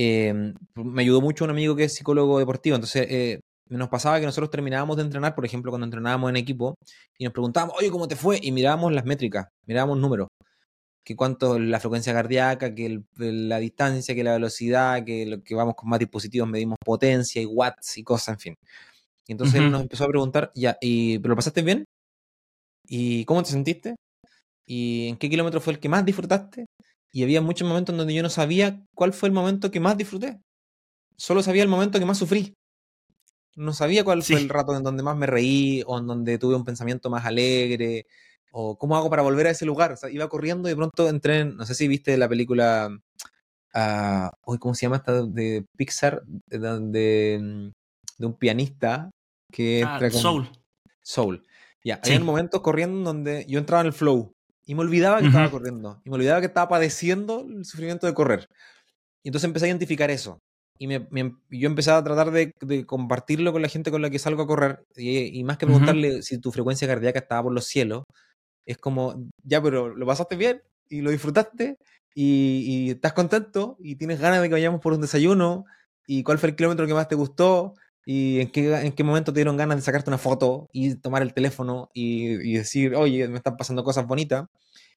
Em, 0.00 0.54
me 0.76 1.02
ayudó 1.02 1.20
mucho 1.20 1.44
un 1.44 1.50
amigo 1.50 1.74
que 1.74 1.82
es 1.84 1.94
psicólogo 1.94 2.38
deportivo, 2.38 2.76
entonces 2.76 3.04
eh, 3.10 3.40
nos 3.68 3.88
pasaba 3.88 4.20
que 4.20 4.26
nosotros 4.26 4.48
terminábamos 4.48 4.96
de 4.96 5.02
entrenar, 5.02 5.34
por 5.34 5.44
ejemplo, 5.44 5.72
cuando 5.72 5.86
entrenábamos 5.86 6.30
en 6.30 6.36
equipo, 6.36 6.76
y 7.18 7.24
nos 7.24 7.32
preguntábamos, 7.32 7.74
oye, 7.76 7.90
¿cómo 7.90 8.06
te 8.06 8.14
fue? 8.14 8.38
Y 8.40 8.52
mirábamos 8.52 8.92
las 8.92 9.04
métricas, 9.04 9.48
mirábamos 9.66 9.98
números, 9.98 10.28
que 11.04 11.16
cuánto 11.16 11.58
la 11.58 11.80
frecuencia 11.80 12.12
cardíaca, 12.12 12.76
que 12.76 13.00
la 13.16 13.58
distancia, 13.58 14.14
que 14.14 14.22
la 14.22 14.34
velocidad, 14.34 15.04
que 15.04 15.26
lo 15.26 15.42
que 15.42 15.56
vamos 15.56 15.74
con 15.74 15.88
más 15.90 15.98
dispositivos 15.98 16.48
medimos 16.48 16.76
potencia 16.84 17.42
y 17.42 17.46
watts 17.46 17.98
y 17.98 18.04
cosas, 18.04 18.34
en 18.34 18.38
fin. 18.38 18.54
Y 19.26 19.32
entonces 19.32 19.56
él 19.56 19.70
nos 19.70 19.82
empezó 19.82 20.04
a 20.04 20.08
preguntar, 20.08 20.52
ya, 20.54 20.78
¿y 20.80 21.18
lo 21.18 21.34
pasaste 21.34 21.62
bien? 21.62 21.84
¿Y 22.86 23.24
cómo 23.24 23.42
te 23.42 23.50
sentiste? 23.50 23.96
¿Y 24.64 25.08
en 25.08 25.16
qué 25.16 25.28
kilómetro 25.28 25.60
fue 25.60 25.72
el 25.72 25.80
que 25.80 25.88
más 25.88 26.04
disfrutaste? 26.04 26.66
Y 27.12 27.22
había 27.22 27.40
muchos 27.40 27.66
momentos 27.66 27.92
en 27.92 27.98
donde 27.98 28.14
yo 28.14 28.22
no 28.22 28.30
sabía 28.30 28.84
cuál 28.94 29.12
fue 29.12 29.28
el 29.28 29.34
momento 29.34 29.70
que 29.70 29.80
más 29.80 29.96
disfruté. 29.96 30.40
Solo 31.16 31.42
sabía 31.42 31.62
el 31.62 31.68
momento 31.68 31.98
que 31.98 32.04
más 32.06 32.18
sufrí. 32.18 32.54
No 33.56 33.72
sabía 33.72 34.04
cuál 34.04 34.22
fue 34.22 34.36
el 34.36 34.48
rato 34.48 34.76
en 34.76 34.84
donde 34.84 35.02
más 35.02 35.16
me 35.16 35.26
reí 35.26 35.82
o 35.86 35.98
en 35.98 36.06
donde 36.06 36.38
tuve 36.38 36.54
un 36.54 36.64
pensamiento 36.64 37.10
más 37.10 37.24
alegre 37.24 38.06
o 38.52 38.78
cómo 38.78 38.96
hago 38.96 39.10
para 39.10 39.22
volver 39.22 39.48
a 39.48 39.50
ese 39.50 39.66
lugar. 39.66 39.92
O 39.92 39.96
sea, 39.96 40.10
iba 40.10 40.28
corriendo 40.28 40.68
y 40.68 40.72
de 40.72 40.76
pronto 40.76 41.08
entré 41.08 41.40
en, 41.40 41.56
no 41.56 41.66
sé 41.66 41.74
si 41.74 41.88
viste 41.88 42.16
la 42.16 42.28
película, 42.28 42.88
uh, 43.74 44.58
¿cómo 44.58 44.74
se 44.74 44.82
llama 44.82 44.96
esta 44.96 45.22
de 45.22 45.64
Pixar? 45.76 46.22
De, 46.46 46.58
de, 46.58 47.72
de 48.18 48.26
un 48.26 48.34
pianista 48.34 49.10
que 49.50 49.82
ah, 49.84 49.94
entra 49.94 50.10
con... 50.10 50.20
Soul. 50.20 50.48
Soul. 51.02 51.42
Ya, 51.82 52.00
hay 52.04 52.16
un 52.16 52.24
momento 52.24 52.62
corriendo 52.62 53.02
donde 53.02 53.44
yo 53.48 53.58
entraba 53.58 53.80
en 53.80 53.86
el 53.88 53.92
flow 53.92 54.34
y 54.68 54.74
me 54.74 54.82
olvidaba 54.82 55.20
que 55.20 55.28
estaba 55.28 55.50
corriendo. 55.50 56.02
Y 56.04 56.10
me 56.10 56.16
olvidaba 56.16 56.40
que 56.40 56.46
estaba 56.46 56.68
padeciendo 56.68 57.40
el 57.40 57.64
sufrimiento 57.64 58.06
de 58.06 58.12
correr. 58.12 58.50
Y 59.22 59.30
entonces 59.30 59.46
empecé 59.48 59.64
a 59.64 59.68
identificar 59.68 60.10
eso. 60.10 60.40
Y 60.78 60.86
me, 60.86 61.08
yo 61.48 61.68
empecé 61.68 61.90
a 61.90 62.04
tratar 62.04 62.30
de, 62.30 62.52
compartirlo 62.84 63.50
con 63.50 63.62
la 63.62 63.68
gente 63.68 63.90
con 63.90 64.02
la 64.02 64.10
que 64.10 64.18
salgo 64.18 64.42
a 64.42 64.46
correr. 64.46 64.84
Y, 64.94 65.42
más 65.42 65.56
que 65.56 65.64
preguntarle 65.64 66.20
si 66.20 66.36
tu 66.36 66.52
frecuencia 66.52 66.86
cardíaca 66.86 67.18
estaba 67.18 67.44
por 67.44 67.54
los 67.54 67.64
cielos, 67.64 68.04
es 68.66 68.76
como, 68.76 69.30
ya, 69.42 69.62
pero 69.62 69.88
lo 69.96 70.04
pasaste 70.04 70.36
bien 70.36 70.60
y 70.90 71.00
lo 71.00 71.12
disfrutaste 71.12 71.78
y, 72.14 72.64
y 72.66 72.90
estás 72.90 73.14
contento 73.14 73.78
y 73.80 73.96
tienes 73.96 74.20
ganas 74.20 74.42
de 74.42 74.48
que 74.48 74.54
vayamos 74.54 74.82
por 74.82 74.92
un 74.92 75.00
desayuno 75.00 75.64
y 76.06 76.22
cuál 76.22 76.36
fue 76.36 76.50
el 76.50 76.56
kilómetro 76.56 76.86
que 76.86 76.92
más 76.92 77.08
te 77.08 77.14
gustó 77.14 77.72
y 78.10 78.40
en 78.40 78.48
qué, 78.50 78.74
en 78.74 78.92
qué 78.92 79.04
momento 79.04 79.34
te 79.34 79.40
dieron 79.40 79.58
ganas 79.58 79.76
de 79.76 79.82
sacarte 79.82 80.08
una 80.08 80.16
foto 80.16 80.70
y 80.72 80.94
tomar 80.94 81.20
el 81.20 81.34
teléfono 81.34 81.90
y, 81.92 82.54
decir, 82.54 82.94
oye, 82.94 83.28
me 83.28 83.36
están 83.36 83.58
pasando 83.58 83.84
cosas 83.84 84.06
bonitas. 84.06 84.46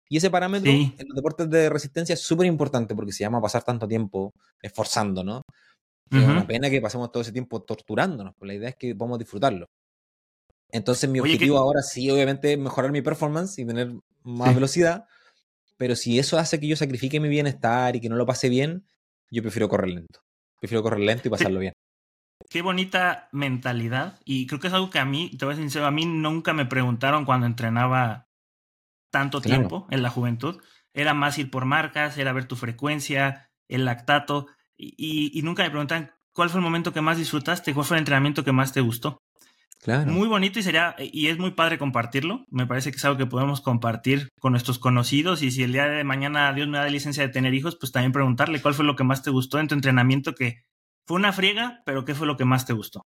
Y 0.08 0.16
ese 0.16 0.30
parámetro 0.30 0.72
en 0.72 0.96
los 1.10 1.16
deportes 1.18 1.50
de 1.50 1.70
resistencia 1.70 2.14
es 2.14 2.22
súper 2.22 2.48
importante 2.48 2.96
porque 2.96 3.12
se 3.12 3.26
llama 3.26 3.42
pasar 3.42 3.64
tanto 3.64 3.86
tiempo 3.86 4.34
esforzando, 4.62 5.26
¿no? 5.26 5.42
Es 6.10 6.24
una 6.24 6.48
pena 6.48 6.70
que 6.70 6.80
pasemos 6.80 7.12
todo 7.12 7.22
ese 7.22 7.34
tiempo 7.34 7.62
torturándonos, 7.62 8.34
pero 8.40 8.48
la 8.48 8.54
idea 8.54 8.70
es 8.70 8.78
que 8.78 8.96
podamos 8.96 9.20
disfrutarlo. 9.20 9.66
Entonces 10.70 11.10
mi 11.10 11.20
objetivo 11.20 11.58
ahora 11.58 11.82
sí, 11.82 12.10
obviamente, 12.10 12.54
es 12.54 12.60
mejorar 12.60 12.94
mi 12.94 13.02
performance 13.02 13.60
y 13.60 13.66
tener 13.66 13.92
más 14.24 14.56
velocidad, 14.56 15.04
pero 15.76 15.98
si 15.98 16.18
eso 16.18 16.40
hace 16.40 16.62
que 16.62 16.68
yo 16.68 16.78
sacrifique 16.78 17.20
mi 17.20 17.28
bienestar 17.28 17.94
y 17.94 18.00
que 18.00 18.08
no 18.08 18.16
lo 18.16 18.26
pase 18.26 18.48
bien, 18.48 18.86
yo 19.30 19.42
prefiero 19.42 19.68
correr 19.68 19.90
lento. 19.90 20.22
Prefiero 20.62 20.82
correr 20.82 21.02
lento 21.02 21.28
y 21.28 21.32
pasarlo 21.32 21.60
bien. 21.60 21.74
Qué 22.52 22.62
bonita 22.62 23.30
mentalidad. 23.32 24.20
Y 24.26 24.46
creo 24.46 24.60
que 24.60 24.68
es 24.68 24.74
algo 24.74 24.90
que 24.90 25.00
a 25.00 25.06
mí, 25.06 25.32
te 25.38 25.46
voy 25.46 25.54
a 25.54 25.56
ser 25.56 25.64
sincero, 25.64 25.86
a 25.86 25.92
mí 25.92 26.06
nunca 26.06 26.52
me 26.52 26.66
preguntaron 26.66 27.24
cuando 27.24 27.46
entrenaba 27.46 28.28
tanto 29.10 29.40
tiempo 29.40 29.88
en 29.90 30.04
la 30.04 30.10
juventud. 30.10 30.62
Era 30.94 31.14
más 31.14 31.38
ir 31.38 31.50
por 31.50 31.64
marcas, 31.64 32.18
era 32.18 32.34
ver 32.34 32.50
tu 32.50 32.58
frecuencia, 32.58 33.50
el 33.70 33.86
lactato. 33.86 34.48
Y, 34.76 35.32
y 35.34 35.42
nunca 35.44 35.64
me 35.64 35.70
preguntan 35.70 36.12
cuál 36.34 36.50
fue 36.50 36.60
el 36.60 36.66
momento 36.66 36.92
que 36.92 37.00
más 37.00 37.18
disfrutaste, 37.18 37.74
cuál 37.74 37.86
fue 37.86 37.96
el 37.96 38.02
entrenamiento 38.02 38.44
que 38.44 38.52
más 38.52 38.74
te 38.74 38.82
gustó. 38.82 39.22
Muy 40.06 40.28
bonito 40.28 40.60
y 40.60 40.64
sería, 40.64 40.98
y 41.00 41.28
es 41.28 41.40
muy 41.40 41.52
padre 41.52 41.78
compartirlo. 41.78 42.46
Me 42.50 42.68
parece 42.68 42.92
que 42.92 42.98
es 42.98 43.06
algo 43.06 43.18
que 43.18 43.28
podemos 43.28 43.62
compartir 43.62 44.28
con 44.42 44.52
nuestros 44.52 44.78
conocidos. 44.78 45.42
Y 45.42 45.52
si 45.52 45.64
el 45.64 45.72
día 45.72 45.86
de 45.86 46.04
mañana 46.04 46.52
Dios 46.52 46.68
me 46.68 46.80
da 46.80 46.90
licencia 46.90 47.24
de 47.24 47.32
tener 47.32 47.54
hijos, 47.54 47.78
pues 47.80 47.94
también 47.94 48.12
preguntarle 48.12 48.62
cuál 48.62 48.74
fue 48.74 48.84
lo 48.84 48.98
que 48.98 49.06
más 49.06 49.24
te 49.24 49.30
gustó 49.30 49.58
en 49.58 49.70
tu 49.70 49.76
entrenamiento, 49.76 50.36
que 50.36 50.66
fue 51.06 51.18
una 51.18 51.34
friega, 51.34 51.82
pero 51.86 52.06
qué 52.06 52.16
fue 52.16 52.28
lo 52.28 52.38
que 52.38 52.46
más 52.46 52.66
te 52.66 52.74
gustó. 52.74 53.06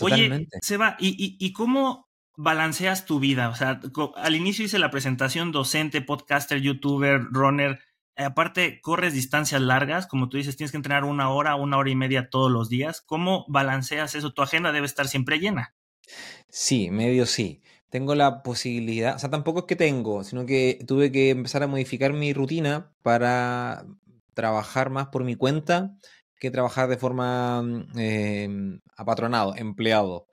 Oye, 0.00 0.48
Seba, 0.60 0.96
¿y, 0.98 1.08
y, 1.08 1.36
y 1.44 1.52
cómo 1.52 2.08
balanceas 2.36 3.06
tu 3.06 3.18
vida? 3.18 3.48
O 3.48 3.54
sea, 3.54 3.80
al 4.16 4.36
inicio 4.36 4.64
hice 4.64 4.78
la 4.78 4.90
presentación 4.90 5.52
docente, 5.52 6.02
podcaster, 6.02 6.60
youtuber, 6.60 7.22
runner. 7.30 7.80
aparte, 8.16 8.80
corres 8.80 9.14
distancias 9.14 9.60
largas, 9.60 10.06
como 10.06 10.28
tú 10.28 10.36
dices, 10.36 10.56
tienes 10.56 10.70
que 10.70 10.76
entrenar 10.76 11.04
una 11.04 11.30
hora, 11.30 11.54
una 11.54 11.78
hora 11.78 11.90
y 11.90 11.96
media 11.96 12.28
todos 12.30 12.50
los 12.50 12.68
días. 12.68 13.00
¿Cómo 13.00 13.44
balanceas 13.48 14.14
eso? 14.14 14.32
Tu 14.32 14.42
agenda 14.42 14.72
debe 14.72 14.86
estar 14.86 15.08
siempre 15.08 15.38
llena. 15.38 15.74
Sí, 16.48 16.90
medio 16.90 17.26
sí. 17.26 17.62
Tengo 17.90 18.14
la 18.14 18.42
posibilidad, 18.42 19.14
o 19.14 19.18
sea, 19.18 19.30
tampoco 19.30 19.60
es 19.60 19.64
que 19.66 19.76
tengo, 19.76 20.24
sino 20.24 20.44
que 20.44 20.84
tuve 20.86 21.12
que 21.12 21.30
empezar 21.30 21.62
a 21.62 21.68
modificar 21.68 22.12
mi 22.12 22.32
rutina 22.32 22.92
para 23.02 23.86
trabajar 24.34 24.90
más 24.90 25.06
por 25.06 25.24
mi 25.24 25.36
cuenta 25.36 25.96
que 26.38 26.50
trabajar 26.50 26.88
de 26.88 26.98
forma 26.98 27.64
eh, 27.96 28.78
apatronado, 28.96 29.54
empleado. 29.56 30.26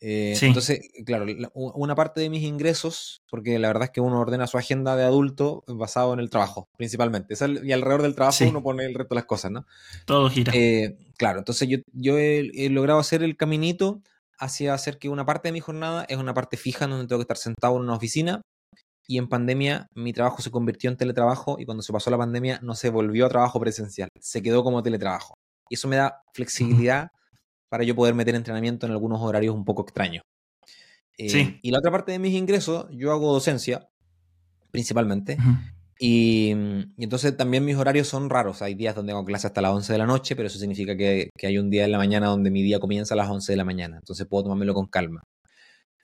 Eh, 0.00 0.38
entonces, 0.42 0.80
claro, 1.04 1.26
una 1.54 1.94
parte 1.96 2.20
de 2.20 2.30
mis 2.30 2.44
ingresos, 2.44 3.22
porque 3.28 3.58
la 3.58 3.68
verdad 3.68 3.84
es 3.84 3.90
que 3.90 4.00
uno 4.00 4.20
ordena 4.20 4.46
su 4.46 4.56
agenda 4.56 4.94
de 4.94 5.02
adulto 5.02 5.64
basado 5.66 6.12
en 6.12 6.20
el 6.20 6.30
trabajo, 6.30 6.68
principalmente. 6.76 7.34
y 7.64 7.72
alrededor 7.72 8.02
del 8.02 8.14
trabajo 8.14 8.44
uno 8.48 8.62
pone 8.62 8.84
el 8.84 8.94
resto 8.94 9.14
de 9.14 9.20
las 9.20 9.26
cosas, 9.26 9.50
¿no? 9.50 9.66
Todo 10.04 10.30
gira. 10.30 10.52
Eh, 10.54 10.96
claro, 11.16 11.40
entonces 11.40 11.68
yo, 11.68 11.78
yo 11.92 12.16
he, 12.16 12.68
logrado 12.70 13.00
hacer 13.00 13.22
el 13.22 13.36
caminito 13.36 14.00
hacia 14.38 14.72
hacer 14.72 14.98
que 14.98 15.08
una 15.08 15.26
parte 15.26 15.48
de 15.48 15.52
mi 15.52 15.60
jornada 15.60 16.04
es 16.08 16.16
una 16.16 16.32
parte 16.32 16.56
fija 16.56 16.86
donde 16.86 17.08
tengo 17.08 17.18
que 17.18 17.24
estar 17.24 17.36
sentado 17.36 17.76
en 17.76 17.82
una 17.82 17.96
oficina. 17.96 18.42
Y 19.10 19.18
en 19.18 19.28
pandemia 19.28 19.88
mi 19.94 20.12
trabajo 20.12 20.42
se 20.42 20.50
convirtió 20.50 20.90
en 20.90 20.96
teletrabajo 20.96 21.56
y 21.58 21.64
cuando 21.64 21.82
se 21.82 21.92
pasó 21.92 22.10
la 22.10 22.18
pandemia 22.18 22.60
no 22.62 22.74
se 22.74 22.90
volvió 22.90 23.26
a 23.26 23.28
trabajo 23.28 23.58
presencial, 23.58 24.10
se 24.20 24.42
quedó 24.42 24.62
como 24.62 24.82
teletrabajo. 24.82 25.34
Y 25.70 25.74
eso 25.74 25.88
me 25.88 25.96
da 25.96 26.22
flexibilidad 26.34 27.08
para 27.68 27.84
yo 27.84 27.96
poder 27.96 28.14
meter 28.14 28.34
entrenamiento 28.34 28.86
en 28.86 28.92
algunos 28.92 29.20
horarios 29.20 29.54
un 29.54 29.64
poco 29.64 29.82
extraños. 29.82 30.22
Eh, 31.16 31.58
y 31.62 31.70
la 31.70 31.78
otra 31.78 31.90
parte 31.90 32.12
de 32.12 32.18
mis 32.18 32.34
ingresos, 32.34 32.86
yo 32.90 33.10
hago 33.10 33.32
docencia, 33.32 33.88
principalmente. 34.70 35.36
Y, 35.98 36.50
entonces 36.96 37.36
también 37.36 37.64
mis 37.64 37.76
horarios 37.76 38.06
son 38.06 38.30
raros. 38.30 38.62
Hay 38.62 38.74
días 38.74 38.94
donde 38.94 39.12
hago 39.12 39.24
clase 39.24 39.48
hasta 39.48 39.60
las 39.60 39.72
11 39.72 39.92
de 39.92 39.98
la 39.98 40.06
noche, 40.06 40.36
pero 40.36 40.46
eso 40.46 40.58
significa 40.58 40.96
que, 40.96 41.30
hay 41.42 41.58
un 41.58 41.70
día 41.70 41.84
en 41.84 41.92
la 41.92 41.98
mañana 41.98 42.28
donde 42.28 42.50
mi 42.50 42.62
día 42.62 42.78
comienza 42.78 43.14
a 43.14 43.16
las 43.16 43.28
11 43.28 43.52
de 43.52 43.56
la 43.56 43.64
mañana. 43.64 43.96
Entonces 43.96 44.26
puedo 44.26 44.44
tomármelo 44.44 44.74
con 44.74 44.86
calma. 44.86 45.22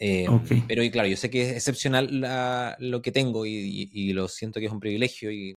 Eh, 0.00 0.26
pero 0.66 0.82
y 0.82 0.90
claro, 0.90 1.08
yo 1.08 1.16
sé 1.16 1.30
que 1.30 1.42
es 1.42 1.52
excepcional 1.52 2.08
lo 2.78 3.02
que 3.02 3.12
tengo 3.12 3.46
y, 3.46 4.12
lo 4.12 4.28
siento 4.28 4.60
que 4.60 4.66
es 4.66 4.72
un 4.72 4.80
privilegio. 4.80 5.30
Y, 5.30 5.54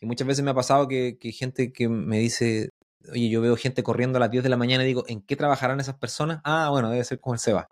muchas 0.00 0.26
veces 0.26 0.44
me 0.44 0.50
ha 0.50 0.54
pasado 0.54 0.86
que, 0.86 1.18
que, 1.18 1.32
gente 1.32 1.72
que 1.72 1.88
me 1.88 2.18
dice, 2.18 2.70
oye, 3.12 3.28
yo 3.28 3.40
veo 3.40 3.56
gente 3.56 3.82
corriendo 3.82 4.18
a 4.18 4.20
las 4.20 4.30
10 4.30 4.44
de 4.44 4.48
la 4.50 4.56
mañana 4.56 4.84
y 4.84 4.88
digo, 4.88 5.04
¿en 5.08 5.22
qué 5.22 5.36
trabajarán 5.36 5.80
esas 5.80 5.96
personas? 5.96 6.40
Ah, 6.44 6.68
bueno, 6.70 6.90
debe 6.90 7.04
ser 7.04 7.20
como 7.20 7.34
el 7.34 7.40
Seba, 7.40 7.68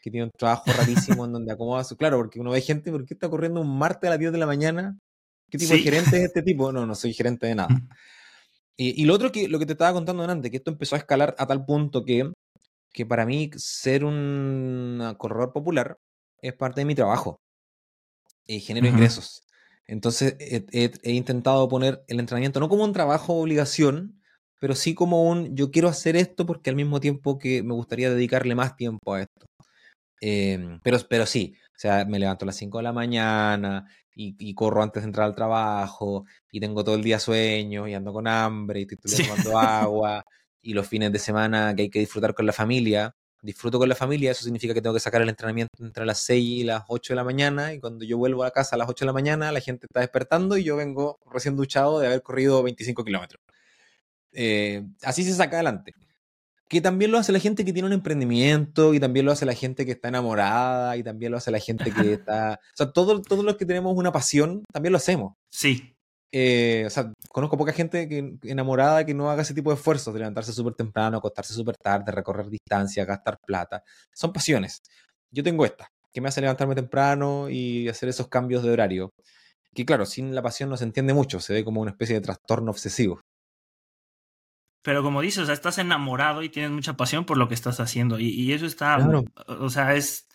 que 0.00 0.10
tiene 0.10 0.24
un 0.24 0.30
trabajo 0.30 0.64
rarísimo 0.72 1.24
en 1.26 1.32
donde 1.32 1.52
acomoda 1.52 1.84
su... 1.84 1.96
Claro, 1.96 2.16
porque 2.18 2.40
uno 2.40 2.50
ve 2.50 2.60
gente, 2.60 2.90
¿por 2.90 3.04
qué 3.04 3.14
está 3.14 3.28
corriendo 3.28 3.60
un 3.60 3.78
martes 3.78 4.08
a 4.08 4.10
las 4.10 4.18
10 4.18 4.32
de 4.32 4.38
la 4.38 4.46
mañana? 4.46 4.98
¿Qué 5.50 5.58
tipo 5.58 5.72
de 5.72 5.80
gerente 5.80 6.16
es 6.18 6.24
este 6.24 6.42
tipo? 6.42 6.72
No, 6.72 6.86
no 6.86 6.94
soy 6.94 7.12
gerente 7.12 7.46
de 7.46 7.54
nada. 7.54 7.68
Y, 8.80 9.06
lo 9.06 9.14
otro 9.14 9.32
que 9.32 9.48
lo 9.48 9.58
que 9.58 9.66
te 9.66 9.72
estaba 9.72 9.92
contando 9.92 10.22
antes, 10.22 10.52
que 10.52 10.58
esto 10.58 10.70
empezó 10.70 10.94
a 10.94 11.00
escalar 11.00 11.34
a 11.36 11.48
tal 11.48 11.64
punto 11.64 12.04
que, 12.04 12.30
que 12.98 13.06
para 13.06 13.24
mí 13.24 13.48
ser 13.54 14.04
un 14.04 15.14
corredor 15.18 15.52
popular 15.52 16.00
es 16.42 16.52
parte 16.52 16.80
de 16.80 16.84
mi 16.84 16.96
trabajo. 16.96 17.40
Y 18.44 18.58
genero 18.58 18.88
ingresos. 18.88 19.46
Entonces 19.86 20.34
he, 20.40 21.12
intentado 21.12 21.68
poner 21.68 22.02
el 22.08 22.18
entrenamiento 22.18 22.58
no 22.58 22.68
como 22.68 22.82
un 22.82 22.92
trabajo 22.92 23.34
obligación, 23.34 24.20
pero 24.58 24.74
sí 24.74 24.94
como 24.94 25.30
un 25.30 25.54
yo 25.54 25.70
quiero 25.70 25.86
hacer 25.86 26.16
esto 26.16 26.44
porque 26.44 26.70
al 26.70 26.76
mismo 26.76 26.98
tiempo 26.98 27.38
que 27.38 27.62
me 27.62 27.72
gustaría 27.72 28.10
dedicarle 28.10 28.56
más 28.56 28.74
tiempo 28.74 29.14
a 29.14 29.20
esto. 29.20 29.46
Em, 30.20 30.80
pero, 30.82 30.98
pero 31.08 31.24
sí, 31.24 31.54
o 31.76 31.78
sea, 31.78 32.04
me 32.04 32.18
levanto 32.18 32.44
a 32.44 32.46
las 32.46 32.56
5 32.56 32.78
de 32.78 32.82
la 32.82 32.92
mañana, 32.92 33.86
y, 34.20 34.54
corro 34.54 34.82
antes 34.82 35.04
de 35.04 35.06
entrar 35.06 35.26
al 35.28 35.36
trabajo 35.36 36.24
y 36.50 36.58
tengo 36.58 36.82
todo 36.82 36.96
el 36.96 37.04
día 37.04 37.20
sueño 37.20 37.86
y 37.86 37.94
ando 37.94 38.12
con 38.12 38.26
hambre 38.26 38.80
y 38.80 38.82
estoy 38.82 39.24
tomando 39.24 39.56
agua 39.56 40.24
y 40.62 40.74
los 40.74 40.86
fines 40.86 41.12
de 41.12 41.18
semana 41.18 41.74
que 41.74 41.82
hay 41.82 41.90
que 41.90 42.00
disfrutar 42.00 42.34
con 42.34 42.46
la 42.46 42.52
familia. 42.52 43.14
Disfruto 43.40 43.78
con 43.78 43.88
la 43.88 43.94
familia, 43.94 44.32
eso 44.32 44.42
significa 44.42 44.74
que 44.74 44.82
tengo 44.82 44.94
que 44.94 45.00
sacar 45.00 45.22
el 45.22 45.28
entrenamiento 45.28 45.72
entre 45.80 46.04
las 46.04 46.18
6 46.24 46.44
y 46.44 46.64
las 46.64 46.82
8 46.88 47.12
de 47.12 47.16
la 47.16 47.24
mañana 47.24 47.72
y 47.72 47.78
cuando 47.78 48.04
yo 48.04 48.18
vuelvo 48.18 48.42
a 48.42 48.50
casa 48.50 48.74
a 48.74 48.78
las 48.78 48.88
8 48.88 49.04
de 49.04 49.06
la 49.06 49.12
mañana 49.12 49.52
la 49.52 49.60
gente 49.60 49.86
está 49.88 50.00
despertando 50.00 50.56
y 50.56 50.64
yo 50.64 50.76
vengo 50.76 51.20
recién 51.24 51.56
duchado 51.56 52.00
de 52.00 52.08
haber 52.08 52.22
corrido 52.22 52.62
25 52.64 53.04
kilómetros. 53.04 53.40
Eh, 54.32 54.84
así 55.02 55.22
se 55.24 55.34
saca 55.34 55.56
adelante 55.56 55.94
que 56.68 56.80
también 56.80 57.10
lo 57.10 57.18
hace 57.18 57.32
la 57.32 57.38
gente 57.38 57.64
que 57.64 57.72
tiene 57.72 57.86
un 57.86 57.94
emprendimiento, 57.94 58.92
y 58.94 59.00
también 59.00 59.24
lo 59.26 59.32
hace 59.32 59.46
la 59.46 59.54
gente 59.54 59.86
que 59.86 59.92
está 59.92 60.08
enamorada, 60.08 60.96
y 60.96 61.02
también 61.02 61.32
lo 61.32 61.38
hace 61.38 61.50
la 61.50 61.58
gente 61.58 61.90
que 61.90 62.12
está... 62.12 62.60
O 62.62 62.76
sea, 62.76 62.92
todos 62.92 63.22
todo 63.22 63.42
los 63.42 63.56
que 63.56 63.66
tenemos 63.66 63.96
una 63.96 64.12
pasión, 64.12 64.64
también 64.72 64.92
lo 64.92 64.98
hacemos. 64.98 65.34
Sí. 65.48 65.96
Eh, 66.30 66.84
o 66.86 66.90
sea, 66.90 67.12
conozco 67.30 67.56
poca 67.56 67.72
gente 67.72 68.08
que, 68.08 68.36
enamorada 68.42 69.04
que 69.04 69.14
no 69.14 69.30
haga 69.30 69.42
ese 69.42 69.54
tipo 69.54 69.70
de 69.70 69.76
esfuerzos, 69.76 70.12
de 70.12 70.20
levantarse 70.20 70.52
súper 70.52 70.74
temprano, 70.74 71.18
acostarse 71.18 71.54
súper 71.54 71.76
tarde, 71.76 72.12
recorrer 72.12 72.48
distancia, 72.48 73.04
gastar 73.04 73.38
plata. 73.44 73.82
Son 74.12 74.32
pasiones. 74.32 74.82
Yo 75.30 75.42
tengo 75.42 75.64
esta, 75.64 75.88
que 76.12 76.20
me 76.20 76.28
hace 76.28 76.40
levantarme 76.40 76.74
temprano 76.74 77.48
y 77.48 77.88
hacer 77.88 78.08
esos 78.08 78.28
cambios 78.28 78.62
de 78.62 78.70
horario. 78.70 79.12
Que 79.74 79.84
claro, 79.84 80.06
sin 80.06 80.34
la 80.34 80.42
pasión 80.42 80.68
no 80.68 80.76
se 80.76 80.84
entiende 80.84 81.14
mucho, 81.14 81.40
se 81.40 81.54
ve 81.54 81.64
como 81.64 81.80
una 81.80 81.92
especie 81.92 82.16
de 82.16 82.22
trastorno 82.22 82.70
obsesivo. 82.70 83.20
Pero 84.82 85.02
como 85.02 85.20
dices, 85.20 85.42
o 85.42 85.46
sea, 85.46 85.54
estás 85.54 85.78
enamorado 85.78 86.42
y 86.42 86.48
tienes 86.48 86.70
mucha 86.70 86.96
pasión 86.96 87.24
por 87.24 87.36
lo 87.36 87.48
que 87.48 87.54
estás 87.54 87.80
haciendo. 87.80 88.18
Y, 88.18 88.52
eso 88.52 88.64
está, 88.64 88.98
o 89.46 89.68
sea, 89.68 89.94
es 89.94 90.27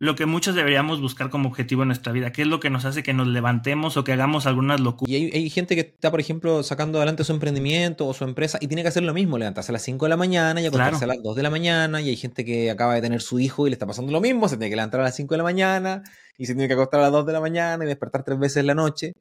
lo 0.00 0.14
que 0.14 0.26
muchos 0.26 0.54
deberíamos 0.54 1.00
buscar 1.00 1.28
como 1.28 1.48
objetivo 1.48 1.82
en 1.82 1.88
nuestra 1.88 2.12
vida. 2.12 2.30
¿Qué 2.30 2.42
es 2.42 2.48
lo 2.48 2.60
que 2.60 2.70
nos 2.70 2.84
hace 2.84 3.02
que 3.02 3.12
nos 3.12 3.26
levantemos 3.26 3.96
o 3.96 4.04
que 4.04 4.12
hagamos 4.12 4.46
algunas 4.46 4.78
locuras? 4.80 5.10
Y 5.10 5.16
hay, 5.34 5.50
gente 5.50 5.74
que 5.74 5.80
está, 5.80 6.12
por 6.12 6.20
ejemplo, 6.20 6.62
sacando 6.62 6.98
adelante 6.98 7.24
su 7.24 7.32
emprendimiento 7.32 8.06
o 8.06 8.14
su 8.14 8.22
empresa 8.22 8.58
y 8.60 8.68
tiene 8.68 8.82
que 8.82 8.88
hacer 8.88 9.02
lo 9.02 9.12
mismo, 9.12 9.38
levantarse 9.38 9.72
a 9.72 9.74
las 9.74 9.82
5 9.82 10.04
de 10.04 10.08
la 10.10 10.16
mañana 10.16 10.60
y 10.60 10.66
acostarse 10.66 11.04
a 11.04 11.08
las 11.08 11.20
2 11.20 11.34
de 11.34 11.42
la 11.42 11.50
mañana. 11.50 12.00
Y 12.00 12.10
hay 12.10 12.16
gente 12.16 12.44
que 12.44 12.70
acaba 12.70 12.94
de 12.94 13.00
tener 13.00 13.20
su 13.20 13.40
hijo 13.40 13.66
y 13.66 13.70
le 13.70 13.74
está 13.74 13.86
pasando 13.86 14.12
lo 14.12 14.20
mismo, 14.20 14.48
se 14.48 14.56
tiene 14.56 14.70
que 14.70 14.76
levantar 14.76 15.00
a 15.00 15.04
las 15.04 15.16
5 15.16 15.34
de 15.34 15.38
la 15.38 15.44
mañana 15.44 16.04
y 16.36 16.46
se 16.46 16.54
tiene 16.54 16.68
que 16.68 16.74
acostar 16.74 17.00
a 17.00 17.04
las 17.04 17.12
2 17.12 17.26
de 17.26 17.32
la 17.32 17.40
mañana 17.40 17.84
y 17.84 17.88
despertar 17.88 18.22
tres 18.22 18.38
veces 18.38 18.58
en 18.58 18.68
la 18.68 18.74
noche. 18.74 19.14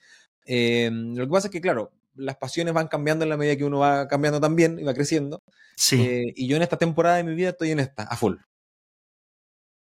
Eh, 0.45 0.91
lo 0.91 1.25
que 1.25 1.31
pasa 1.31 1.47
es 1.47 1.51
que, 1.51 1.59
claro, 1.59 1.91
las 2.13 2.37
pasiones 2.37 2.75
van 2.75 2.87
cambiando 2.87 3.23
en 3.23 3.29
la 3.29 3.37
medida 3.37 3.55
que 3.55 3.65
uno 3.65 3.79
va 3.79 4.07
cambiando 4.07 4.39
también 4.39 4.77
y 4.77 4.83
va 4.83 4.93
creciendo. 4.93 5.41
Sí. 5.75 5.99
Eh, 6.03 6.33
y 6.35 6.47
yo 6.47 6.55
en 6.55 6.61
esta 6.61 6.77
temporada 6.77 7.15
de 7.17 7.23
mi 7.23 7.33
vida 7.33 7.49
estoy 7.49 7.71
en 7.71 7.79
esta, 7.79 8.03
a 8.03 8.15
full. 8.15 8.35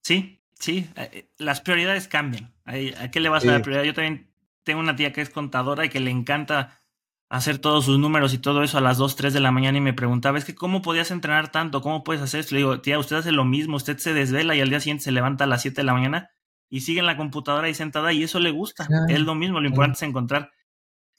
Sí, 0.01 0.36
sí. 0.59 0.89
Eh, 0.95 1.09
eh, 1.13 1.29
las 1.37 1.61
prioridades 1.61 2.07
cambian. 2.07 2.53
¿A 2.65 3.11
qué 3.11 3.19
le 3.19 3.29
vas 3.29 3.45
a 3.45 3.51
dar 3.51 3.61
prioridad? 3.61 3.85
Yo 3.85 3.93
también 3.93 4.31
tengo 4.63 4.79
una 4.79 4.95
tía 4.95 5.13
que 5.13 5.21
es 5.21 5.29
contadora 5.29 5.85
y 5.85 5.89
que 5.89 5.99
le 5.99 6.11
encanta 6.11 6.81
hacer 7.29 7.59
todos 7.59 7.85
sus 7.85 7.99
números 7.99 8.33
y 8.33 8.37
todo 8.37 8.63
eso 8.63 8.77
a 8.77 8.81
las 8.81 8.97
2, 8.97 9.15
3 9.15 9.33
de 9.33 9.39
la 9.39 9.51
mañana 9.51 9.77
y 9.77 9.81
me 9.81 9.93
preguntaba, 9.93 10.37
es 10.37 10.45
que 10.45 10.55
¿cómo 10.55 10.81
podías 10.81 11.11
entrenar 11.11 11.51
tanto? 11.51 11.81
¿Cómo 11.81 12.03
puedes 12.03 12.21
hacer 12.21 12.41
esto? 12.41 12.55
Le 12.55 12.59
digo, 12.59 12.81
tía, 12.81 12.99
usted 12.99 13.17
hace 13.17 13.31
lo 13.31 13.45
mismo, 13.45 13.75
usted 13.75 13.97
se 13.97 14.13
desvela 14.13 14.55
y 14.55 14.61
al 14.61 14.69
día 14.69 14.79
siguiente 14.79 15.03
se 15.03 15.11
levanta 15.11 15.43
a 15.43 15.47
las 15.47 15.61
7 15.61 15.75
de 15.75 15.85
la 15.85 15.93
mañana 15.93 16.29
y 16.69 16.81
sigue 16.81 16.99
en 16.99 17.05
la 17.05 17.17
computadora 17.17 17.67
ahí 17.67 17.73
sentada 17.73 18.13
y 18.13 18.23
eso 18.23 18.39
le 18.39 18.51
gusta. 18.51 18.87
es 19.09 19.19
lo 19.19 19.35
mismo, 19.35 19.59
lo 19.59 19.67
importante 19.67 19.97
es 19.97 20.03
encontrar 20.03 20.51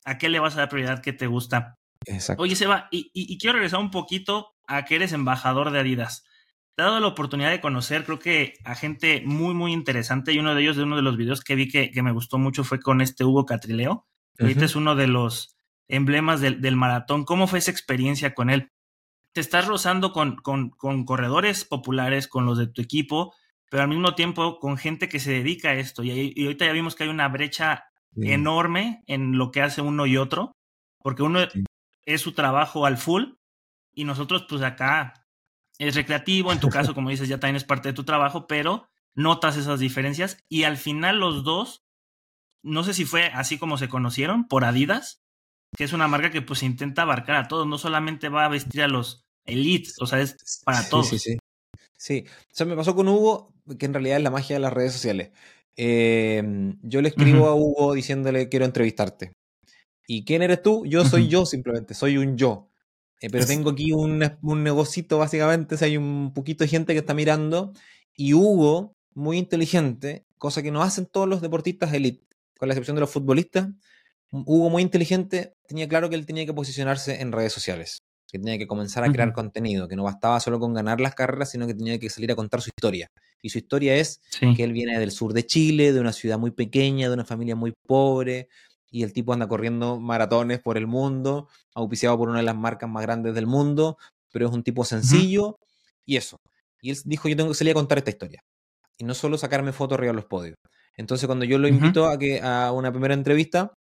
a 0.05 0.19
qué 0.19 0.29
le 0.29 0.41
vas 0.41 0.55
a 0.55 0.61
dar 0.61 0.69
prioridad 0.69 1.03
que 1.03 1.13
te 1.13 1.27
gusta. 1.27 1.79
Exacto. 2.07 2.43
Oye, 2.43 2.57
Seba, 2.57 2.89
y, 2.91 3.11
y, 3.13 3.39
quiero 3.39 3.55
regresar 3.55 3.81
un 3.81 3.91
poquito 3.91 4.55
a 4.67 4.85
que 4.85 4.97
eres 4.97 5.13
embajador 5.13 5.71
de 5.71 5.81
Adidas. 5.81 6.25
Dado 6.79 7.01
la 7.01 7.09
oportunidad 7.09 7.51
de 7.51 7.61
conocer, 7.61 8.05
creo 8.05 8.21
que 8.21 8.55
a 8.65 8.77
gente 8.77 9.25
muy, 9.27 9.53
muy 9.53 9.73
interesante. 9.73 10.33
Y 10.33 10.39
uno 10.39 10.55
de 10.55 10.63
ellos, 10.63 10.77
de 10.77 10.85
uno 10.85 10.95
de 10.95 11.03
los 11.03 11.17
videos 11.17 11.43
que 11.43 11.57
vi 11.57 11.67
que, 11.67 11.91
me 12.05 12.13
gustó 12.13 12.39
mucho, 12.39 12.63
fue 12.63 12.79
con 12.79 13.01
este 13.01 13.25
Hugo 13.25 13.45
Catrileo. 13.47 14.07
Ahorita 14.39 14.65
es 14.65 14.77
uno 14.77 14.95
de 14.95 15.09
los 15.09 15.57
emblemas 15.89 16.41
del, 16.41 16.77
maratón. 16.77 17.25
¿Cómo 17.25 17.49
fue 17.49 17.59
esa 17.59 17.73
experiencia 17.73 18.33
con 18.33 18.49
él? 18.49 18.71
te 19.33 19.41
estás 19.41 19.67
rozando 19.67 20.13
con, 20.13 20.37
con, 20.37 20.71
con, 20.71 21.05
corredores 21.05 21.65
populares, 21.65 22.29
con 22.29 22.47
los 22.47 22.59
de 22.59 22.69
tu 22.69 22.81
equipo, 22.81 23.35
pero 23.71 23.83
al 23.83 23.89
mismo 23.89 24.15
tiempo 24.15 24.59
con 24.59 24.79
gente 24.79 25.09
que 25.09 25.19
se 25.19 25.33
dedica 25.33 25.71
a 25.71 25.75
esto. 25.75 26.05
Y, 26.05 26.33
y 26.35 26.45
ahorita 26.45 26.65
ya 26.65 26.73
vimos 26.73 26.95
que 26.95 27.05
hay 27.05 27.11
una 27.11 27.29
brecha 27.29 27.85
enorme 28.17 29.03
en 29.07 29.37
lo 29.37 29.51
que 29.51 29.63
hace 29.63 29.83
uno 29.83 30.07
y 30.07 30.17
otro, 30.17 30.53
porque 31.03 31.25
uno 31.25 31.41
es 32.07 32.21
su 32.21 32.33
trabajo 32.33 32.87
al 32.87 32.99
full 32.99 33.33
y 33.93 34.05
nosotros 34.05 34.47
pues 34.49 34.63
acá 34.63 35.18
es 35.79 35.95
recreativo, 35.95 36.53
en 36.53 36.61
tu 36.61 36.69
caso 36.69 36.95
como 36.95 37.11
dices 37.11 37.29
ya 37.29 37.39
también 37.39 37.57
es 37.57 37.65
parte 37.65 37.89
de 37.89 37.95
tu 37.95 38.05
trabajo, 38.05 38.47
pero 38.47 38.89
notas 39.15 39.57
esas 39.57 39.81
diferencias 39.81 40.45
y 40.49 40.65
al 40.65 40.77
final 40.77 41.19
los 41.19 41.45
dos, 41.45 41.85
no 42.63 42.85
sé 42.85 42.95
si 42.95 43.05
fue 43.05 43.27
así 43.27 43.59
como 43.59 43.79
se 43.79 43.89
conocieron, 43.89 44.47
por 44.47 44.65
Adidas, 44.65 45.23
que 45.77 45.85
es 45.85 45.93
una 45.93 46.09
marca 46.09 46.31
que 46.31 46.43
pues 46.43 46.63
intenta 46.63 47.03
abarcar 47.03 47.37
a 47.37 47.49
todos, 47.49 47.67
no 47.67 47.79
solamente 47.79 48.29
va 48.29 48.45
a 48.45 48.49
vestir 48.49 48.83
a 48.83 48.89
los 48.89 49.25
elites, 49.45 49.97
o 50.01 50.07
sea, 50.07 50.21
es 50.21 50.63
para 50.65 50.89
todos. 50.89 51.09
Sí, 51.09 51.19
sí. 51.19 51.39
Sí, 51.97 52.25
o 52.29 52.55
sea, 52.55 52.65
me 52.65 52.77
pasó 52.77 52.95
con 52.95 53.09
Hugo, 53.09 53.53
que 53.77 53.87
en 53.87 53.93
realidad 53.93 54.19
es 54.19 54.23
la 54.23 54.31
magia 54.31 54.55
de 54.55 54.61
las 54.61 54.73
redes 54.73 54.93
sociales. 54.93 55.33
Em, 55.77 56.79
yo 56.83 57.03
le 57.03 57.09
escribo 57.09 57.49
a 57.49 57.55
Hugo 57.55 57.95
diciéndole 57.95 58.49
quiero 58.49 58.65
entrevistarte. 58.65 59.33
¿Y 60.07 60.25
quién 60.25 60.43
eres 60.43 60.63
tú? 60.63 60.87
Yo 60.87 61.05
soy 61.05 61.29
yo 61.29 61.45
simplemente, 61.45 61.95
soy 61.95 62.17
un 62.17 62.37
yo. 62.37 62.71
Eh, 63.21 63.29
pero 63.31 63.47
tengo 63.47 63.71
aquí 63.71 63.93
un, 63.93 64.25
un 64.43 64.63
negocito 64.63 65.19
básicamente, 65.19 65.75
o 65.75 65.85
hay 65.85 65.97
un 65.97 66.33
poquito 66.33 66.65
de 66.65 66.69
gente 66.69 66.93
que 66.93 67.01
está 67.01 67.15
mirando. 67.15 67.73
Y 68.15 68.35
Hugo, 68.35 68.97
muy 69.15 69.39
inteligente, 69.39 70.25
cosa 70.39 70.63
que 70.63 70.71
no 70.71 70.83
hacen 70.83 71.07
todos 71.07 71.29
los 71.29 71.41
deportistas 71.41 71.93
elite, 71.93 72.25
con 72.59 72.69
la 72.69 72.75
excepción 72.75 72.97
de 72.97 73.01
los 73.01 73.11
futbolistas, 73.11 73.69
Hugo 74.31 74.71
muy 74.71 74.83
inteligente, 74.83 75.55
tenía 75.67 75.89
claro 75.89 76.11
que 76.11 76.17
él 76.17 76.27
tenía 76.27 76.45
que 76.45 76.53
posicionarse 76.53 77.21
en 77.21 77.33
redes 77.33 77.53
sociales, 77.53 78.03
que 78.31 78.39
tenía 78.39 78.59
que 78.59 78.67
comenzar 78.67 79.05
a 79.05 79.11
crear 79.11 79.33
contenido, 79.33 79.89
que 79.89 79.97
no 79.97 80.05
bastaba 80.05 80.39
solo 80.41 80.61
con 80.61 80.75
ganar 80.75 81.01
las 81.01 81.15
carreras, 81.15 81.51
sino 81.51 81.67
que 81.67 81.75
tenía 81.75 81.99
que 81.99 82.11
salir 82.11 82.31
a 82.31 82.37
contar 82.37 82.61
su 82.61 82.69
historia. 82.69 83.09
Y 83.41 83.51
su 83.51 83.59
historia 83.59 83.97
es 83.97 84.21
que 84.57 84.65
él 84.65 84.73
viene 84.73 84.99
del 84.99 85.13
sur 85.13 85.33
de 85.33 85.47
Chile, 85.47 85.93
de 85.93 86.01
una 86.01 86.13
ciudad 86.13 86.39
muy 86.39 86.51
pequeña, 86.51 87.09
de 87.09 87.15
una 87.15 87.25
familia 87.25 87.57
muy 87.57 87.73
pobre, 87.87 88.49
y 88.91 89.03
el 89.03 89.13
tipo 89.13 89.33
anda 89.33 89.49
corriendo 89.49 90.01
maratones 90.01 90.61
por 90.61 90.77
el 90.77 90.87
mundo, 90.87 91.49
auspiciado 91.75 92.17
por 92.19 92.29
una 92.29 92.39
de 92.39 92.45
las 92.45 92.57
marcas 92.57 92.89
más 92.89 93.03
grandes 93.03 93.35
del 93.35 93.47
mundo, 93.47 93.99
pero 94.33 94.47
es 94.47 94.53
un 94.53 94.63
tipo 94.63 94.85
sencillo 94.85 95.57
y 96.05 96.17
eso. 96.17 96.39
Y 96.81 96.91
él 96.91 96.99
dijo, 97.05 97.29
yo 97.29 97.37
tengo 97.37 97.51
que 97.51 97.57
salir 97.57 97.73
a 97.73 97.75
contar 97.75 97.99
esta 97.99 98.11
historia. 98.11 98.41
Y 98.99 99.05
no 99.05 99.15
solo 99.15 99.39
sacarme 99.39 99.73
fotos 99.73 99.99
arriba 99.99 100.13
de 100.13 100.17
los 100.17 100.25
podios. 100.25 100.57
Entonces 100.97 101.27
cuando 101.27 101.45
yo 101.45 101.59
lo 101.59 101.69
invito 101.69 102.09
a, 102.09 102.19
que, 102.19 102.41
a 102.41 102.73
una 102.73 102.91
primera 102.91 103.15
entrevista, 103.15 103.73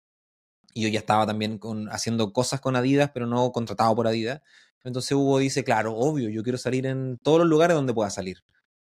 y 0.73 0.83
yo 0.83 0.89
ya 0.89 0.99
estaba 0.99 1.25
también 1.25 1.57
con, 1.57 1.89
haciendo 1.89 2.31
cosas 2.31 2.59
con 2.61 2.75
Adidas, 2.75 3.11
pero 3.13 3.25
no 3.25 3.51
contratado 3.51 3.95
por 3.95 4.07
Adidas, 4.07 4.41
entonces 4.83 5.11
Hugo 5.11 5.39
dice, 5.39 5.63
claro, 5.63 5.95
obvio, 5.95 6.29
yo 6.29 6.43
quiero 6.43 6.57
salir 6.57 6.85
en 6.85 7.17
todos 7.23 7.39
los 7.39 7.47
lugares 7.47 7.75
donde 7.75 7.93
pueda 7.93 8.09
salir 8.09 8.37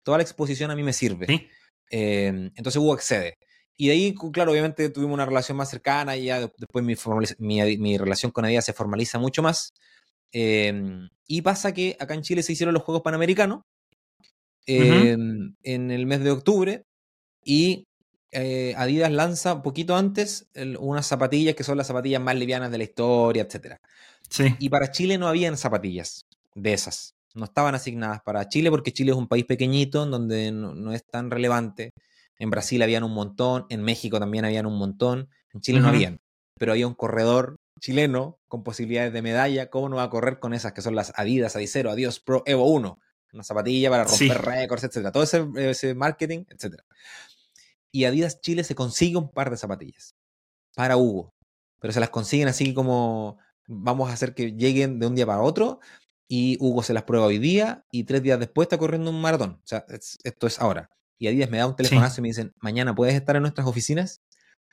toda 0.04 0.18
la 0.18 0.24
exposición 0.24 0.72
a 0.72 0.76
mí 0.76 0.84
me 0.84 0.94
sirve. 0.94 1.50
Em, 1.90 2.52
entonces 2.56 2.78
Hugo 2.78 2.94
accede. 2.94 3.36
Y 3.82 3.88
de 3.88 3.94
ahí, 3.94 4.14
claro, 4.34 4.52
obviamente 4.52 4.90
tuvimos 4.90 5.14
una 5.14 5.26
relación 5.26 5.58
más 5.58 5.70
cercana 5.70 6.18
y 6.18 6.26
ya 6.26 6.42
después 6.42 6.84
mi, 6.84 6.96
mi, 7.78 7.98
relación 7.98 8.30
con 8.30 8.44
ella 8.44 8.62
se 8.62 8.74
formaliza 8.74 9.20
mucho 9.20 9.42
más. 9.42 9.74
Em, 10.34 11.08
y 11.26 11.42
pasa 11.42 11.74
que 11.74 11.96
acá 11.98 12.14
en 12.14 12.22
Chile 12.22 12.44
se 12.44 12.52
hicieron 12.52 12.74
los 12.74 12.84
Juegos 12.84 13.04
Panamericanos 13.04 13.62
em, 14.66 15.56
en 15.64 15.92
el 15.92 16.06
mes 16.06 16.22
de 16.26 16.32
octubre 16.32 16.84
y 17.46 17.86
eh, 18.32 18.74
Adidas 18.76 19.14
lanza 19.14 19.54
un 19.54 19.62
poquito 19.62 19.96
antes 19.96 20.50
unas 20.80 21.08
zapatillas 21.08 21.56
que 21.56 21.64
son 21.64 21.78
las 21.78 21.88
zapatillas 21.88 22.22
más 22.22 22.36
livianas 22.36 22.72
de 22.72 22.80
la 22.80 22.84
historia, 22.84 23.44
etc. 23.44 23.78
Sí. 24.30 24.56
Y 24.60 24.68
para 24.68 24.92
Chile 24.92 25.18
no 25.18 25.28
habían 25.30 25.58
zapatillas 25.58 26.26
de 26.54 26.74
esas 26.74 27.16
no 27.36 27.46
estaban 27.46 27.76
asignadas 27.76 28.22
para 28.22 28.48
Chile 28.48 28.70
porque 28.70 28.92
Chile 28.92 29.12
es 29.12 29.18
un 29.18 29.28
país 29.28 29.46
pequeñito 29.46 30.06
donde 30.06 30.52
no, 30.52 30.94
es 30.94 31.06
tan 31.06 31.32
relevante. 31.32 31.94
En 32.40 32.50
Brasil 32.50 32.82
habían 32.82 33.04
un 33.04 33.14
montón, 33.14 33.66
en 33.70 33.84
México 33.84 34.20
también 34.20 34.46
habían 34.46 34.66
un 34.66 34.78
montón, 34.78 35.30
en 35.54 35.62
Chile 35.62 35.82
no 35.82 35.90
habían, 35.90 36.22
pero 36.58 36.72
había 36.72 36.88
un 36.88 36.96
corredor 36.96 37.58
chileno 37.80 38.40
con 38.48 38.64
posibilidades 38.64 39.14
de 39.14 39.22
medalla. 39.22 39.70
¿Cómo 39.70 39.90
no 39.90 39.98
va 39.98 40.04
a 40.04 40.10
correr 40.10 40.40
con 40.40 40.54
esas 40.54 40.74
que 40.74 40.82
son 40.82 40.96
las 40.96 41.14
Adidas, 41.16 41.56
Adicero, 41.56 41.92
Adios 41.92 42.20
Pro 42.20 42.44
Evo 42.46 42.66
1? 42.72 43.00
Una 43.34 43.44
zapatilla 43.44 43.90
para 43.90 44.06
romper 44.06 44.42
récords, 44.42 44.84
etcétera. 44.84 45.12
Todo 45.12 45.24
ese, 45.24 45.46
ese 45.56 45.94
marketing, 45.94 46.46
etcétera. 46.50 46.84
Y 47.92 48.06
Adidas 48.06 48.42
Chile 48.42 48.64
se 48.64 48.76
consigue 48.76 49.18
un 49.18 49.32
par 49.32 49.50
de 49.50 49.58
zapatillas 49.58 50.16
para 50.76 50.98
Hugo, 50.98 51.34
pero 51.80 51.92
se 51.92 52.00
las 52.00 52.10
consiguen 52.10 52.48
así 52.48 52.74
como 52.74 53.38
vamos 53.68 54.10
a 54.10 54.14
hacer 54.14 54.34
que 54.34 54.54
lleguen 54.54 55.00
de 55.00 55.08
un 55.08 55.16
día 55.16 55.26
para 55.26 55.42
otro 55.42 55.80
y 56.28 56.58
Hugo 56.60 56.84
se 56.84 56.94
las 56.94 57.04
prueba 57.04 57.26
hoy 57.26 57.40
día 57.40 57.86
y 57.92 58.04
tres 58.04 58.24
días 58.24 58.40
después 58.40 58.66
está 58.66 58.78
corriendo 58.78 59.10
un 59.10 59.22
maratón. 59.22 59.60
O 59.64 59.68
sea, 59.68 59.86
esto 60.24 60.48
es 60.48 60.60
ahora. 60.60 60.90
Y 61.20 61.28
a 61.28 61.32
días 61.32 61.50
me 61.50 61.58
da 61.58 61.68
un 61.68 61.76
telefonazo 61.76 62.20
y 62.20 62.24
me 62.24 62.28
dicen, 62.30 62.54
mañana 62.62 62.96
puedes 62.96 63.14
estar 63.14 63.36
en 63.36 63.42
nuestras 63.42 63.68
oficinas, 63.68 64.22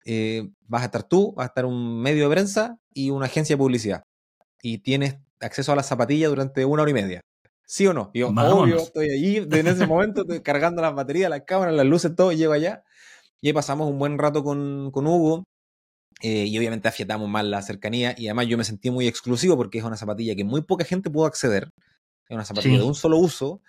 eh, 0.04 0.48
vas 0.68 0.82
a 0.82 0.86
estar 0.86 1.02
tú, 1.02 1.34
vas 1.34 1.44
a 1.44 1.48
estar 1.48 1.66
un 1.66 2.00
medio 2.00 2.28
de 2.28 2.34
prensa 2.34 2.78
y 2.94 3.10
una 3.10 3.26
agencia 3.26 3.54
de 3.54 3.58
publicidad. 3.58 4.04
Y 4.62 4.78
tienes 4.78 5.16
acceso 5.40 5.72
a 5.72 5.76
las 5.76 5.86
zapatillas 5.86 6.30
durante 6.30 6.64
una 6.64 6.82
hora 6.82 6.90
y 6.92 6.94
media. 6.94 7.20
¿Sí 7.66 7.84
o 7.88 7.92
no? 7.92 8.12
Y 8.14 8.20
yo, 8.20 8.28
obvio, 8.28 8.76
estoy 8.76 9.10
allí 9.10 9.36
en 9.38 9.66
ese 9.66 9.86
momento 9.88 10.24
cargando 10.44 10.80
las 10.80 10.94
baterías, 10.94 11.28
las 11.28 11.42
cámaras, 11.42 11.74
las 11.74 11.84
luces, 11.84 12.14
todo, 12.14 12.30
y 12.30 12.36
llego 12.36 12.52
allá. 12.52 12.84
Y 13.40 13.48
ahí 13.48 13.52
pasamos 13.52 13.90
un 13.90 13.98
buen 13.98 14.16
rato 14.16 14.44
con, 14.44 14.92
con 14.92 15.06
Hugo. 15.08 15.44
Eh, 16.22 16.44
y 16.46 16.56
obviamente 16.56 16.88
afiatamos 16.88 17.28
más 17.28 17.44
la 17.44 17.60
cercanía 17.60 18.14
y 18.16 18.28
además 18.28 18.46
yo 18.46 18.56
me 18.56 18.64
sentí 18.64 18.90
muy 18.90 19.06
exclusivo 19.06 19.54
porque 19.54 19.76
es 19.76 19.84
una 19.84 19.98
zapatilla 19.98 20.34
que 20.34 20.44
muy 20.44 20.62
poca 20.62 20.84
gente 20.84 21.10
pudo 21.10 21.26
acceder. 21.26 21.68
Es 22.28 22.34
una 22.34 22.44
zapatilla 22.44 22.78
de 22.78 22.84
un 22.84 22.94
solo 22.94 23.18
uso 23.18 23.60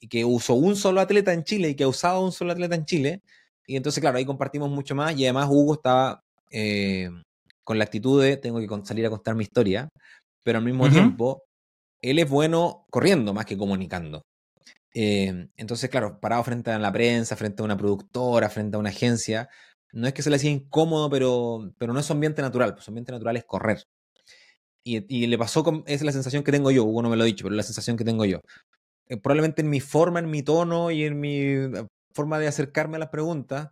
y 0.00 0.08
que 0.08 0.24
usó 0.24 0.54
un 0.54 0.76
solo 0.76 1.00
atleta 1.00 1.32
en 1.32 1.44
Chile 1.44 1.70
y 1.70 1.74
que 1.74 1.84
ha 1.84 1.88
usado 1.88 2.24
un 2.24 2.32
solo 2.32 2.52
atleta 2.52 2.74
en 2.74 2.84
Chile. 2.84 3.22
Y 3.66 3.76
entonces, 3.76 4.00
claro, 4.00 4.18
ahí 4.18 4.24
compartimos 4.24 4.70
mucho 4.70 4.94
más 4.94 5.16
y 5.16 5.24
además 5.24 5.48
Hugo 5.50 5.74
estaba 5.74 6.22
eh, 6.50 7.10
con 7.64 7.78
la 7.78 7.84
actitud 7.84 8.22
de 8.22 8.36
tengo 8.36 8.60
que 8.60 8.86
salir 8.86 9.06
a 9.06 9.10
contar 9.10 9.34
mi 9.34 9.42
historia, 9.42 9.88
pero 10.42 10.58
al 10.58 10.64
mismo 10.64 10.88
tiempo 10.88 11.42
él 12.00 12.18
es 12.18 12.28
bueno 12.28 12.86
corriendo 12.90 13.34
más 13.34 13.44
que 13.44 13.58
comunicando. 13.58 14.24
Eh, 14.94 15.48
entonces, 15.56 15.90
claro, 15.90 16.18
parado 16.20 16.42
frente 16.44 16.70
a 16.70 16.78
la 16.78 16.92
prensa, 16.92 17.36
frente 17.36 17.62
a 17.62 17.64
una 17.64 17.76
productora, 17.76 18.48
frente 18.48 18.76
a 18.76 18.80
una 18.80 18.90
agencia, 18.90 19.48
no 19.92 20.06
es 20.06 20.14
que 20.14 20.22
se 20.22 20.30
le 20.30 20.36
hacía 20.36 20.50
incómodo, 20.50 21.10
pero, 21.10 21.72
pero 21.78 21.92
no 21.92 22.00
es 22.00 22.06
su 22.06 22.12
ambiente 22.12 22.42
natural, 22.42 22.72
pues 22.72 22.84
su 22.84 22.90
ambiente 22.90 23.12
natural 23.12 23.36
es 23.36 23.44
correr. 23.44 23.84
Y, 24.84 25.26
le 25.26 25.36
pasó, 25.36 25.62
con, 25.62 25.84
es 25.86 26.00
la 26.02 26.12
sensación 26.12 26.42
que 26.42 26.50
tengo 26.50 26.70
yo, 26.70 26.84
Hugo 26.84 27.02
no 27.02 27.10
me 27.10 27.16
lo 27.16 27.22
ha 27.24 27.26
dicho, 27.26 27.44
pero 27.44 27.54
es 27.54 27.58
la 27.58 27.62
sensación 27.62 27.98
que 27.98 28.04
tengo 28.04 28.24
yo. 28.24 28.40
Eh, 29.08 29.16
probablemente 29.16 29.62
en 29.62 29.70
mi 29.70 29.80
forma, 29.80 30.18
en 30.18 30.30
mi 30.30 30.42
tono 30.42 30.90
y 30.90 31.04
en 31.04 31.18
mi 31.18 31.38
eh, 31.40 31.86
forma 32.12 32.38
de 32.38 32.48
acercarme 32.48 32.96
a 32.96 33.00
las 33.00 33.08
preguntas, 33.08 33.70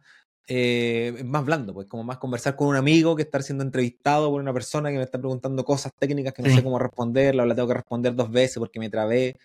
eh, 0.48 1.12
es 1.18 1.24
más 1.24 1.44
blando, 1.44 1.74
pues 1.74 1.88
como 1.88 2.04
más 2.04 2.18
conversar 2.18 2.54
con 2.56 2.68
un 2.68 2.76
amigo 2.76 3.16
que 3.16 3.22
estar 3.22 3.42
siendo 3.42 3.64
entrevistado 3.64 4.30
por 4.30 4.40
una 4.40 4.52
persona 4.52 4.90
que 4.90 4.96
me 4.96 5.02
está 5.02 5.18
preguntando 5.18 5.64
cosas 5.64 5.92
técnicas 5.98 6.32
que 6.32 6.42
no 6.42 6.54
sé 6.54 6.62
cómo 6.62 6.78
responder, 6.78 7.34
la 7.34 7.54
tengo 7.54 7.68
que 7.68 7.74
responder 7.74 8.14
dos 8.14 8.30
veces 8.30 8.58
porque 8.58 8.78
me 8.78 8.88
trabé. 8.88 9.36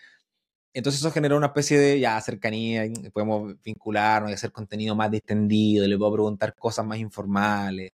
Entonces 0.74 1.02
eso 1.02 1.12
generó 1.12 1.38
una 1.38 1.48
especie 1.48 1.78
de 1.78 2.00
ya 2.00 2.22
cercanía, 2.22 2.84
podemos 3.12 3.56
vincularnos 3.64 4.32
y 4.32 4.36
hacer 4.36 4.52
contenido 4.52 4.96
más 4.96 5.12
distendido, 5.12 5.88
le 5.88 5.98
puedo 5.98 6.14
preguntar 6.14 6.56
cosas 6.56 6.86
más 6.86 7.00
informales. 7.00 7.92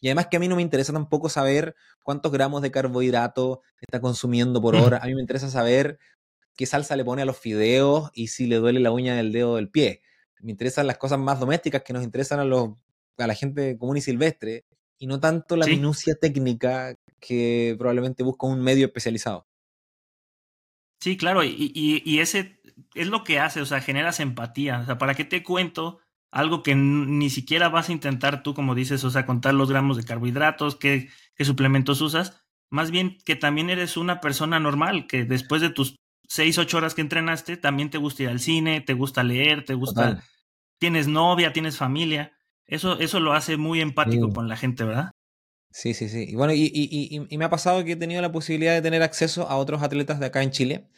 Y 0.00 0.08
además 0.08 0.28
que 0.28 0.36
a 0.36 0.40
mí 0.40 0.48
no 0.48 0.56
me 0.56 0.62
interesa 0.62 0.92
tampoco 0.92 1.28
saber 1.28 1.74
cuántos 2.02 2.32
gramos 2.32 2.62
de 2.62 2.70
carbohidrato 2.70 3.62
está 3.80 4.00
consumiendo 4.00 4.60
por 4.62 4.76
hora. 4.76 4.98
A 5.02 5.06
mí 5.06 5.14
me 5.14 5.20
interesa 5.20 5.50
saber 5.50 5.98
qué 6.60 6.66
salsa 6.66 6.94
le 6.94 7.06
pone 7.06 7.22
a 7.22 7.24
los 7.24 7.38
fideos 7.38 8.10
y 8.12 8.26
si 8.26 8.46
le 8.46 8.56
duele 8.56 8.80
la 8.80 8.90
uña 8.90 9.14
del 9.16 9.32
dedo 9.32 9.56
del 9.56 9.70
pie. 9.70 10.02
Me 10.40 10.50
interesan 10.50 10.86
las 10.86 10.98
cosas 10.98 11.18
más 11.18 11.40
domésticas 11.40 11.82
que 11.82 11.94
nos 11.94 12.04
interesan 12.04 12.38
a, 12.38 12.44
los, 12.44 12.72
a 13.16 13.26
la 13.26 13.34
gente 13.34 13.78
común 13.78 13.96
y 13.96 14.02
silvestre 14.02 14.66
y 14.98 15.06
no 15.06 15.18
tanto 15.20 15.56
la 15.56 15.64
minucia 15.64 16.16
técnica 16.20 16.94
que 17.18 17.74
probablemente 17.78 18.22
busca 18.22 18.46
un 18.46 18.60
medio 18.60 18.84
especializado. 18.84 19.46
Sí, 21.00 21.16
claro, 21.16 21.42
y, 21.44 22.18
ese 22.18 22.60
es 22.94 23.06
lo 23.06 23.24
que 23.24 23.38
hace, 23.38 23.62
o 23.62 23.66
sea, 23.66 23.80
generas 23.80 24.20
empatía. 24.20 24.80
O 24.80 24.84
sea, 24.84 24.98
¿para 24.98 25.14
qué 25.14 25.24
te 25.24 25.42
cuento 25.42 26.00
algo 26.30 26.62
que 26.62 26.74
ni 26.74 27.30
siquiera 27.30 27.70
vas 27.70 27.88
a 27.88 27.92
intentar 27.92 28.42
tú, 28.42 28.52
como 28.52 28.74
dices, 28.74 29.02
o 29.04 29.10
sea, 29.10 29.24
contar 29.24 29.54
los 29.54 29.70
gramos 29.70 29.96
de 29.96 30.04
carbohidratos, 30.04 30.76
qué, 30.76 31.08
suplementos 31.38 32.02
usas? 32.02 32.44
Más 32.68 32.90
bien 32.90 33.16
que 33.24 33.34
también 33.34 33.70
eres 33.70 33.96
una 33.96 34.20
persona 34.20 34.60
normal, 34.60 35.06
que 35.06 35.24
después 35.24 35.62
de 35.62 35.70
tus 35.70 35.96
seis, 36.30 36.58
ocho 36.58 36.76
horas 36.76 36.94
que 36.94 37.00
entrenaste, 37.00 37.56
también 37.56 37.90
te 37.90 37.98
gusta 37.98 38.22
ir 38.22 38.28
al 38.28 38.38
cine, 38.38 38.80
te 38.80 38.94
gusta 38.94 39.24
leer, 39.24 39.64
te 39.64 39.74
gusta... 39.74 40.22
Tienes 40.78 41.08
novia, 41.08 41.52
tienes 41.52 41.76
familia. 41.76 42.32
Eso, 42.66 42.98
eso 43.00 43.20
lo 43.20 43.34
hace 43.34 43.56
muy 43.56 43.80
empático 43.80 44.32
con 44.32 44.48
la 44.48 44.56
gente, 44.56 44.84
¿verdad? 44.84 45.10
Sí, 45.72 45.92
sí, 45.92 46.08
sí. 46.08 46.26
Y 46.28 46.36
bueno, 46.36 46.54
y, 46.54 47.28
me 47.36 47.44
ha 47.44 47.50
pasado 47.50 47.84
que 47.84 47.92
he 47.92 47.96
tenido 47.96 48.22
la 48.22 48.32
posibilidad 48.32 48.72
de 48.72 48.80
tener 48.80 49.02
acceso 49.02 49.48
a 49.48 49.56
otros 49.56 49.82
atletas 49.82 50.20
de 50.20 50.26
acá 50.26 50.42
en 50.42 50.52
Chile, 50.52 50.88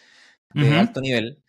de 0.52 0.78
alto 0.78 1.00
nivel, 1.00 1.42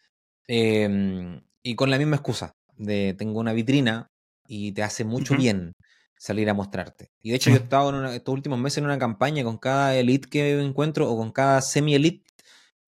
em, 0.48 1.42
y 1.62 1.76
con 1.76 1.92
la 1.92 1.98
misma 1.98 2.16
excusa, 2.16 2.56
de 2.78 3.14
tengo 3.14 3.40
una 3.40 3.54
vitrina 3.54 4.08
y 4.48 4.72
te 4.72 4.82
hace 4.82 5.04
mucho 5.04 5.36
bien 5.36 5.74
salir 6.18 6.50
a 6.50 6.54
mostrarte. 6.54 7.12
Y 7.22 7.32
de 7.32 7.36
hecho 7.36 7.50
yo 7.50 7.58
he 7.58 7.60
estado 7.60 7.90
en 7.90 8.14
estos 8.14 8.34
últimos 8.34 8.58
meses 8.58 8.80
en 8.80 8.86
una 8.86 8.98
campaña 8.98 9.44
con 9.44 9.58
cada 9.58 9.94
elite 9.96 10.30
que 10.30 10.62
encuentro 10.62 11.12
o 11.12 11.18
con 11.18 11.32
cada 11.32 11.62
semi-elite 11.62 12.33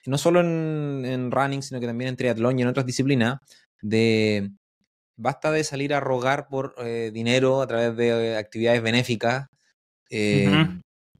no 0.05 0.17
solo 0.17 0.39
en, 0.41 1.31
running, 1.31 1.63
sino 1.63 1.79
que 1.79 1.87
también 1.87 2.09
en 2.09 2.15
triatlón 2.15 2.59
y 2.59 2.61
en 2.61 2.67
otras 2.67 2.85
disciplinas, 2.85 3.39
de 3.81 4.51
basta 5.17 5.51
de 5.51 5.63
salir 5.63 5.93
a 5.93 5.99
rogar 5.99 6.47
por 6.47 6.75
eh, 6.77 7.11
dinero 7.13 7.61
a 7.61 7.67
través 7.67 7.95
de 7.95 8.37
actividades 8.37 8.81
benéficas 8.81 9.47
eh, 10.09 10.49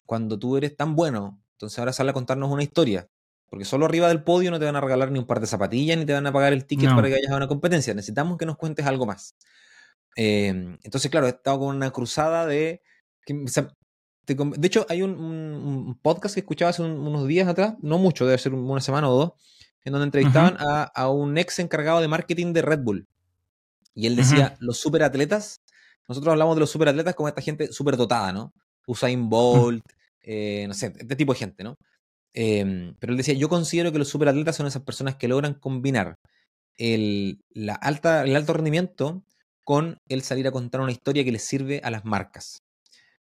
cuando 0.06 0.38
tú 0.38 0.58
eres 0.58 0.76
tan 0.76 0.96
bueno. 0.96 1.42
Entonces 1.54 1.80
ahora 1.80 1.94
sale 1.94 2.12
a 2.12 2.14
contarnos 2.14 2.52
una 2.52 2.64
historia. 2.64 3.08
Porque 3.48 3.64
solo 3.64 3.86
arriba 3.86 4.08
del 4.08 4.24
podio 4.24 4.52
no 4.52 4.60
te 4.60 4.66
van 4.66 4.76
a 4.76 4.82
regalar 4.82 5.12
ni 5.12 5.20
un 5.20 5.28
par 5.28 5.40
de 5.40 5.48
zapatillas, 5.48 5.98
ni 5.98 6.06
te 6.06 6.14
van 6.14 6.28
a 6.28 6.34
pagar 6.34 6.52
el 6.52 6.66
ticket 6.66 6.90
para 6.90 7.08
que 7.08 7.14
vayas 7.14 7.32
a 7.32 7.38
una 7.38 7.48
competencia. 7.48 7.94
Necesitamos 7.94 8.38
que 8.38 8.46
nos 8.46 8.58
cuentes 8.58 8.86
algo 8.86 9.06
más. 9.06 9.36
Entonces, 10.16 11.10
claro, 11.10 11.28
he 11.28 11.30
estado 11.30 11.60
con 11.60 11.76
una 11.76 11.92
cruzada 11.92 12.46
de... 12.46 12.82
de 14.26 14.68
hecho, 14.68 14.86
hay 14.90 15.02
un, 15.02 16.00
podcast 16.02 16.36
que 16.36 16.42
escuchaba 16.42 16.70
hace 16.70 16.82
unos 16.82 17.28
días 17.28 17.48
atrás, 17.48 17.76
no 17.82 17.98
mucho, 17.98 18.26
debe 18.26 18.38
ser 18.38 18.54
una 18.54 18.82
semana 18.82 19.10
o 19.10 19.16
dos, 19.18 19.32
en 19.84 19.94
donde 19.94 20.06
entrevistaban 20.06 20.58
a, 20.60 21.10
un 21.10 21.38
ex 21.38 21.60
encargado 21.60 22.02
de 22.02 22.08
marketing 22.08 22.54
de 22.54 22.62
Red 22.62 22.80
Bull. 22.80 23.08
Y 23.94 24.08
él 24.08 24.16
decía, 24.16 24.58
los 24.60 24.78
superatletas, 24.78 25.62
nosotros 26.08 26.32
hablamos 26.32 26.56
de 26.56 26.62
los 26.62 26.70
superatletas 26.70 27.16
como 27.16 27.30
esta 27.30 27.42
gente 27.42 27.72
superdotada, 27.72 28.34
¿no? 28.34 28.54
Usain 28.88 29.30
Bolt, 29.30 29.84
eh, 30.22 30.66
no 30.68 30.74
sé, 30.74 30.88
este 30.98 31.16
tipo 31.16 31.34
de 31.34 31.40
gente, 31.40 31.64
¿no? 31.64 31.78
Em, 32.34 32.96
pero 33.00 33.14
él 33.14 33.18
decía, 33.18 33.34
yo 33.34 33.48
considero 33.48 33.92
que 33.92 33.98
los 33.98 34.10
superatletas 34.10 34.56
son 34.56 34.68
esas 34.68 34.82
personas 34.82 35.16
que 35.16 35.28
logran 35.28 35.54
combinar 35.54 36.18
el, 36.78 37.40
la 37.50 37.76
alta, 37.76 38.24
el 38.24 38.36
alto 38.36 38.54
rendimiento 38.54 39.24
con 39.64 40.00
el 40.10 40.22
salir 40.22 40.48
a 40.48 40.52
contar 40.52 40.82
una 40.82 40.92
historia 40.92 41.24
que 41.24 41.32
les 41.32 41.44
sirve 41.44 41.80
a 41.84 41.92
las 41.92 42.04
marcas. 42.06 42.65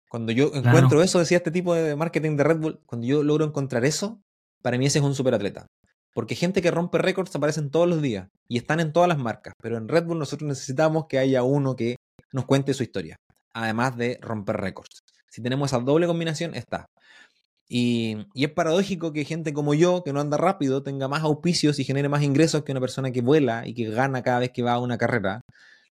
Cuando 0.09 0.31
yo 0.31 0.51
encuentro 0.53 1.03
eso, 1.03 1.19
decía 1.19 1.37
este 1.37 1.51
tipo 1.51 1.73
de 1.73 1.95
marketing 1.95 2.37
de 2.37 2.43
Red 2.43 2.57
Bull, 2.57 2.79
cuando 2.85 3.05
yo 3.05 3.23
logro 3.23 3.45
encontrar 3.45 3.83
eso, 3.85 4.21
para 4.61 4.77
mí 4.77 4.85
ese 4.85 4.99
es 4.99 5.05
un 5.05 5.15
superatleta. 5.15 5.67
Porque 6.13 6.35
gente 6.35 6.61
que 6.61 6.71
rompe 6.71 6.97
récords 6.97 7.35
aparecen 7.35 7.69
todos 7.69 7.87
los 7.87 8.01
días 8.01 8.27
y 8.47 8.57
están 8.57 8.79
en 8.79 8.93
todas 8.93 9.09
las 9.09 9.17
marcas, 9.17 9.53
pero 9.61 9.77
en 9.77 9.87
Red 9.87 10.05
Bull 10.05 10.17
nosotros 10.19 10.47
necesitamos 10.47 11.05
que 11.07 11.19
haya 11.19 11.43
uno 11.43 11.75
que 11.75 11.97
nos 12.31 12.45
cuente 12.45 12.73
su 12.73 12.83
historia, 12.83 13.17
además 13.53 13.97
de 13.97 14.17
romper 14.21 14.57
récords. 14.57 15.01
Si 15.29 15.41
tenemos 15.41 15.69
esa 15.69 15.79
doble 15.79 16.07
combinación, 16.07 16.55
está. 16.55 16.87
Y, 17.69 18.17
es 18.33 18.51
paradójico 18.51 19.11
que 19.11 19.25
gente 19.25 19.53
como 19.53 19.73
yo, 19.73 20.03
que 20.03 20.13
no 20.13 20.21
anda 20.21 20.37
rápido, 20.37 20.83
tenga 20.83 21.07
más 21.07 21.23
auspicios 21.23 21.79
y 21.79 21.83
genere 21.83 22.09
más 22.09 22.23
ingresos 22.23 22.63
que 22.63 22.71
una 22.71 22.81
persona 22.81 23.11
que 23.11 23.21
vuela 23.21 23.67
y 23.67 23.73
que 23.73 23.89
gana 23.89 24.23
cada 24.23 24.39
vez 24.39 24.51
que 24.51 24.63
va 24.63 24.73
a 24.73 24.79
una 24.79 24.97
carrera 24.97 25.41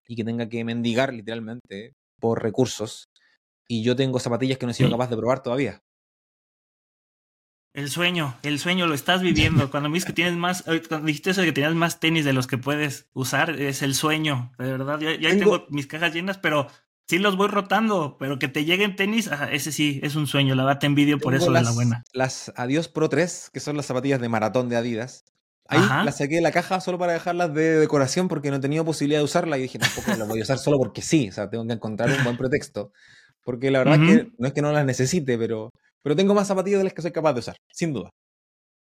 y 0.07 0.15
que 0.15 0.23
tenga 0.23 0.49
que 0.49 0.63
mendigar 0.63 1.13
literalmente 1.13 1.93
por 2.19 2.41
recursos. 2.41 3.05
Y 3.67 3.83
yo 3.83 3.95
tengo 3.95 4.19
zapatillas 4.19 4.57
que 4.57 4.65
no 4.65 4.71
he 4.71 4.75
sido 4.75 4.89
capaz 4.91 5.09
de 5.09 5.17
probar 5.17 5.43
todavía. 5.43 5.83
El 7.73 7.89
sueño, 7.89 8.35
el 8.41 8.57
sueño 8.57 8.87
lo 8.87 8.95
estás 8.95 9.21
viviendo. 9.21 9.69
Cuando 9.71 9.89
me 9.89 9.95
dices 9.95 10.07
que 10.07 10.13
tienes 10.13 10.35
más, 10.35 10.63
cuando 10.63 11.05
dijiste 11.05 11.29
eso 11.29 11.41
de 11.41 11.47
que 11.47 11.53
tenías 11.53 11.75
más 11.75 11.99
tenis 11.99 12.25
de 12.25 12.33
los 12.33 12.47
que 12.47 12.57
puedes 12.57 13.07
usar, 13.13 13.51
es 13.51 13.83
el 13.83 13.93
sueño, 13.93 14.51
de 14.57 14.71
verdad. 14.71 14.99
Ya, 14.99 15.15
ya 15.15 15.29
tengo 15.29 15.67
mis 15.69 15.85
cajas 15.85 16.13
llenas, 16.13 16.39
pero 16.39 16.67
sí 17.07 17.19
los 17.19 17.37
voy 17.37 17.47
rotando, 17.47 18.17
pero 18.17 18.39
que 18.39 18.47
te 18.47 18.65
lleguen 18.65 18.95
tenis, 18.95 19.29
ese 19.51 19.71
sí, 19.71 19.99
es 20.03 20.15
un 20.15 20.27
sueño. 20.27 20.55
La 20.55 20.63
verdad 20.63 20.79
te 20.79 20.87
envidio 20.87 21.19
por 21.19 21.35
eso 21.35 21.51
las, 21.51 21.63
de 21.63 21.69
la 21.69 21.75
buena. 21.75 22.03
Las 22.13 22.51
Adios 22.55 22.87
Pro 22.87 23.09
3, 23.09 23.51
que 23.53 23.59
son 23.59 23.77
las 23.77 23.85
zapatillas 23.85 24.19
de 24.19 24.29
maratón 24.29 24.69
de 24.69 24.77
Adidas. 24.77 25.23
Ahí 25.69 25.81
las 26.05 26.17
saqué 26.17 26.35
de 26.35 26.41
la 26.41 26.51
caja 26.51 26.79
solo 26.79 26.97
para 26.97 27.11
dejarlas 27.11 27.53
de 27.53 27.77
decoración 27.77 28.29
porque 28.29 28.51
no 28.51 28.59
tenía 28.59 28.85
posibilidad 28.85 29.19
de 29.19 29.25
usarla 29.25 29.57
y 29.57 29.63
dije, 29.63 29.77
tampoco 29.77 30.15
las 30.15 30.27
voy 30.27 30.39
a 30.39 30.43
usar 30.43 30.57
solo 30.57 30.77
porque 30.77 31.01
sí, 31.01 31.27
o 31.27 31.31
sea, 31.33 31.49
tengo 31.49 31.67
que 31.67 31.73
encontrar 31.73 32.09
un 32.09 32.23
buen 32.23 32.37
pretexto. 32.37 32.93
Porque 33.47 33.71
la 33.71 33.79
verdad 33.79 34.03
es 34.03 34.09
que 34.09 34.31
no 34.37 34.47
es 34.47 34.53
que 34.53 34.61
no 34.61 34.73
las 34.73 34.83
necesite, 34.83 35.37
pero, 35.37 35.71
pero 36.03 36.17
tengo 36.17 36.35
más 36.35 36.49
zapatillas 36.49 36.79
de 36.79 36.83
las 36.83 36.93
que 36.93 37.01
soy 37.01 37.13
capaz 37.13 37.31
de 37.31 37.39
usar, 37.39 37.55
sin 37.71 37.93
duda. 37.93 38.09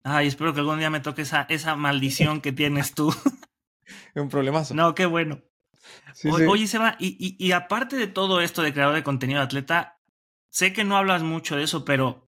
Ay, 0.01 0.27
espero 0.27 0.53
que 0.53 0.61
algún 0.61 0.79
día 0.79 0.89
me 0.89 1.01
toque 1.01 1.23
esa, 1.23 1.45
esa 1.49 1.75
maldición 1.75 2.39
que 2.39 2.53
tienes 2.53 2.93
tú. 2.93 3.09
es 4.15 4.21
un 4.23 4.29
problemazo. 4.29 4.73
No, 4.73 4.95
qué 4.95 5.07
bueno. 5.07 5.41
Oye, 6.47 6.67
Seba, 6.67 6.95
y, 7.01 7.35
y, 7.37 7.51
aparte 7.51 7.97
de 7.97 8.07
todo 8.07 8.39
esto 8.39 8.61
de 8.61 8.71
creador 8.71 8.95
de 8.95 9.03
contenido 9.03 9.41
de 9.41 9.45
atleta, 9.45 9.99
sé 10.47 10.71
que 10.71 10.85
no 10.85 10.95
hablas 10.95 11.21
mucho 11.21 11.57
de 11.57 11.63
eso, 11.63 11.83
pero 11.83 12.29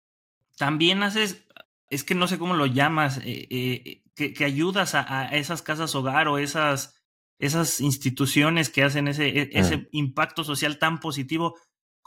también 0.58 1.04
haces, 1.04 1.46
es 1.92 2.04
que 2.04 2.16
no 2.16 2.28
sé 2.28 2.40
cómo 2.40 2.56
lo 2.56 2.66
llamas, 2.66 3.20
eh, 3.20 3.48
eh, 3.52 4.02
que, 4.16 4.44
ayudas 4.44 4.96
a, 4.96 5.28
esas 5.36 5.62
casas 5.62 5.94
hogar 5.94 6.30
o 6.30 6.40
esas, 6.40 7.00
esas 7.38 7.80
instituciones 7.80 8.72
que 8.72 8.84
hacen 8.84 9.08
ese, 9.08 9.28
e, 9.28 9.50
ese 9.52 9.88
impacto 9.92 10.44
social 10.44 10.80
tan 10.80 11.00
positivo. 11.00 11.54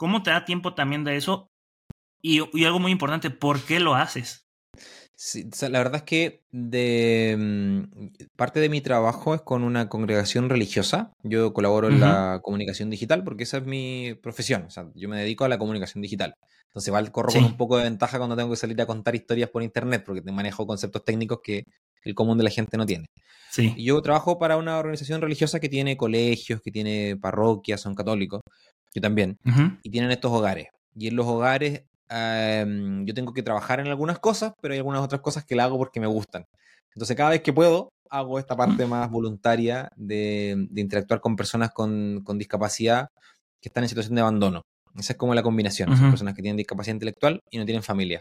¿Cómo 0.01 0.23
te 0.23 0.31
da 0.31 0.45
tiempo 0.45 0.73
también 0.73 1.03
de 1.03 1.15
eso? 1.15 1.51
Y, 2.23 2.39
y 2.57 2.65
algo 2.65 2.79
muy 2.79 2.91
importante, 2.91 3.29
¿por 3.29 3.61
qué 3.61 3.79
lo 3.79 3.93
haces? 3.93 4.47
la 5.69 5.77
verdad 5.77 5.97
es 5.97 6.01
que 6.01 6.43
de 6.49 7.35
mm, 7.37 8.25
parte 8.35 8.59
de 8.59 8.69
mi 8.69 8.81
trabajo 8.81 9.35
es 9.35 9.41
con 9.41 9.63
una 9.63 9.89
congregación 9.89 10.49
religiosa. 10.49 11.13
Yo 11.21 11.53
colaboro 11.53 11.89
en 11.89 11.99
la 11.99 12.39
comunicación 12.41 12.89
digital 12.89 13.23
porque 13.23 13.43
esa 13.43 13.57
es 13.57 13.65
mi 13.67 14.15
profesión. 14.23 14.63
O 14.63 14.71
sea, 14.71 14.87
yo 14.95 15.07
me 15.07 15.19
dedico 15.19 15.45
a 15.45 15.49
la 15.49 15.59
comunicación 15.59 16.01
digital. 16.01 16.33
Entonces, 16.69 16.91
va, 16.91 17.05
corro 17.11 17.31
con 17.31 17.43
un 17.43 17.57
poco 17.57 17.77
de 17.77 17.83
ventaja 17.83 18.17
cuando 18.17 18.35
tengo 18.35 18.49
que 18.49 18.55
salir 18.55 18.81
a 18.81 18.87
contar 18.87 19.13
historias 19.13 19.51
por 19.51 19.61
internet 19.61 20.03
porque 20.03 20.23
te 20.23 20.31
manejo 20.31 20.65
conceptos 20.65 21.03
técnicos 21.03 21.41
que 21.43 21.65
el 22.03 22.15
común 22.15 22.39
de 22.39 22.45
la 22.45 22.49
gente 22.49 22.75
no 22.77 22.87
tiene. 22.87 23.05
Sí. 23.51 23.75
Yo 23.77 24.01
trabajo 24.01 24.39
para 24.39 24.57
una 24.57 24.79
organización 24.79 25.21
religiosa 25.21 25.59
que 25.59 25.69
tiene 25.69 25.97
colegios, 25.97 26.61
que 26.61 26.71
tiene 26.71 27.17
parroquias, 27.17 27.81
son 27.81 27.93
católicos. 27.93 28.41
Yo 28.93 29.01
también. 29.01 29.37
Y 29.83 29.89
tienen 29.89 30.11
estos 30.11 30.31
hogares. 30.31 30.67
Y 30.95 31.07
en 31.07 31.15
los 31.15 31.25
hogares 31.25 31.83
Em, 32.11 33.05
yo 33.05 33.13
tengo 33.13 33.33
que 33.33 33.41
trabajar 33.41 33.79
en 33.79 33.87
algunas 33.87 34.19
cosas, 34.19 34.53
pero 34.61 34.73
hay 34.73 34.79
algunas 34.79 35.01
otras 35.01 35.21
cosas 35.21 35.45
que 35.45 35.55
la 35.55 35.63
hago 35.63 35.77
porque 35.77 36.01
me 36.01 36.07
gustan. 36.07 36.43
Entonces, 36.93 37.15
cada 37.15 37.29
vez 37.29 37.41
que 37.41 37.53
puedo, 37.53 37.89
hago 38.09 38.37
esta 38.37 38.57
parte 38.57 38.85
más 38.85 39.09
voluntaria 39.09 39.89
de, 39.95 40.67
interactuar 40.75 41.21
con 41.21 41.37
personas 41.37 41.71
con, 41.71 42.21
discapacidad 42.37 43.07
que 43.61 43.69
están 43.69 43.83
en 43.83 43.89
situación 43.89 44.15
de 44.15 44.21
abandono. 44.21 44.61
Esa 44.97 45.13
es 45.13 45.17
como 45.17 45.33
la 45.33 45.41
combinación. 45.41 45.95
Son 45.97 46.09
personas 46.09 46.33
que 46.33 46.41
tienen 46.41 46.57
discapacidad 46.57 46.95
intelectual 46.95 47.39
y 47.49 47.57
no 47.57 47.65
tienen 47.65 47.81
familia. 47.81 48.19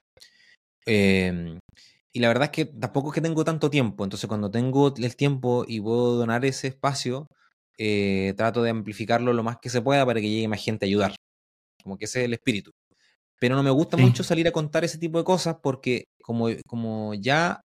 Em, 0.87 1.59
y 2.13 2.21
la 2.21 2.29
verdad 2.29 2.45
es 2.45 2.51
que 2.51 2.65
tampoco 2.67 3.09
es 3.09 3.15
que 3.15 3.21
tengo 3.21 3.45
tanto 3.45 3.71
tiempo. 3.71 4.05
Entonces, 4.05 4.29
cuando 4.29 4.53
tengo 4.53 4.95
el 4.97 5.17
tiempo 5.17 5.65
y 5.67 5.81
puedo 5.81 6.15
donar 6.15 6.45
ese 6.45 6.69
espacio, 6.69 7.27
eh, 7.79 8.35
trato 8.37 8.63
de 8.63 8.71
amplificarlo 8.71 9.33
lo 9.33 9.43
más 9.43 9.59
que 9.61 9.71
se 9.71 9.83
pueda 9.83 10.05
para 10.05 10.21
que 10.21 10.29
llegue 10.29 10.49
más 10.49 10.63
gente 10.63 10.85
a 10.85 10.89
ayudar. 10.89 11.15
Como 11.83 11.97
que 11.97 12.05
ese 12.05 12.21
es 12.21 12.25
el 12.27 12.35
espíritu. 12.35 12.73
Pero 13.39 13.57
no 13.57 13.63
me 13.63 13.71
gusta 13.71 13.97
mucho 13.97 14.23
salir 14.23 14.47
a 14.49 14.53
contar 14.53 14.85
ese 14.85 14.99
tipo 14.99 15.19
de 15.19 15.25
cosas 15.25 15.57
porque 15.63 16.05
como, 16.23 16.49
como 16.67 17.15
ya 17.15 17.63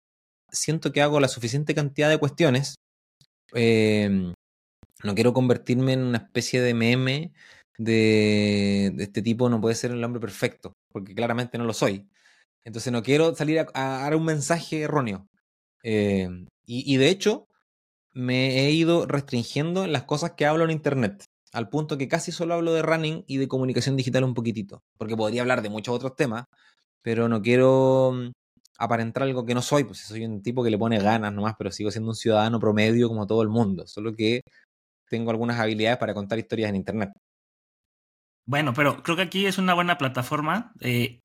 siento 0.50 0.92
que 0.92 1.00
hago 1.00 1.18
la 1.18 1.28
suficiente 1.28 1.74
cantidad 1.74 2.10
de 2.10 2.18
cuestiones, 2.18 2.74
em, 3.54 4.34
no 5.02 5.14
quiero 5.14 5.32
convertirme 5.32 5.94
en 5.94 6.00
una 6.00 6.18
especie 6.18 6.60
de 6.60 6.74
meme 6.74 7.32
de, 7.78 8.94
este 8.98 9.22
tipo 9.22 9.48
no 9.48 9.60
puede 9.60 9.74
ser 9.74 9.92
el 9.92 10.04
hombre 10.04 10.20
perfecto, 10.20 10.74
porque 10.92 11.14
claramente 11.14 11.58
no 11.58 11.64
lo 11.64 11.72
soy. 11.72 12.06
Entonces 12.64 12.92
no 12.92 13.02
quiero 13.02 13.34
salir 13.34 13.60
a, 13.60 13.64
dar 13.74 14.14
un 14.14 14.24
mensaje 14.24 14.82
erróneo. 14.82 15.26
Em, 15.82 16.46
y, 16.66 16.94
y, 16.94 16.96
de 16.98 17.08
hecho, 17.08 17.48
me 18.12 18.60
he 18.60 18.70
ido 18.70 19.06
restringiendo 19.06 19.84
en 19.84 19.92
las 19.92 20.04
cosas 20.04 20.32
que 20.32 20.46
hablo 20.46 20.64
en 20.64 20.70
Internet 20.70 21.24
al 21.52 21.68
punto 21.68 21.98
que 21.98 22.08
casi 22.08 22.32
solo 22.32 22.54
hablo 22.54 22.72
de 22.72 22.82
running 22.82 23.24
y 23.26 23.36
de 23.36 23.46
comunicación 23.46 23.96
digital 23.96 24.24
un 24.24 24.34
poquitito, 24.34 24.82
porque 24.96 25.16
podría 25.16 25.42
hablar 25.42 25.62
de 25.62 25.68
muchos 25.68 25.94
otros 25.94 26.16
temas, 26.16 26.46
pero 27.02 27.28
no 27.28 27.42
quiero 27.42 28.12
mm, 28.14 28.32
aparentar 28.78 29.24
algo 29.24 29.44
que 29.44 29.54
no 29.54 29.62
soy, 29.62 29.84
pues 29.84 29.98
soy 30.00 30.24
un 30.24 30.42
tipo 30.42 30.64
que 30.64 30.70
le 30.70 30.78
pone 30.78 30.98
ganas 30.98 31.32
nomás, 31.32 31.54
pero 31.58 31.70
sigo 31.70 31.90
siendo 31.90 32.10
un 32.10 32.16
ciudadano 32.16 32.58
promedio 32.58 33.08
como 33.08 33.26
todo 33.26 33.42
el 33.42 33.48
mundo, 33.48 33.86
solo 33.86 34.14
que 34.14 34.40
tengo 35.08 35.30
algunas 35.30 35.60
habilidades 35.60 35.98
para 35.98 36.14
contar 36.14 36.38
historias 36.38 36.70
en 36.70 36.76
Internet. 36.76 37.10
Bueno, 38.46 38.72
pero 38.74 39.02
creo 39.02 39.16
que 39.16 39.22
aquí 39.22 39.46
es 39.46 39.58
una 39.58 39.74
buena 39.74 39.98
plataforma 39.98 40.72
eh, 40.80 41.20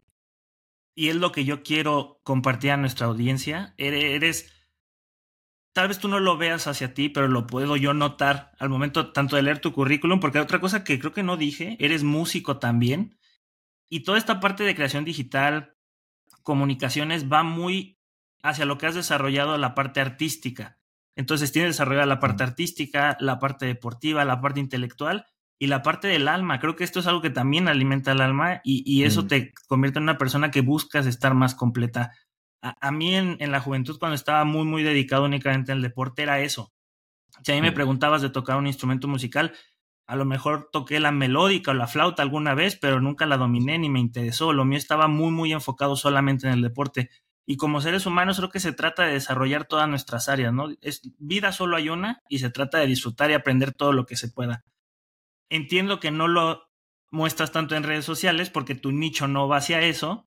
y 0.93 1.07
es 1.07 1.15
lo 1.15 1.31
que 1.31 1.45
yo 1.45 1.63
quiero 1.63 2.19
compartir 2.23 2.71
a 2.71 2.77
nuestra 2.77 3.07
audiencia. 3.07 3.73
Eres 3.77 4.51
tal 5.77 5.89
vez 5.89 5.99
tú 5.99 6.07
no 6.07 6.19
lo 6.19 6.37
veas 6.37 6.65
hacia 6.65 6.95
ti, 6.95 7.07
pero 7.07 7.27
lo 7.27 7.45
puedo 7.45 7.77
yo 7.77 7.93
notar 7.93 8.51
al 8.57 8.67
momento 8.67 9.11
tanto 9.11 9.35
de 9.35 9.43
leer 9.43 9.59
tu 9.59 9.73
currículum, 9.73 10.19
porque 10.19 10.39
otra 10.39 10.59
cosa 10.59 10.83
que 10.83 10.97
creo 10.97 11.13
que 11.13 11.21
no 11.21 11.37
dije, 11.37 11.77
eres 11.79 12.03
músico 12.03 12.57
también. 12.57 13.15
Y 13.87 13.99
toda 13.99 14.17
esta 14.17 14.39
parte 14.39 14.63
de 14.63 14.73
creación 14.73 15.05
digital, 15.05 15.75
comunicaciones, 16.41 17.31
va 17.31 17.43
muy 17.43 17.99
hacia 18.41 18.65
lo 18.65 18.79
que 18.79 18.87
has 18.87 18.95
desarrollado 18.95 19.55
la 19.59 19.75
parte 19.75 20.01
artística. 20.01 20.79
Entonces 21.15 21.51
tienes 21.51 21.75
desarrollada 21.75 22.07
la 22.07 22.19
parte 22.19 22.41
artística, 22.41 23.15
la 23.19 23.37
parte 23.37 23.67
deportiva, 23.67 24.25
la 24.25 24.41
parte 24.41 24.59
intelectual 24.59 25.27
y 25.59 25.67
la 25.67 25.83
parte 25.83 26.07
del 26.07 26.27
alma. 26.27 26.59
Creo 26.59 26.75
que 26.75 26.85
esto 26.85 27.01
es 27.01 27.05
algo 27.05 27.21
que 27.21 27.29
también 27.29 27.67
alimenta 27.67 28.13
el 28.13 28.21
alma 28.21 28.61
y, 28.63 29.03
eso 29.03 29.25
mm. 29.25 29.27
te 29.27 29.53
convierte 29.67 29.99
en 29.99 30.03
una 30.05 30.17
persona 30.17 30.49
que 30.49 30.61
buscas 30.61 31.05
estar 31.05 31.35
más 31.35 31.53
completa 31.53 32.13
a, 32.61 32.91
mí 32.91 33.15
en, 33.15 33.51
la 33.51 33.59
juventud, 33.59 33.99
cuando 33.99 34.15
estaba 34.15 34.43
muy, 34.43 34.65
muy 34.65 34.83
dedicado 34.83 35.25
únicamente 35.25 35.71
al 35.71 35.81
deporte, 35.81 36.23
era 36.23 36.39
eso. 36.39 36.73
Si 37.43 37.51
a 37.51 37.55
mí 37.55 37.61
me 37.61 37.71
preguntabas 37.71 38.21
de 38.21 38.29
tocar 38.29 38.57
un 38.57 38.67
instrumento 38.67 39.07
musical, 39.07 39.53
a 40.07 40.15
lo 40.15 40.25
mejor 40.25 40.69
toqué 40.71 40.99
la 40.99 41.11
melódica 41.11 41.71
o 41.71 41.73
la 41.73 41.87
flauta 41.87 42.23
alguna 42.23 42.53
vez, 42.55 42.77
pero 42.77 43.01
nunca 43.01 43.25
la 43.25 43.37
dominé 43.37 43.77
ni 43.77 43.89
me 43.89 43.99
interesó. 43.99 44.53
Lo 44.53 44.65
mío 44.65 44.77
estaba 44.77 45.07
muy, 45.07 45.31
muy 45.31 45.51
enfocado 45.53 45.95
solamente 45.95 46.47
en 46.47 46.53
el 46.53 46.61
deporte. 46.61 47.09
y 47.49 47.55
como 47.57 47.79
seres 47.79 48.05
humanos 48.05 48.37
creo 48.37 48.49
que 48.49 48.59
se 48.59 48.73
trata 48.73 49.03
de 49.03 49.13
desarrollar 49.13 49.65
todas 49.65 49.87
nuestras 49.87 50.27
áreas, 50.27 50.53
¿no? 50.53 50.67
Es, 50.81 51.01
vida 51.17 51.53
solo 51.53 51.77
hay 51.77 51.89
una 51.89 52.21
y 52.27 52.39
se 52.39 52.49
trata 52.49 52.79
de 52.79 52.87
disfrutar 52.87 53.31
y 53.31 53.35
aprender 53.35 53.73
todo 53.73 53.93
lo 53.93 54.05
que 54.05 54.17
se 54.17 54.29
pueda. 54.29 54.65
Entiendo 55.49 55.99
que 56.01 56.11
no 56.11 56.27
lo 56.27 56.67
muestras 57.09 57.51
tanto 57.53 57.75
en 57.75 57.83
redes 57.83 58.03
sociales 58.05 58.49
porque 58.49 58.75
tu 58.75 58.91
nicho 58.91 59.27
no 59.29 59.47
va 59.47 59.57
hacia 59.57 59.81
eso, 59.81 60.26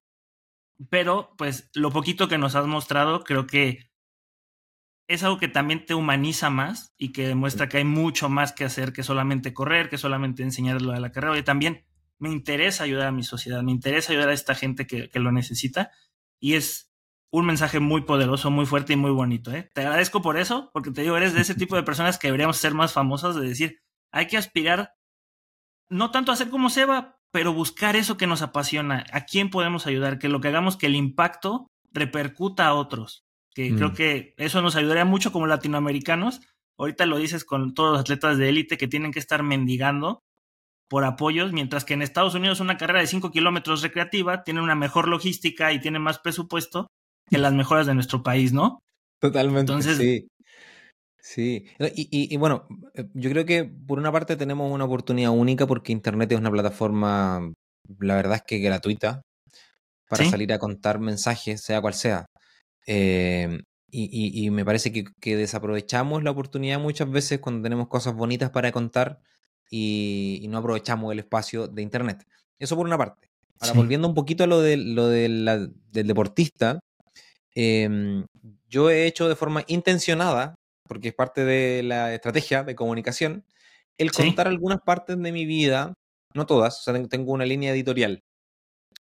pero 0.88 1.34
pues 1.36 1.70
lo 1.74 1.90
poquito 1.90 2.28
que 2.28 2.38
nos 2.38 2.54
has 2.54 2.66
mostrado 2.66 3.24
creo 3.24 3.46
que 3.46 3.90
es 5.08 5.24
algo 5.24 5.38
que 5.38 5.48
también 5.48 5.84
te 5.84 5.94
humaniza 5.94 6.50
más 6.50 6.94
y 6.96 7.12
que 7.12 7.26
demuestra 7.26 7.68
que 7.68 7.78
hay 7.78 7.84
mucho 7.84 8.28
más 8.28 8.52
que 8.52 8.64
hacer 8.64 8.92
que 8.92 9.02
solamente 9.02 9.52
correr, 9.52 9.88
que 9.88 9.98
solamente 9.98 10.44
enseñar 10.44 10.80
lo 10.80 10.92
de 10.92 11.00
la 11.00 11.10
carrera. 11.10 11.36
Y 11.36 11.42
también 11.42 11.84
me 12.18 12.30
interesa 12.30 12.84
ayudar 12.84 13.08
a 13.08 13.12
mi 13.12 13.24
sociedad, 13.24 13.62
me 13.62 13.72
interesa 13.72 14.12
ayudar 14.12 14.28
a 14.28 14.34
esta 14.34 14.54
gente 14.54 14.86
que, 14.86 15.08
que 15.08 15.18
lo 15.18 15.32
necesita 15.32 15.90
y 16.38 16.54
es 16.54 16.92
un 17.32 17.46
mensaje 17.46 17.80
muy 17.80 18.02
poderoso, 18.02 18.50
muy 18.50 18.66
fuerte 18.66 18.92
y 18.92 18.96
muy 18.96 19.10
bonito. 19.10 19.52
¿eh? 19.52 19.70
Te 19.74 19.80
agradezco 19.80 20.22
por 20.22 20.36
eso, 20.36 20.70
porque 20.72 20.90
te 20.90 21.02
digo, 21.02 21.16
eres 21.16 21.34
de 21.34 21.40
ese 21.40 21.54
tipo 21.54 21.76
de 21.76 21.82
personas 21.82 22.18
que 22.18 22.28
deberíamos 22.28 22.56
ser 22.56 22.74
más 22.74 22.92
famosas, 22.92 23.36
de 23.36 23.48
decir, 23.48 23.82
hay 24.12 24.26
que 24.26 24.36
aspirar 24.36 24.94
no 25.88 26.12
tanto 26.12 26.30
a 26.30 26.36
ser 26.36 26.50
como 26.50 26.70
Seba, 26.70 27.19
pero 27.32 27.52
buscar 27.52 27.96
eso 27.96 28.16
que 28.16 28.26
nos 28.26 28.42
apasiona, 28.42 29.04
a 29.12 29.24
quién 29.24 29.50
podemos 29.50 29.86
ayudar, 29.86 30.18
que 30.18 30.28
lo 30.28 30.40
que 30.40 30.48
hagamos 30.48 30.76
que 30.76 30.86
el 30.86 30.96
impacto 30.96 31.66
repercuta 31.92 32.66
a 32.66 32.74
otros, 32.74 33.22
que 33.54 33.74
creo 33.74 33.90
mm. 33.90 33.94
que 33.94 34.34
eso 34.36 34.62
nos 34.62 34.76
ayudaría 34.76 35.04
mucho 35.04 35.32
como 35.32 35.46
latinoamericanos. 35.46 36.40
Ahorita 36.78 37.06
lo 37.06 37.18
dices 37.18 37.44
con 37.44 37.74
todos 37.74 37.92
los 37.92 38.00
atletas 38.00 38.38
de 38.38 38.48
élite 38.48 38.78
que 38.78 38.88
tienen 38.88 39.12
que 39.12 39.18
estar 39.18 39.42
mendigando 39.42 40.20
por 40.88 41.04
apoyos, 41.04 41.52
mientras 41.52 41.84
que 41.84 41.94
en 41.94 42.02
Estados 42.02 42.34
Unidos 42.34 42.58
una 42.58 42.76
carrera 42.76 43.00
de 43.00 43.06
5 43.06 43.30
kilómetros 43.30 43.82
recreativa 43.82 44.42
tiene 44.42 44.60
una 44.60 44.74
mejor 44.74 45.06
logística 45.06 45.72
y 45.72 45.80
tiene 45.80 46.00
más 46.00 46.18
presupuesto 46.18 46.88
que 47.28 47.38
las 47.38 47.52
mejoras 47.52 47.86
de 47.86 47.94
nuestro 47.94 48.24
país, 48.24 48.52
¿no? 48.52 48.80
Totalmente. 49.20 49.72
Entonces, 49.72 49.98
sí. 49.98 50.26
Sí, 51.22 51.66
y, 51.78 52.36
bueno, 52.38 52.66
eh, 52.94 53.06
yo 53.14 53.30
creo 53.30 53.44
que 53.44 53.64
por 53.64 53.98
una 53.98 54.10
parte 54.10 54.36
tenemos 54.36 54.72
una 54.72 54.84
oportunidad 54.84 55.30
única 55.30 55.66
porque 55.66 55.92
Internet 55.92 56.32
es 56.32 56.38
una 56.38 56.50
plataforma, 56.50 57.52
la 57.98 58.14
verdad 58.16 58.36
es 58.36 58.42
que 58.42 58.58
gratuita, 58.58 59.22
para 60.08 60.28
salir 60.28 60.52
a 60.52 60.58
contar 60.58 60.98
mensajes, 60.98 61.60
sea 61.60 61.80
cual 61.80 61.94
sea. 61.94 62.26
Eh, 62.86 63.60
y, 63.92 64.50
me 64.50 64.64
parece 64.64 64.92
que, 64.92 65.36
desaprovechamos 65.36 66.22
la 66.22 66.30
oportunidad 66.30 66.80
muchas 66.80 67.10
veces 67.10 67.40
cuando 67.40 67.62
tenemos 67.62 67.88
cosas 67.88 68.14
bonitas 68.14 68.50
para 68.50 68.72
contar 68.72 69.20
y, 69.70 70.46
no 70.48 70.58
aprovechamos 70.58 71.12
el 71.12 71.18
espacio 71.18 71.68
de 71.68 71.82
Internet. 71.82 72.26
Eso 72.58 72.76
por 72.76 72.86
una 72.86 72.98
parte. 72.98 73.28
Ahora, 73.60 73.74
volviendo 73.74 74.08
un 74.08 74.14
poquito 74.14 74.44
a 74.44 74.46
lo, 74.46 74.60
de, 74.62 74.78
lo 74.78 75.08
del 75.08 75.72
deportista, 75.92 76.80
Em, 77.54 78.26
yo 78.68 78.90
he 78.90 79.06
hecho 79.06 79.28
de 79.28 79.36
forma 79.36 79.64
intencionada, 79.66 80.54
porque 80.90 81.10
es 81.10 81.14
parte 81.14 81.44
de 81.44 81.84
la 81.84 82.12
estrategia 82.12 82.64
de 82.64 82.74
comunicación, 82.74 83.44
el 83.96 84.10
contar 84.10 84.48
algunas 84.48 84.80
partes 84.80 85.16
de 85.16 85.30
mi 85.30 85.46
vida, 85.46 85.94
no 86.34 86.46
todas, 86.46 86.80
o 86.80 86.82
sea, 86.82 87.06
tengo 87.06 87.32
una 87.32 87.46
línea 87.46 87.70
editorial. 87.70 88.18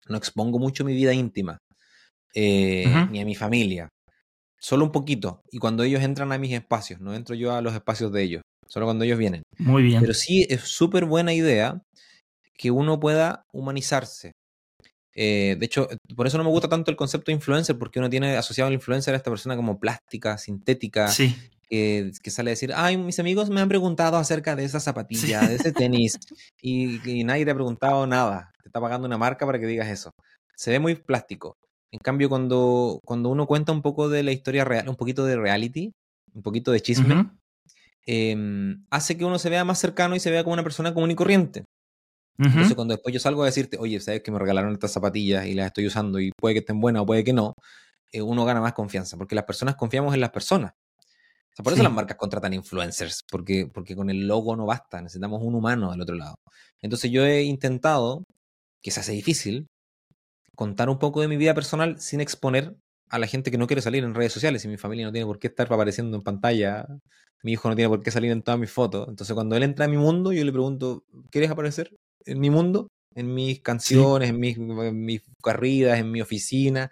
No 0.07 0.15
expongo 0.15 0.59
mucho 0.59 0.85
mi 0.85 0.93
vida 0.93 1.13
íntima, 1.13 1.57
eh, 2.35 2.85
ni 3.09 3.21
a 3.21 3.25
mi 3.25 3.33
familia. 3.33 3.89
Solo 4.59 4.85
un 4.85 4.91
poquito. 4.91 5.41
Y 5.51 5.57
cuando 5.57 5.81
ellos 5.81 6.03
entran 6.03 6.31
a 6.31 6.37
mis 6.37 6.53
espacios, 6.53 7.01
no 7.01 7.15
entro 7.15 7.33
yo 7.33 7.55
a 7.55 7.61
los 7.61 7.73
espacios 7.73 8.11
de 8.11 8.21
ellos, 8.21 8.41
solo 8.67 8.85
cuando 8.85 9.03
ellos 9.03 9.17
vienen. 9.17 9.41
Muy 9.57 9.81
bien. 9.81 9.99
Pero 9.99 10.13
sí 10.13 10.45
es 10.47 10.61
súper 10.61 11.05
buena 11.05 11.33
idea 11.33 11.81
que 12.55 12.69
uno 12.69 12.99
pueda 12.99 13.41
humanizarse. 13.51 14.33
Eh, 15.15 15.55
de 15.57 15.65
hecho, 15.65 15.87
por 16.15 16.27
eso 16.27 16.37
no 16.37 16.43
me 16.43 16.51
gusta 16.51 16.69
tanto 16.69 16.91
el 16.91 16.97
concepto 16.97 17.31
de 17.31 17.35
influencer, 17.35 17.79
porque 17.79 17.97
uno 17.97 18.11
tiene 18.11 18.37
asociado 18.37 18.67
al 18.67 18.75
influencer 18.75 19.15
a 19.15 19.17
esta 19.17 19.31
persona 19.31 19.55
como 19.55 19.79
plástica, 19.79 20.37
sintética, 20.37 21.11
que, 21.69 22.31
sale 22.31 22.49
a 22.49 22.53
decir, 22.53 22.71
ay, 22.75 22.97
mis 22.97 23.19
amigos 23.19 23.49
me 23.49 23.61
han 23.61 23.69
preguntado 23.69 24.17
acerca 24.17 24.55
de 24.55 24.65
esa 24.65 24.79
zapatilla, 24.79 25.41
de 25.41 25.55
ese 25.55 25.71
tenis, 25.71 26.17
y, 26.61 27.23
nadie 27.23 27.45
te 27.45 27.51
ha 27.51 27.55
preguntado 27.55 28.07
nada. 28.07 28.51
Te 28.61 28.69
está 28.69 28.81
pagando 28.81 29.07
una 29.07 29.17
marca 29.17 29.45
para 29.45 29.59
que 29.59 29.67
digas 29.67 29.87
eso. 29.87 30.11
Se 30.55 30.71
ve 30.71 30.79
muy 30.79 30.95
plástico. 30.95 31.55
En 31.91 31.99
cambio, 31.99 32.29
cuando, 32.29 32.99
cuando 33.05 33.29
uno 33.29 33.47
cuenta 33.47 33.71
un 33.71 33.81
poco 33.81 34.09
de 34.09 34.23
la 34.23 34.31
historia 34.31 34.65
real, 34.65 34.89
un 34.89 34.95
poquito 34.95 35.25
de 35.25 35.37
reality, 35.37 35.91
un 36.33 36.41
poquito 36.43 36.71
de 36.71 36.81
chisme, 36.81 37.31
em, 38.05 38.85
hace 38.89 39.17
que 39.17 39.25
uno 39.25 39.39
se 39.39 39.49
vea 39.49 39.63
más 39.63 39.79
cercano 39.79 40.15
y 40.15 40.19
se 40.19 40.31
vea 40.31 40.43
como 40.43 40.53
una 40.53 40.63
persona 40.63 40.93
común 40.93 41.11
y 41.11 41.15
corriente. 41.15 41.65
Entonces, 42.37 42.73
cuando 42.73 42.93
después 42.93 43.13
yo 43.13 43.19
salgo 43.19 43.43
a 43.43 43.47
decirte, 43.47 43.77
oye, 43.77 43.99
sabes 43.99 44.21
que 44.21 44.31
me 44.31 44.39
regalaron 44.39 44.71
estas 44.71 44.93
zapatillas 44.93 45.45
y 45.45 45.55
las 45.55 45.67
estoy 45.67 45.87
usando 45.87 46.21
y 46.21 46.31
puede 46.39 46.55
que 46.55 46.59
estén 46.59 46.79
buenas 46.79 47.01
o 47.01 47.05
puede 47.05 47.23
que 47.25 47.33
no, 47.33 47.53
eh, 48.13 48.21
uno 48.21 48.45
gana 48.45 48.61
más 48.61 48.73
confianza, 48.73 49.17
porque 49.17 49.35
las 49.35 49.43
personas 49.43 49.75
confiamos 49.75 50.13
en 50.13 50.21
las 50.21 50.29
personas. 50.31 50.71
Por 51.57 51.73
eso 51.73 51.83
las 51.83 51.91
marcas 51.91 52.17
contratan 52.17 52.53
influencers, 52.53 53.21
porque, 53.29 53.67
porque 53.73 53.95
con 53.95 54.09
el 54.09 54.27
logo 54.27 54.55
no 54.55 54.65
basta, 54.65 55.01
necesitamos 55.01 55.41
un 55.43 55.55
humano 55.55 55.91
del 55.91 56.01
otro 56.01 56.15
lado. 56.15 56.35
Entonces, 56.81 57.11
yo 57.11 57.25
he 57.25 57.43
intentado, 57.43 58.23
que 58.81 58.91
se 58.91 59.01
hace 59.01 59.11
difícil, 59.11 59.67
contar 60.55 60.89
un 60.89 60.99
poco 60.99 61.21
de 61.21 61.27
mi 61.27 61.37
vida 61.37 61.53
personal 61.53 61.99
sin 61.99 62.21
exponer 62.21 62.75
a 63.09 63.19
la 63.19 63.27
gente 63.27 63.51
que 63.51 63.57
no 63.57 63.67
quiere 63.67 63.81
salir 63.81 64.03
en 64.03 64.13
redes 64.15 64.33
sociales 64.33 64.63
y 64.63 64.67
mi 64.67 64.77
familia 64.77 65.05
no 65.05 65.11
tiene 65.11 65.25
por 65.25 65.39
qué 65.39 65.47
estar 65.47 65.71
apareciendo 65.71 66.15
en 66.17 66.23
pantalla, 66.23 66.85
mi 67.43 67.53
hijo 67.53 67.69
no 67.69 67.75
tiene 67.75 67.89
por 67.89 68.03
qué 68.03 68.11
salir 68.11 68.31
en 68.31 68.41
todas 68.41 68.59
mis 68.59 68.71
fotos. 68.71 69.07
Entonces, 69.09 69.33
cuando 69.33 69.55
él 69.55 69.63
entra 69.63 69.85
a 69.85 69.87
mi 69.87 69.97
mundo, 69.97 70.31
yo 70.31 70.43
le 70.45 70.51
pregunto, 70.51 71.03
¿quieres 71.31 71.49
aparecer? 71.49 71.91
en 72.25 72.39
mi 72.39 72.49
mundo, 72.49 72.89
en 73.15 73.33
mis 73.33 73.61
canciones, 73.61 74.29
en, 74.29 74.39
mis, 74.39 74.57
en, 74.57 75.05
mis, 75.05 75.21
corridas, 75.41 75.99
en 75.99 76.11
mi 76.11 76.21
oficina, 76.21 76.91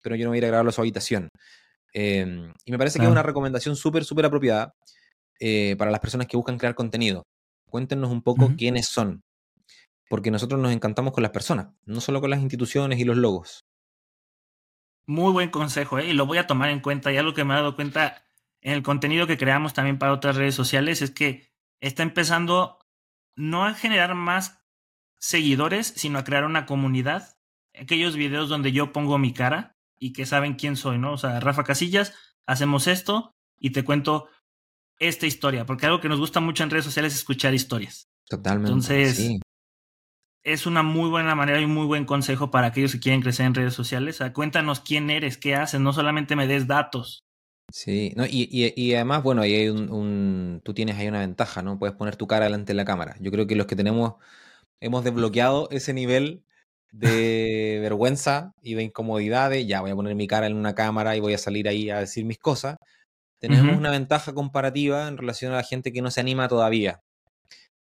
pero 0.00 0.16
yo 0.16 0.24
no 0.24 0.30
voy 0.30 0.38
a 0.38 0.38
ir 0.38 0.44
a 0.44 0.48
grabarlo 0.48 0.70
a 0.70 0.72
su 0.72 0.80
habitación. 0.80 1.28
Em, 1.98 2.52
y 2.66 2.72
me 2.72 2.76
parece 2.76 2.98
que 2.98 3.06
es 3.06 3.10
una 3.10 3.22
recomendación 3.22 3.74
súper, 3.74 4.04
súper 4.04 4.26
apropiada 4.26 4.74
eh, 5.40 5.76
para 5.78 5.90
las 5.90 6.00
personas 6.00 6.26
que 6.26 6.36
buscan 6.36 6.58
crear 6.58 6.74
contenido. 6.74 7.22
Cuéntenos 7.70 8.10
un 8.10 8.20
poco 8.20 8.52
quiénes 8.58 8.86
son, 8.86 9.22
porque 10.10 10.30
nosotros 10.30 10.60
nos 10.60 10.72
encantamos 10.72 11.14
con 11.14 11.22
las 11.22 11.32
personas, 11.32 11.68
no 11.86 12.02
solo 12.02 12.20
con 12.20 12.28
las 12.28 12.40
instituciones 12.42 12.98
y 12.98 13.04
los 13.04 13.16
logos. 13.16 13.64
Muy 15.06 15.32
buen 15.32 15.48
consejo, 15.48 15.98
¿eh? 15.98 16.10
y 16.10 16.12
lo 16.12 16.26
voy 16.26 16.36
a 16.36 16.46
tomar 16.46 16.68
en 16.68 16.80
cuenta. 16.80 17.12
Ya 17.12 17.22
lo 17.22 17.32
que 17.32 17.44
me 17.44 17.54
he 17.54 17.56
dado 17.56 17.74
cuenta 17.74 18.26
en 18.60 18.74
el 18.74 18.82
contenido 18.82 19.26
que 19.26 19.38
creamos 19.38 19.72
también 19.72 19.98
para 19.98 20.12
otras 20.12 20.36
redes 20.36 20.54
sociales 20.54 21.00
es 21.00 21.12
que 21.12 21.48
está 21.80 22.02
empezando 22.02 22.78
no 23.36 23.64
a 23.64 23.72
generar 23.72 24.14
más 24.14 24.62
seguidores, 25.18 25.94
sino 25.96 26.18
a 26.18 26.24
crear 26.24 26.44
una 26.44 26.66
comunidad. 26.66 27.38
Aquellos 27.74 28.16
videos 28.16 28.50
donde 28.50 28.72
yo 28.72 28.92
pongo 28.92 29.16
mi 29.16 29.32
cara 29.32 29.75
y 29.98 30.12
que 30.12 30.26
saben 30.26 30.54
quién 30.54 30.76
soy, 30.76 30.98
¿no? 30.98 31.12
O 31.12 31.18
sea, 31.18 31.40
Rafa 31.40 31.64
Casillas, 31.64 32.14
hacemos 32.46 32.86
esto 32.86 33.34
y 33.58 33.70
te 33.70 33.84
cuento 33.84 34.28
esta 34.98 35.26
historia, 35.26 35.66
porque 35.66 35.86
algo 35.86 36.00
que 36.00 36.08
nos 36.08 36.18
gusta 36.18 36.40
mucho 36.40 36.62
en 36.62 36.70
redes 36.70 36.84
sociales 36.84 37.12
es 37.12 37.20
escuchar 37.20 37.54
historias. 37.54 38.08
Totalmente. 38.28 38.70
Entonces, 38.70 39.38
es 40.42 40.66
una 40.66 40.82
muy 40.82 41.10
buena 41.10 41.34
manera 41.34 41.60
y 41.60 41.64
un 41.64 41.74
muy 41.74 41.86
buen 41.86 42.04
consejo 42.04 42.50
para 42.50 42.68
aquellos 42.68 42.92
que 42.92 43.00
quieren 43.00 43.20
crecer 43.20 43.46
en 43.46 43.54
redes 43.54 43.74
sociales. 43.74 44.20
cuéntanos 44.32 44.80
quién 44.80 45.10
eres, 45.10 45.36
qué 45.36 45.54
haces, 45.54 45.80
no 45.80 45.92
solamente 45.92 46.36
me 46.36 46.46
des 46.46 46.66
datos. 46.66 47.24
Sí, 47.72 48.12
no, 48.16 48.24
y, 48.24 48.48
y, 48.76 48.94
además, 48.94 49.24
bueno, 49.24 49.42
ahí 49.42 49.52
hay 49.52 49.68
un, 49.70 50.60
tú 50.64 50.72
tienes 50.72 50.96
ahí 50.96 51.08
una 51.08 51.18
ventaja, 51.18 51.62
¿no? 51.62 51.80
Puedes 51.80 51.96
poner 51.96 52.14
tu 52.14 52.28
cara 52.28 52.44
delante 52.44 52.72
de 52.72 52.76
la 52.76 52.84
cámara. 52.84 53.16
Yo 53.18 53.32
creo 53.32 53.48
que 53.48 53.56
los 53.56 53.66
que 53.66 53.74
tenemos 53.74 54.14
hemos 54.80 55.02
desbloqueado 55.02 55.68
ese 55.72 55.92
nivel 55.92 56.44
de 56.92 57.78
vergüenza 57.82 58.52
y 58.62 58.74
de 58.74 58.84
incomodidad 58.84 59.50
de 59.50 59.66
ya 59.66 59.80
voy 59.80 59.90
a 59.90 59.96
poner 59.96 60.14
mi 60.14 60.26
cara 60.26 60.46
en 60.46 60.56
una 60.56 60.74
cámara 60.74 61.16
y 61.16 61.20
voy 61.20 61.34
a 61.34 61.38
salir 61.38 61.68
ahí 61.68 61.90
a 61.90 62.00
decir 62.00 62.24
mis 62.24 62.38
cosas. 62.38 62.76
Tenemos 63.38 63.76
una 63.76 63.90
ventaja 63.90 64.32
comparativa 64.32 65.08
en 65.08 65.18
relación 65.18 65.52
a 65.52 65.56
la 65.56 65.62
gente 65.62 65.92
que 65.92 66.00
no 66.00 66.10
se 66.10 66.20
anima 66.20 66.48
todavía. 66.48 67.00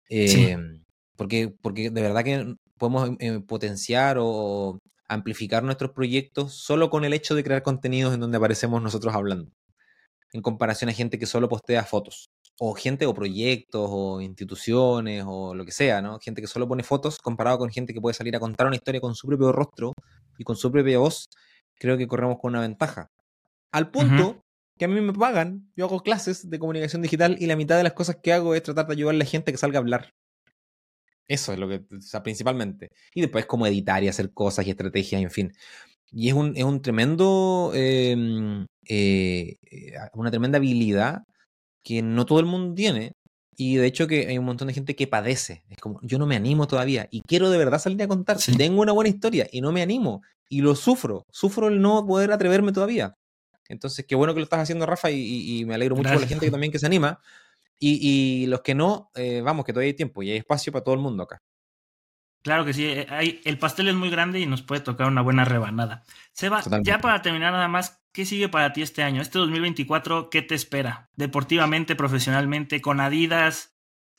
Em, 0.10 0.84
porque, 1.16 1.54
porque 1.62 1.90
de 1.90 2.02
verdad 2.02 2.24
que 2.24 2.56
podemos 2.78 3.12
eh, 3.20 3.40
potenciar 3.40 4.18
o 4.20 4.80
amplificar 5.08 5.64
nuestros 5.64 5.92
proyectos 5.92 6.54
solo 6.54 6.90
con 6.90 7.06
el 7.06 7.14
hecho 7.14 7.36
de 7.36 7.44
crear 7.44 7.64
contenidos 7.64 8.14
en 8.14 8.20
donde 8.20 8.38
aparecemos 8.38 8.82
nosotros 8.82 9.16
hablando, 9.16 9.52
en 10.34 10.42
comparación 10.42 10.90
a 10.90 10.94
gente 10.94 11.18
que 11.18 11.26
solo 11.26 11.48
postea 11.48 11.84
fotos 11.84 12.30
o 12.60 12.74
gente 12.74 13.06
o 13.06 13.14
proyectos 13.14 13.88
o 13.92 14.22
instituciones 14.22 15.24
o 15.28 15.54
lo 15.54 15.66
que 15.66 15.72
sea, 15.72 16.02
¿no? 16.02 16.20
Gente 16.20 16.42
que 16.42 16.48
solo 16.48 16.68
pone 16.68 16.84
fotos 16.84 17.18
comparado 17.18 17.58
con 17.58 17.70
gente 17.70 17.94
que 17.94 18.02
puede 18.02 18.14
salir 18.14 18.36
a 18.36 18.40
contar 18.40 18.68
una 18.68 18.76
historia 18.76 19.02
con 19.02 19.16
su 19.16 19.28
propio 19.28 19.52
rostro 19.52 19.94
y 20.38 20.44
con 20.44 20.56
su 20.56 20.72
propia 20.72 21.00
voz, 21.00 21.30
creo 21.78 21.98
que 21.98 22.08
corremos 22.08 22.38
con 22.40 22.52
una 22.52 22.62
ventaja. 22.62 23.10
Al 23.72 23.92
punto 23.92 24.42
que 24.78 24.86
a 24.86 24.88
mí 24.88 25.00
me 25.02 25.14
pagan, 25.14 25.72
yo 25.76 25.86
hago 25.86 26.02
clases 26.02 26.50
de 26.50 26.60
comunicación 26.60 27.02
digital 27.02 27.38
y 27.40 27.46
la 27.46 27.56
mitad 27.56 27.78
de 27.78 27.84
las 27.84 27.94
cosas 27.94 28.18
que 28.22 28.34
hago 28.34 28.56
es 28.56 28.64
tratar 28.64 28.88
de 28.88 28.94
ayudarle 28.94 29.24
a 29.24 29.28
gente 29.28 29.52
que 29.52 29.58
salga 29.58 29.80
a 29.80 29.82
hablar. 29.82 30.14
Eso 31.28 31.54
es 31.54 31.60
lo 31.60 31.68
que, 31.68 31.84
o 31.96 32.02
sea, 32.02 32.24
principalmente. 32.24 32.92
Y 33.14 33.22
después 33.22 33.46
como 33.46 33.66
editar 33.68 34.04
y 34.04 34.08
hacer 34.08 34.32
cosas 34.32 34.68
y 34.68 34.70
estrategias, 34.70 35.22
en 35.22 35.32
fin. 35.32 35.54
Y 36.12 36.30
es 36.30 36.34
un, 36.34 36.56
es 36.56 36.64
un 36.64 36.82
tremendo, 36.82 37.72
em, 37.74 38.66
eh, 38.88 39.58
eh, 39.64 39.94
una 40.14 40.30
tremenda 40.30 40.58
habilidad 40.58 41.24
que 41.86 42.02
no 42.02 42.26
todo 42.26 42.42
el 42.42 42.46
mundo 42.46 42.76
tiene. 42.76 43.14
Y 43.56 43.78
de 43.78 43.88
hecho 43.88 44.08
que 44.08 44.28
hay 44.28 44.38
un 44.38 44.44
montón 44.44 44.68
de 44.68 44.74
gente 44.74 44.98
que 44.98 45.08
padece. 45.08 45.64
Es 45.70 45.78
como, 45.78 46.02
yo 46.02 46.20
no 46.20 46.26
me 46.26 46.36
animo 46.36 46.68
todavía 46.68 47.08
y 47.10 47.22
quiero 47.22 47.50
de 47.50 47.58
verdad 47.58 47.80
salir 47.80 48.04
a 48.04 48.08
contar. 48.10 48.38
Tengo 48.58 48.82
una 48.82 48.92
buena 48.92 49.10
historia 49.10 49.48
y 49.50 49.62
no 49.62 49.72
me 49.72 49.82
animo. 49.82 50.22
y 50.50 50.62
lo 50.62 50.76
sufro, 50.76 51.26
sufro 51.32 51.70
el 51.70 51.82
no 51.82 52.06
poder 52.06 52.32
atreverme 52.32 52.74
todavía. 52.74 53.16
Entonces, 53.68 54.06
qué 54.06 54.16
bueno 54.16 54.34
que 54.34 54.40
lo 54.40 54.44
estás 54.44 54.60
haciendo, 54.60 54.86
Rafa, 54.86 55.10
y, 55.10 55.64
me 55.66 55.74
alegro 55.74 55.96
mucho 55.96 56.12
por 56.12 56.22
la 56.22 56.28
gente 56.28 56.46
que 56.46 56.52
también 56.52 56.72
que 56.72 56.80
se 56.80 56.86
anima. 56.86 57.20
Y, 57.80 58.46
los 58.48 58.62
que 58.62 58.76
no, 58.76 59.12
eh, 59.16 59.42
vamos, 59.42 59.66
que 59.66 59.74
todavía 59.74 59.90
hay 59.90 59.96
tiempo 59.96 60.22
y 60.24 60.32
hay 60.32 60.38
espacio 60.38 60.72
para 60.72 60.84
todo 60.84 60.96
el 60.96 61.02
mundo 61.02 61.24
acá. 61.24 61.42
Claro 62.44 62.64
que 62.64 62.74
sí, 62.74 62.86
eh, 62.86 63.08
hay, 63.10 63.42
el 63.44 63.58
pastel 63.58 63.88
es 63.88 63.96
muy 63.96 64.12
grande 64.12 64.40
y 64.40 64.46
nos 64.46 64.62
puede 64.62 64.82
tocar 64.82 65.08
una 65.08 65.22
buena 65.22 65.46
rebanada. 65.46 66.04
Seba, 66.32 66.62
ya 66.84 67.00
para 67.00 67.22
terminar 67.24 67.52
nada 67.52 67.68
más, 67.68 68.05
¿qué 68.16 68.26
sigue 68.26 68.48
para 68.48 68.72
ti 68.72 68.82
este 68.82 69.04
año? 69.04 69.22
Este 69.22 69.38
2024, 69.38 70.30
¿qué 70.30 70.42
te 70.42 70.56
espera? 70.56 71.10
Deportivamente, 71.18 71.98
profesionalmente, 71.98 72.80
con 72.82 73.02
Adidas, 73.02 73.76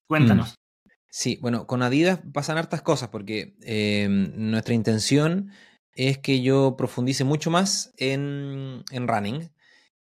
cuéntanos. 0.06 0.50
Mm. 0.50 0.90
Sí, 1.08 1.38
bueno, 1.40 1.66
con 1.66 1.82
Adidas 1.82 2.20
pasan 2.34 2.58
hartas 2.58 2.82
cosas 2.82 3.08
porque 3.08 3.56
em, 3.62 4.32
nuestra 4.50 4.74
intención 4.74 5.50
es 5.94 6.18
que 6.18 6.42
yo 6.42 6.76
profundice 6.76 7.24
mucho 7.24 7.50
más 7.50 7.94
en, 7.96 8.84
en 8.90 9.08
running 9.08 9.50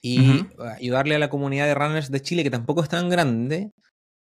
y 0.02 0.44
ayudarle 0.76 1.14
a 1.14 1.18
la 1.18 1.30
comunidad 1.30 1.64
de 1.64 1.74
runners 1.74 2.10
de 2.10 2.20
Chile, 2.20 2.44
que 2.44 2.50
tampoco 2.50 2.82
es 2.82 2.90
tan 2.90 3.08
grande, 3.08 3.72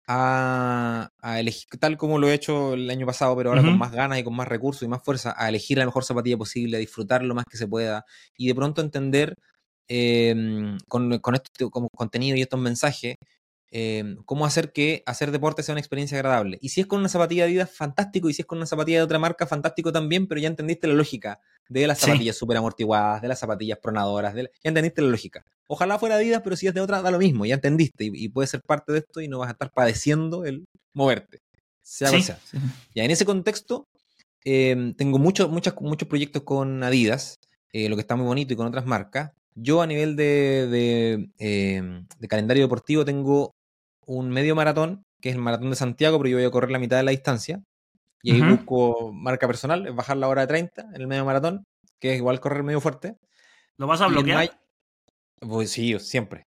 a, 0.08 1.10
elegir, 1.38 1.68
tal 1.78 1.98
como 1.98 2.18
lo 2.18 2.30
he 2.30 2.34
hecho 2.34 2.74
el 2.74 2.90
año 2.90 3.06
pasado, 3.06 3.36
pero 3.36 3.50
ahora 3.50 3.64
con 3.64 3.78
más 3.78 3.92
ganas 3.92 4.18
y 4.18 4.24
con 4.24 4.34
más 4.34 4.48
recursos 4.48 4.84
y 4.84 4.88
más 4.88 5.04
fuerza, 5.04 5.36
a 5.38 5.50
elegir 5.50 5.78
la 5.78 5.86
mejor 5.86 6.06
zapatilla 6.06 6.38
posible, 6.38 6.78
a 6.78 6.80
disfrutar 6.80 7.22
lo 7.22 7.36
más 7.36 7.44
que 7.44 7.58
se 7.58 7.68
pueda 7.68 8.06
y 8.38 8.48
de 8.48 8.56
pronto 8.56 8.82
entender 8.82 9.36
em, 9.88 10.78
con, 10.88 11.20
con 11.20 11.36
este 11.36 11.70
como 11.70 11.90
contenido 11.90 12.38
y 12.38 12.42
estos 12.42 12.60
mensajes 12.60 13.18
Em, 13.70 14.16
cómo 14.24 14.46
hacer 14.46 14.72
que 14.72 15.04
hacer 15.06 15.32
deporte 15.32 15.62
sea 15.62 15.74
una 15.74 15.82
experiencia 15.82 16.18
agradable. 16.18 16.58
Y 16.62 16.70
si 16.70 16.82
es 16.82 16.88
con 16.88 17.00
una 17.00 17.10
zapatilla 17.10 17.44
de 17.46 17.52
vida, 17.52 17.68
fantástico. 17.68 18.30
Y 18.30 18.34
si 18.34 18.42
es 18.42 18.46
con 18.46 18.60
una 18.60 18.66
zapatilla 18.66 19.00
de 19.00 19.04
otra 19.04 19.20
marca, 19.20 19.46
fantástico 19.46 19.92
también. 19.92 20.28
Pero 20.28 20.40
ya 20.40 20.48
entendiste 20.48 20.88
la 20.88 20.94
lógica 20.94 21.42
de 21.68 21.86
las 21.86 22.00
zapatillas 22.00 22.36
súper 22.36 22.56
super 22.56 22.58
amortiguadas, 22.58 23.22
de 23.22 23.28
las 23.28 23.40
zapatillas 23.40 23.80
pronadoras. 23.80 24.34
ya 24.36 24.50
entendiste 24.64 25.02
la 25.02 25.10
lógica. 25.10 25.46
Ojalá 25.68 26.00
fuera 26.00 26.16
Adidas, 26.16 26.42
pero 26.44 26.56
si 26.56 26.68
es 26.68 26.74
de 26.74 26.82
otra, 26.82 27.02
da 27.02 27.12
lo 27.12 27.20
mismo. 27.20 27.46
Ya 27.46 27.56
entendiste. 27.56 28.06
Y, 28.06 28.12
y 28.14 28.30
puedes 28.30 28.50
ser 28.52 28.62
parte 28.62 28.94
de 28.94 29.00
esto 29.00 29.20
y 29.20 29.28
no 29.28 29.40
vas 29.40 29.50
a 29.50 29.52
estar 29.52 29.72
padeciendo 29.74 30.46
el 30.46 30.66
moverte. 30.94 31.42
Sea 31.82 32.10
sí, 32.10 32.22
sea. 32.22 32.40
Ya 32.96 33.04
en 33.04 33.12
ese 33.12 33.26
contexto, 33.26 33.88
em, 34.44 34.94
tengo 34.94 35.20
muchos 35.20 35.50
muchos 35.50 35.74
muchos 35.80 36.08
proyectos 36.08 36.44
con 36.44 36.84
Adidas, 36.84 37.40
eh, 37.72 37.88
lo 37.90 37.96
que 37.96 38.02
está 38.02 38.16
muy 38.16 38.26
bonito, 38.26 38.54
y 38.54 38.58
con 38.58 38.68
otras 38.68 38.86
marcas. 38.86 39.32
Yo 39.60 39.82
a 39.82 39.88
nivel 39.88 40.16
de, 40.16 40.68
de, 40.68 41.30
em, 41.40 42.06
de, 42.20 42.28
calendario 42.28 42.64
deportivo 42.64 43.04
tengo 43.06 43.56
un 44.06 44.30
medio 44.30 44.56
maratón, 44.56 45.04
que 45.20 45.30
es 45.30 45.36
el 45.36 45.42
maratón 45.42 45.72
de 45.72 45.76
Santiago, 45.76 46.20
pero 46.20 46.30
yo 46.30 46.38
voy 46.38 46.46
a 46.46 46.52
correr 46.52 46.70
la 46.70 46.78
mitad 46.78 46.98
de 46.98 47.04
la 47.04 47.12
distancia. 47.12 47.64
Y 48.22 48.34
ahí 48.34 48.42
busco 48.42 49.12
marca 49.14 49.48
personal, 49.48 49.88
es 49.88 49.96
bajar 49.96 50.18
la 50.18 50.28
hora 50.28 50.42
de 50.42 50.48
30 50.48 50.90
en 50.94 51.02
el 51.02 51.08
medio 51.08 51.26
maratón, 51.26 51.66
que 52.00 52.12
es 52.12 52.18
igual 52.18 52.40
correr 52.40 52.62
medio 52.62 52.82
fuerte. 52.82 53.18
¿Lo 53.78 53.88
vas 53.88 54.02
a 54.02 54.08
bloquear? 54.08 54.60
Pues 55.40 55.72
sí, 55.72 55.98
siempre. 56.00 56.46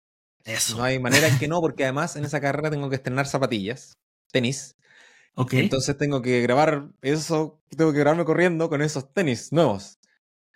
Eso. 0.44 0.78
No 0.78 0.84
hay 0.84 0.98
manera 0.98 1.28
en 1.28 1.38
que 1.38 1.48
no, 1.48 1.62
porque 1.62 1.84
además 1.84 2.16
en 2.16 2.26
esa 2.26 2.42
carrera 2.42 2.72
tengo 2.72 2.90
que 2.90 2.96
estrenar 2.96 3.28
zapatillas, 3.28 3.98
tenis. 4.32 4.76
Ok. 5.36 5.54
Entonces 5.54 5.96
tengo 5.96 6.24
que 6.24 6.42
grabar 6.42 6.90
eso, 7.04 7.62
tengo 7.76 7.94
que 7.94 8.00
grabarme 8.00 8.26
corriendo 8.26 8.68
con 8.68 8.82
esos 8.82 9.14
tenis 9.14 9.52
nuevos. 9.52 10.00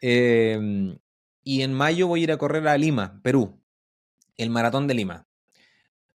Em, 0.01 0.97
y 1.43 1.61
en 1.61 1.73
mayo 1.73 2.07
voy 2.07 2.21
a 2.21 2.23
ir 2.23 2.31
a 2.31 2.37
correr 2.37 2.67
a 2.67 2.77
Lima, 2.77 3.19
Perú, 3.23 3.61
el 4.37 4.49
maratón 4.49 4.87
de 4.87 4.93
Lima 4.93 5.29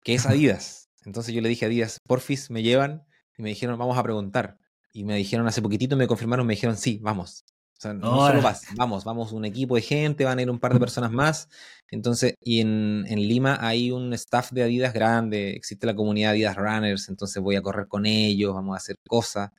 que 0.04 0.16
es 0.16 0.26
Adidas. 0.26 0.90
Entonces 1.06 1.34
yo 1.34 1.42
le 1.42 1.50
dije 1.50 1.66
a 1.66 1.68
Adidas, 1.68 2.00
porfis, 2.08 2.50
me 2.50 2.64
llevan 2.64 3.04
y 3.38 3.44
me 3.44 3.50
dijeron, 3.50 3.78
vamos 3.78 3.98
a 3.98 4.04
preguntar. 4.04 4.58
Y 4.94 5.04
me 5.04 5.16
dijeron 5.16 5.48
hace 5.48 5.62
poquitito, 5.62 5.96
me 5.96 6.08
confirmaron, 6.08 6.46
me 6.46 6.54
dijeron, 6.54 6.78
sí, 6.78 7.00
vamos. 7.02 7.46
O 7.78 7.82
sea, 7.82 7.94
no 7.94 8.28
solo 8.28 8.44
vas, 8.44 8.68
vamos, 8.76 9.04
vamos 9.04 9.32
un 9.32 9.44
equipo 9.44 9.76
de 9.76 9.82
gente, 9.82 10.24
van 10.24 10.38
a 10.38 10.42
ir 10.44 10.52
un 10.52 10.60
par 10.60 10.74
de 10.74 10.80
personas 10.80 11.12
más. 11.12 11.50
Entonces, 11.90 12.36
y 12.40 12.62
en, 12.62 13.06
en, 13.08 13.20
Lima 13.28 13.58
hay 13.60 13.90
un 13.90 14.14
staff 14.14 14.52
de 14.52 14.62
Adidas 14.62 14.94
grande, 14.94 15.52
existe 15.52 15.88
la 15.88 15.96
comunidad 15.96 16.32
Adidas 16.32 16.58
Runners, 16.58 17.10
entonces 17.10 17.42
voy 17.42 17.56
a 17.56 17.64
correr 17.64 17.88
con 17.88 18.06
ellos, 18.06 18.54
vamos 18.54 18.76
a 18.76 18.78
hacer 18.78 18.98
cosas. 19.08 19.50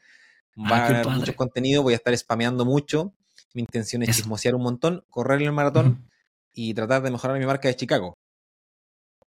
Ah, 0.56 0.70
Va 0.70 0.76
a 0.76 0.86
haber 0.86 1.08
mucho 1.08 1.34
contenido, 1.34 1.82
voy 1.82 1.94
a 1.94 1.96
estar 1.96 2.16
spameando 2.16 2.64
mucho. 2.64 3.12
Mi 3.54 3.62
intención 3.62 4.02
es 4.02 4.16
chismosear 4.16 4.54
un 4.54 4.62
montón, 4.62 5.04
correr 5.10 5.42
el 5.42 5.52
maratón 5.52 6.08
y 6.52 6.74
tratar 6.74 7.02
de 7.02 7.10
mejorar 7.10 7.38
mi 7.38 7.46
marca 7.46 7.68
de 7.68 7.76
Chicago. 7.76 8.14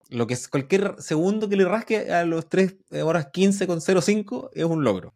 Lo 0.09 0.28
que 0.28 0.36
es 0.36 0.47
cualquier 0.47 0.95
segundo 0.99 1.49
que 1.49 1.55
le 1.55 1.65
rasque 1.65 2.11
a 2.11 2.26
los 2.26 2.47
3 2.47 2.76
horas 3.03 3.28
15 3.32 3.67
con 3.67 3.82
05 3.82 4.51
es 4.53 4.63
un 4.63 4.84
logro. 4.84 5.13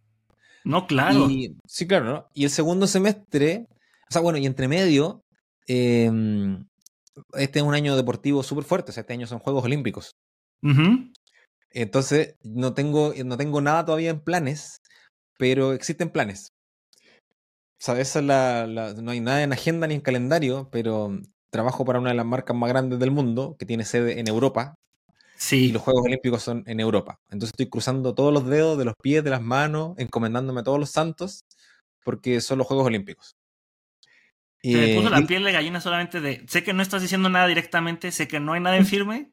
No, 0.63 0.87
claro. 0.87 1.27
sí, 1.65 1.87
claro, 1.87 2.05
¿no? 2.05 2.27
Y 2.33 2.43
el 2.43 2.49
segundo 2.49 2.87
semestre, 2.87 3.67
o 4.09 4.11
sea, 4.11 4.21
bueno, 4.21 4.37
y 4.37 4.45
entre 4.45 4.67
medio, 4.67 5.23
em, 5.67 6.65
este 7.33 7.59
es 7.59 7.65
un 7.65 7.73
año 7.73 7.95
deportivo 7.95 8.43
súper 8.43 8.65
fuerte, 8.65 8.91
o 8.91 8.93
sea, 8.93 9.01
este 9.01 9.13
año 9.13 9.27
son 9.27 9.39
Juegos 9.39 9.63
Olímpicos. 9.63 10.15
Entonces, 11.71 12.35
no 12.43 12.73
tengo, 12.73 13.13
no 13.25 13.37
tengo 13.37 13.61
nada 13.61 13.85
todavía 13.85 14.09
en 14.09 14.19
planes, 14.19 14.81
pero 15.37 15.73
existen 15.73 16.09
planes. 16.09 16.51
O 17.79 17.81
sea, 17.81 17.97
esa 17.97 18.19
es 18.19 18.25
la, 18.25 18.93
no 19.01 19.11
hay 19.11 19.21
nada 19.21 19.41
en 19.41 19.53
agenda 19.53 19.87
ni 19.87 19.95
en 19.95 20.01
calendario, 20.01 20.67
pero 20.69 21.17
trabajo 21.49 21.85
para 21.85 21.99
una 21.99 22.09
de 22.09 22.15
las 22.15 22.25
marcas 22.25 22.55
más 22.55 22.69
grandes 22.69 22.99
del 22.99 23.11
mundo, 23.11 23.55
que 23.57 23.65
tiene 23.65 23.85
sede 23.85 24.19
en 24.19 24.27
Europa. 24.27 24.75
Sí. 25.37 25.67
Y 25.67 25.71
los 25.71 25.81
Juegos 25.81 26.03
Olímpicos 26.03 26.43
son 26.43 26.63
en 26.67 26.81
Europa. 26.81 27.21
Entonces 27.29 27.53
estoy 27.53 27.69
cruzando 27.69 28.13
todos 28.13 28.33
los 28.33 28.45
dedos 28.45 28.77
de 28.77 28.83
los 28.83 28.95
pies, 29.01 29.23
de 29.23 29.29
las 29.29 29.41
manos, 29.41 29.93
encomendándome 29.97 30.59
a 30.59 30.63
todos 30.63 30.77
los 30.77 30.89
santos, 30.89 31.45
porque 32.03 32.41
son 32.41 32.57
los 32.57 32.67
Juegos 32.67 32.85
Olímpicos. 32.85 33.37
Se 34.61 34.75
me 34.75 34.95
puso 34.95 35.09
la 35.09 35.25
piel 35.25 35.45
de 35.45 35.53
gallina 35.53 35.79
solamente 35.79 36.19
de. 36.19 36.45
Sé 36.49 36.63
que 36.63 36.73
no 36.73 36.81
estás 36.81 37.01
diciendo 37.01 37.29
nada 37.29 37.47
directamente, 37.47 38.11
sé 38.11 38.27
que 38.27 38.41
no 38.41 38.51
hay 38.51 38.59
nada 38.59 38.75
en 38.75 38.85
firme. 38.85 39.31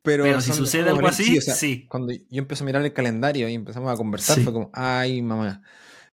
Pero, 0.00 0.40
si 0.40 0.52
sucede 0.52 0.88
algo 0.88 1.06
así, 1.08 1.40
sí, 1.42 1.84
Cuando 1.88 2.14
yo 2.14 2.38
empecé 2.38 2.62
a 2.62 2.66
mirar 2.66 2.82
el 2.82 2.92
calendario 2.92 3.48
y 3.48 3.54
empezamos 3.54 3.92
a 3.92 3.96
conversar, 3.96 4.40
fue 4.40 4.52
como, 4.52 4.70
ay, 4.72 5.20
mamá. 5.20 5.62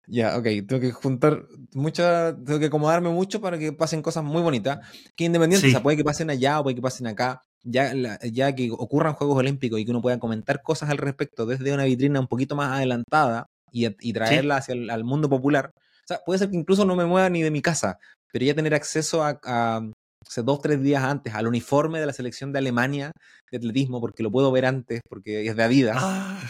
Ya, 0.07 0.37
ok, 0.37 0.43
tengo 0.67 0.79
que 0.79 0.91
juntar 0.91 1.45
mucha, 1.73 2.35
tengo 2.35 2.59
que 2.59 2.65
acomodarme 2.65 3.09
mucho 3.09 3.39
para 3.39 3.57
que 3.57 3.71
pasen 3.71 4.01
cosas 4.01 4.23
muy 4.23 4.41
bonitas, 4.41 4.79
que 5.15 5.23
independiente, 5.23 5.67
o 5.67 5.71
sea, 5.71 5.81
puede 5.81 5.97
que 5.97 6.03
pasen 6.03 6.29
allá 6.29 6.59
o 6.59 6.63
puede 6.63 6.75
que 6.75 6.81
pasen 6.81 7.07
acá, 7.07 7.41
ya, 7.63 7.93
ya 8.23 8.53
que 8.53 8.69
ocurran 8.71 9.13
Juegos 9.13 9.37
Olímpicos 9.37 9.79
y 9.79 9.85
que 9.85 9.91
uno 9.91 10.01
pueda 10.01 10.19
comentar 10.19 10.61
cosas 10.61 10.89
al 10.89 10.97
respecto 10.97 11.45
desde 11.45 11.73
una 11.73 11.85
vitrina 11.85 12.19
un 12.19 12.27
poquito 12.27 12.55
más 12.55 12.73
adelantada 12.73 13.47
y, 13.71 13.87
y 14.01 14.13
traerla 14.13 14.57
hacia 14.57 14.73
el 14.73 14.89
al 14.89 15.05
mundo 15.05 15.29
popular. 15.29 15.71
O 15.75 16.07
sea, 16.07 16.19
puede 16.25 16.39
ser 16.39 16.49
que 16.49 16.57
incluso 16.57 16.83
no 16.83 16.97
me 16.97 17.05
mueva 17.05 17.29
ni 17.29 17.41
de 17.41 17.51
mi 17.51 17.61
casa, 17.61 17.97
pero 18.31 18.43
ya 18.43 18.53
tener 18.53 18.73
acceso 18.73 19.23
a, 19.23 19.39
hace 20.27 20.43
dos, 20.43 20.61
tres 20.61 20.81
días 20.81 21.03
antes 21.03 21.33
al 21.33 21.47
uniforme 21.47 21.99
de 21.99 22.05
la 22.05 22.13
selección 22.13 22.51
de 22.51 22.59
Alemania 22.59 23.11
de 23.51 23.57
atletismo, 23.57 24.01
porque 24.01 24.23
lo 24.23 24.31
puedo 24.31 24.51
ver 24.51 24.65
antes, 24.65 25.01
porque 25.07 25.45
es 25.45 25.55
de 25.55 25.63
Adidas. 25.63 25.97
Ah. 25.99 26.41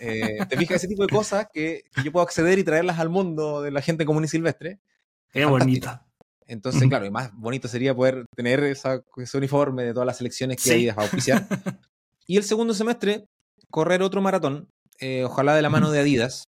Eh, 0.00 0.38
te 0.48 0.56
fijas 0.56 0.76
ese 0.76 0.88
tipo 0.88 1.02
de 1.02 1.08
cosas 1.14 1.46
que, 1.52 1.82
yo 2.02 2.12
puedo 2.12 2.24
acceder 2.24 2.58
y 2.58 2.64
traerlas 2.64 2.98
al 2.98 3.10
mundo 3.10 3.60
de 3.62 3.70
la 3.70 3.82
gente 3.82 4.06
común 4.06 4.24
y 4.24 4.28
silvestre. 4.28 4.78
Qué 5.32 5.44
bonita. 5.44 6.06
Entonces, 6.46 6.88
claro, 6.88 7.04
y 7.04 7.10
más 7.10 7.34
bonito 7.34 7.68
sería 7.68 7.94
poder 7.94 8.24
tener 8.34 8.62
ese 8.62 9.02
uniforme 9.34 9.82
de 9.82 9.92
todas 9.92 10.06
las 10.06 10.16
selecciones 10.18 10.62
que 10.62 10.72
Adidas 10.72 10.96
va 10.96 11.02
a 11.02 11.04
auspiciar. 11.04 11.46
y 12.26 12.36
el 12.36 12.44
segundo 12.44 12.72
semestre, 12.72 13.26
correr 13.70 14.00
otro 14.02 14.22
maratón, 14.22 14.68
eh, 15.00 15.24
ojalá 15.24 15.54
de 15.54 15.62
la 15.62 15.70
mano 15.70 15.90
de 15.90 15.98
Adidas. 15.98 16.44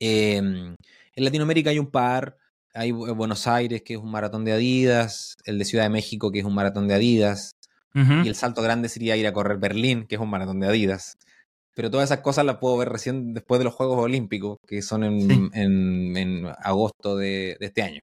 Em, 0.00 0.74
en 1.14 1.24
Latinoamérica 1.24 1.70
hay 1.70 1.78
un 1.78 1.90
par, 1.90 2.36
hay 2.74 2.90
Buenos 2.90 3.46
Aires, 3.46 3.82
que 3.82 3.94
es 3.94 4.00
un 4.00 4.10
maratón 4.10 4.44
de 4.44 4.52
Adidas, 4.52 5.36
el 5.44 5.58
de 5.58 5.64
Ciudad 5.64 5.84
de 5.84 5.90
México, 5.90 6.32
que 6.32 6.40
es 6.40 6.44
un 6.44 6.54
maratón 6.54 6.88
de 6.88 6.94
Adidas, 6.94 7.52
y 7.94 8.28
el 8.28 8.34
salto 8.34 8.60
grande 8.60 8.88
sería 8.88 9.16
ir 9.16 9.26
a 9.28 9.32
correr 9.32 9.58
Berlín, 9.58 10.06
que 10.08 10.16
es 10.16 10.20
un 10.20 10.28
maratón 10.28 10.58
de 10.58 10.66
Adidas. 10.66 11.16
Pero 11.76 11.90
todas 11.90 12.10
esas 12.10 12.22
cosas 12.22 12.44
las 12.44 12.56
puedo 12.56 12.76
ver 12.76 12.88
recién 12.88 13.34
después 13.34 13.60
de 13.60 13.64
los 13.64 13.74
Juegos 13.74 13.98
Olímpicos, 13.98 14.58
que 14.66 14.82
son 14.82 15.04
en, 15.04 16.52
agosto 16.58 17.16
de, 17.16 17.56
este 17.60 17.82
año. 17.82 18.00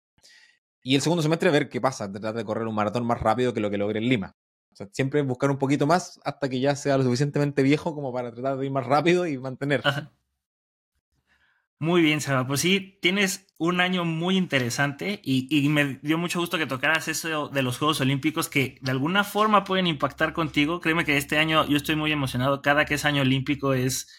Y 0.82 0.96
el 0.96 1.02
segundo 1.02 1.22
semestre 1.22 1.52
ver 1.52 1.68
qué 1.68 1.82
pasa, 1.82 2.10
tratar 2.10 2.34
de 2.34 2.46
correr 2.46 2.66
un 2.66 2.76
maratón 2.76 3.06
más 3.06 3.20
rápido 3.20 3.54
que 3.54 3.60
lo 3.60 3.70
que 3.70 3.78
logré 3.78 4.00
en 4.00 4.08
Lima. 4.08 4.34
O 4.72 4.76
sea, 4.76 4.88
siempre 4.94 5.22
buscar 5.22 5.52
un 5.52 5.58
poquito 5.58 5.86
más 5.86 6.20
hasta 6.24 6.48
que 6.48 6.62
ya 6.62 6.78
sea 6.78 6.98
lo 6.98 7.04
suficientemente 7.04 7.62
viejo 7.62 7.94
como 7.94 8.14
para 8.14 8.34
tratar 8.34 8.58
de 8.58 8.66
ir 8.66 8.72
más 8.72 8.86
rápido 8.86 9.28
y 9.28 9.38
mantener. 9.38 9.84
Muy 11.82 12.04
bien, 12.04 12.22
Seba. 12.22 12.46
Pues 12.46 12.62
sí, 12.62 13.00
tienes 13.02 13.48
un 13.58 13.82
año 13.82 14.06
muy 14.06 14.38
interesante 14.38 15.20
y, 15.24 15.68
me 15.70 15.98
dio 16.04 16.20
mucho 16.20 16.40
gusto 16.40 16.60
que 16.60 16.68
tocaras 16.68 17.08
eso 17.08 17.48
de 17.48 17.64
los 17.64 17.80
Juegos 17.80 18.00
Olímpicos 18.02 18.50
que 18.50 18.78
de 18.82 18.92
alguna 18.92 19.24
forma 19.24 19.64
pueden 19.64 19.88
impactar 19.88 20.34
contigo. 20.34 20.80
Créeme 20.80 21.06
que 21.06 21.18
este 21.18 21.40
año 21.40 21.68
yo 21.68 21.78
estoy 21.78 21.96
muy 21.96 22.12
emocionado. 22.12 22.62
Cada 22.62 22.86
que 22.86 22.94
es 22.94 23.04
año 23.04 23.24
olímpico 23.24 23.74
es... 23.74 24.10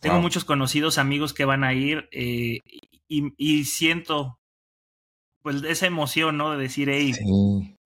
Tengo 0.00 0.20
muchos 0.20 0.44
conocidos, 0.44 0.98
amigos 0.98 1.32
que 1.32 1.44
van 1.44 1.62
a 1.62 1.74
ir 1.74 2.08
eh, 2.10 2.58
y, 3.06 3.64
siento 3.66 4.40
pues 5.42 5.62
esa 5.62 5.86
emoción, 5.86 6.36
¿no? 6.36 6.50
De 6.50 6.58
decir, 6.60 6.90
hey, 6.90 7.12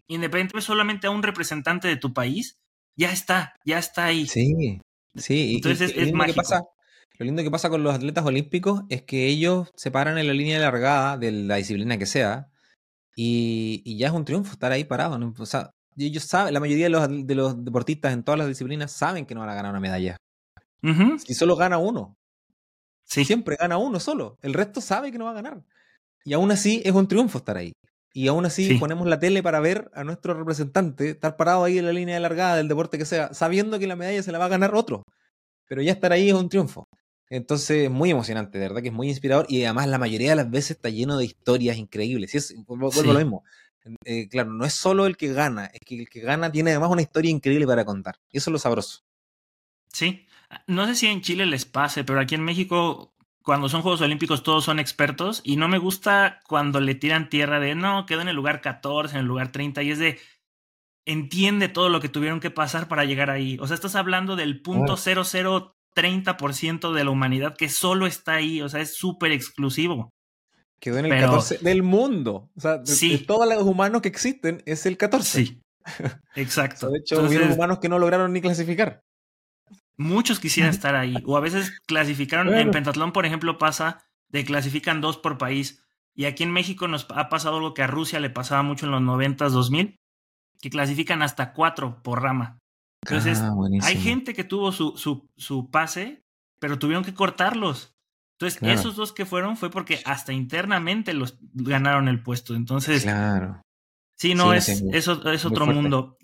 independientemente 0.06 0.62
solamente 0.62 1.08
a 1.08 1.10
un 1.10 1.22
representante 1.22 1.88
de 1.88 1.96
tu 1.96 2.14
país, 2.14 2.56
ya 2.96 3.12
está, 3.12 3.54
ya 3.66 3.78
está 3.78 4.06
ahí. 4.06 4.26
Sí, 4.26 4.80
sí. 5.14 5.56
Entonces 5.56 5.92
es, 5.94 6.10
mágico. 6.14 6.40
Lo 7.18 7.24
lindo 7.24 7.42
que 7.42 7.50
pasa 7.50 7.70
con 7.70 7.82
los 7.82 7.94
atletas 7.94 8.24
olímpicos 8.24 8.82
es 8.88 9.02
que 9.02 9.26
ellos 9.26 9.70
se 9.74 9.90
paran 9.90 10.18
en 10.18 10.26
la 10.26 10.34
línea 10.34 10.58
de 10.58 10.64
largada 10.64 11.16
de 11.16 11.32
la 11.32 11.56
disciplina 11.56 11.96
que 11.98 12.06
sea 12.06 12.50
Y, 13.14 13.96
ya 13.96 14.08
es 14.08 14.12
un 14.12 14.24
triunfo 14.24 14.52
estar 14.52 14.72
ahí 14.72 14.84
parado. 14.84 15.18
O 15.38 15.46
sea, 15.46 15.70
ellos 15.96 16.24
saben, 16.24 16.52
la 16.52 16.60
mayoría 16.60 16.86
de 16.86 16.90
los, 16.90 17.26
de 17.26 17.34
los, 17.34 17.64
deportistas 17.64 18.12
en 18.12 18.22
todas 18.22 18.38
las 18.38 18.48
disciplinas 18.48 18.92
saben 18.92 19.24
que 19.24 19.34
no 19.34 19.40
van 19.40 19.48
a 19.48 19.54
ganar 19.54 19.70
una 19.70 19.80
medalla. 19.80 20.16
Si 21.26 21.34
solo 21.34 21.56
gana 21.56 21.78
uno. 21.78 22.14
Sí. 23.04 23.24
Siempre 23.24 23.56
gana 23.56 23.78
uno 23.78 23.98
solo. 23.98 24.38
El 24.42 24.54
resto 24.54 24.80
sabe 24.80 25.10
que 25.10 25.18
no 25.18 25.24
va 25.24 25.30
a 25.30 25.34
ganar. 25.34 25.64
Y 26.24 26.34
aún 26.34 26.50
así 26.50 26.82
es 26.84 26.92
un 26.92 27.08
triunfo 27.08 27.38
estar 27.38 27.56
ahí. 27.56 27.72
Y 28.12 28.28
aún 28.28 28.46
así 28.46 28.74
ponemos 28.78 29.06
la 29.06 29.18
tele 29.18 29.42
para 29.42 29.60
ver 29.60 29.90
a 29.94 30.02
nuestro 30.02 30.34
representante 30.34 31.10
estar 31.10 31.36
parado 31.36 31.64
ahí 31.64 31.78
en 31.78 31.86
la 31.86 31.92
línea 31.92 32.14
de 32.14 32.20
largada 32.20 32.56
del 32.56 32.68
deporte 32.68 32.98
que 32.98 33.04
sea, 33.04 33.32
sabiendo 33.34 33.78
que 33.78 33.86
la 33.86 33.96
medalla 33.96 34.22
se 34.22 34.32
la 34.32 34.38
va 34.38 34.46
a 34.46 34.48
ganar 34.48 34.74
otro. 34.74 35.02
Pero 35.68 35.82
ya 35.82 35.92
estar 35.92 36.12
ahí 36.12 36.28
es 36.28 36.34
un 36.34 36.48
triunfo. 36.48 36.84
Entonces, 37.28 37.90
muy 37.90 38.10
emocionante, 38.10 38.58
de 38.58 38.68
verdad 38.68 38.82
que 38.82 38.88
es 38.88 38.94
muy 38.94 39.08
inspirador 39.08 39.46
y 39.48 39.64
además 39.64 39.88
la 39.88 39.98
mayoría 39.98 40.30
de 40.30 40.36
las 40.36 40.50
veces 40.50 40.72
está 40.72 40.90
lleno 40.90 41.18
de 41.18 41.24
historias 41.24 41.76
increíbles. 41.76 42.34
Y 42.34 42.36
es, 42.36 42.54
vuelvo 42.66 42.90
a 42.92 43.02
lo 43.02 43.14
mismo. 43.14 43.44
Eh, 44.04 44.28
claro, 44.28 44.52
no 44.52 44.64
es 44.64 44.74
solo 44.74 45.06
el 45.06 45.16
que 45.16 45.32
gana, 45.32 45.66
es 45.66 45.80
que 45.80 46.00
el 46.00 46.08
que 46.08 46.20
gana 46.20 46.50
tiene 46.50 46.70
además 46.70 46.90
una 46.90 47.02
historia 47.02 47.30
increíble 47.30 47.66
para 47.66 47.84
contar. 47.84 48.18
Y 48.30 48.38
eso 48.38 48.50
es 48.50 48.52
lo 48.52 48.58
sabroso. 48.58 49.04
Sí, 49.92 50.26
no 50.66 50.86
sé 50.86 50.94
si 50.94 51.06
en 51.06 51.22
Chile 51.22 51.46
les 51.46 51.64
pase, 51.64 52.04
pero 52.04 52.20
aquí 52.20 52.34
en 52.34 52.44
México, 52.44 53.14
cuando 53.42 53.68
son 53.68 53.82
Juegos 53.82 54.00
Olímpicos, 54.00 54.42
todos 54.42 54.64
son 54.64 54.78
expertos 54.78 55.40
y 55.44 55.56
no 55.56 55.68
me 55.68 55.78
gusta 55.78 56.40
cuando 56.46 56.80
le 56.80 56.94
tiran 56.94 57.28
tierra 57.28 57.60
de 57.60 57.74
no, 57.74 58.06
quedó 58.06 58.20
en 58.20 58.28
el 58.28 58.36
lugar 58.36 58.60
14, 58.60 59.14
en 59.14 59.20
el 59.20 59.26
lugar 59.26 59.52
30 59.52 59.82
y 59.82 59.90
es 59.92 59.98
de 59.98 60.18
entiende 61.04 61.68
todo 61.68 61.88
lo 61.88 62.00
que 62.00 62.08
tuvieron 62.08 62.40
que 62.40 62.50
pasar 62.50 62.88
para 62.88 63.04
llegar 63.04 63.30
ahí. 63.30 63.56
O 63.60 63.66
sea, 63.66 63.76
estás 63.76 63.94
hablando 63.94 64.34
del 64.34 64.60
punto 64.60 64.96
0030% 65.96 66.92
de 66.92 67.04
la 67.04 67.10
humanidad 67.10 67.56
que 67.56 67.68
solo 67.68 68.06
está 68.06 68.34
ahí, 68.34 68.60
o 68.60 68.68
sea, 68.68 68.80
es 68.80 68.94
súper 68.94 69.32
exclusivo. 69.32 70.12
Quedó 70.78 70.98
en 70.98 71.06
el 71.06 71.20
14 71.20 71.58
del 71.58 71.82
mundo. 71.82 72.50
O 72.54 72.60
sea, 72.60 72.78
de, 72.78 73.18
todos 73.26 73.48
los 73.48 73.62
humanos 73.62 74.02
que 74.02 74.08
existen, 74.08 74.62
es 74.66 74.84
el 74.86 74.96
14. 74.96 75.44
Sí. 75.44 75.62
Exacto. 76.34 76.90
de 76.90 76.98
hecho, 76.98 77.22
hubieron 77.22 77.52
humanos 77.52 77.78
que 77.78 77.88
no 77.88 77.98
lograron 77.98 78.32
ni 78.32 78.40
clasificar. 78.40 79.02
Muchos 79.96 80.38
quisieran 80.38 80.70
estar 80.74 80.94
ahí. 80.94 81.16
O 81.24 81.36
a 81.36 81.40
veces 81.40 81.80
clasificaron. 81.86 82.52
En 82.54 82.70
pentatlón, 82.70 83.12
por 83.12 83.24
ejemplo, 83.24 83.58
pasa 83.58 84.02
de 84.28 84.44
clasifican 84.44 85.00
dos 85.00 85.16
por 85.16 85.38
país. 85.38 85.82
Y 86.14 86.24
aquí 86.26 86.42
en 86.42 86.52
México 86.52 86.88
nos 86.88 87.06
ha 87.10 87.28
pasado 87.28 87.56
algo 87.56 87.74
que 87.74 87.82
a 87.82 87.86
Rusia 87.86 88.20
le 88.20 88.30
pasaba 88.30 88.62
mucho 88.62 88.86
en 88.86 88.92
los 88.92 89.02
90s, 89.02 89.50
2000, 89.50 89.96
que 90.60 90.70
clasifican 90.70 91.22
hasta 91.22 91.52
cuatro 91.52 92.02
por 92.02 92.22
rama. 92.22 92.58
Entonces, 93.08 93.40
ah, 93.40 93.54
hay 93.82 93.96
gente 93.96 94.34
que 94.34 94.44
tuvo 94.44 94.72
su, 94.72 94.96
su, 94.96 95.28
su, 95.36 95.70
pase, 95.70 96.24
pero 96.58 96.78
tuvieron 96.78 97.04
que 97.04 97.14
cortarlos. 97.14 97.94
Entonces, 98.38 98.62
esos 98.62 98.96
dos 98.96 99.12
que 99.12 99.24
fueron 99.24 99.56
fue 99.56 99.70
porque 99.70 100.00
hasta 100.04 100.32
internamente 100.32 101.14
los 101.14 101.38
ganaron 101.54 102.08
el 102.08 102.22
puesto. 102.22 102.54
Entonces, 102.54 103.02
claro. 103.02 103.62
Sí, 104.16 104.34
no, 104.34 104.52
es, 104.52 104.68
es, 104.68 104.84
es, 104.92 105.44
otro 105.44 105.66
mundo. 105.66 106.16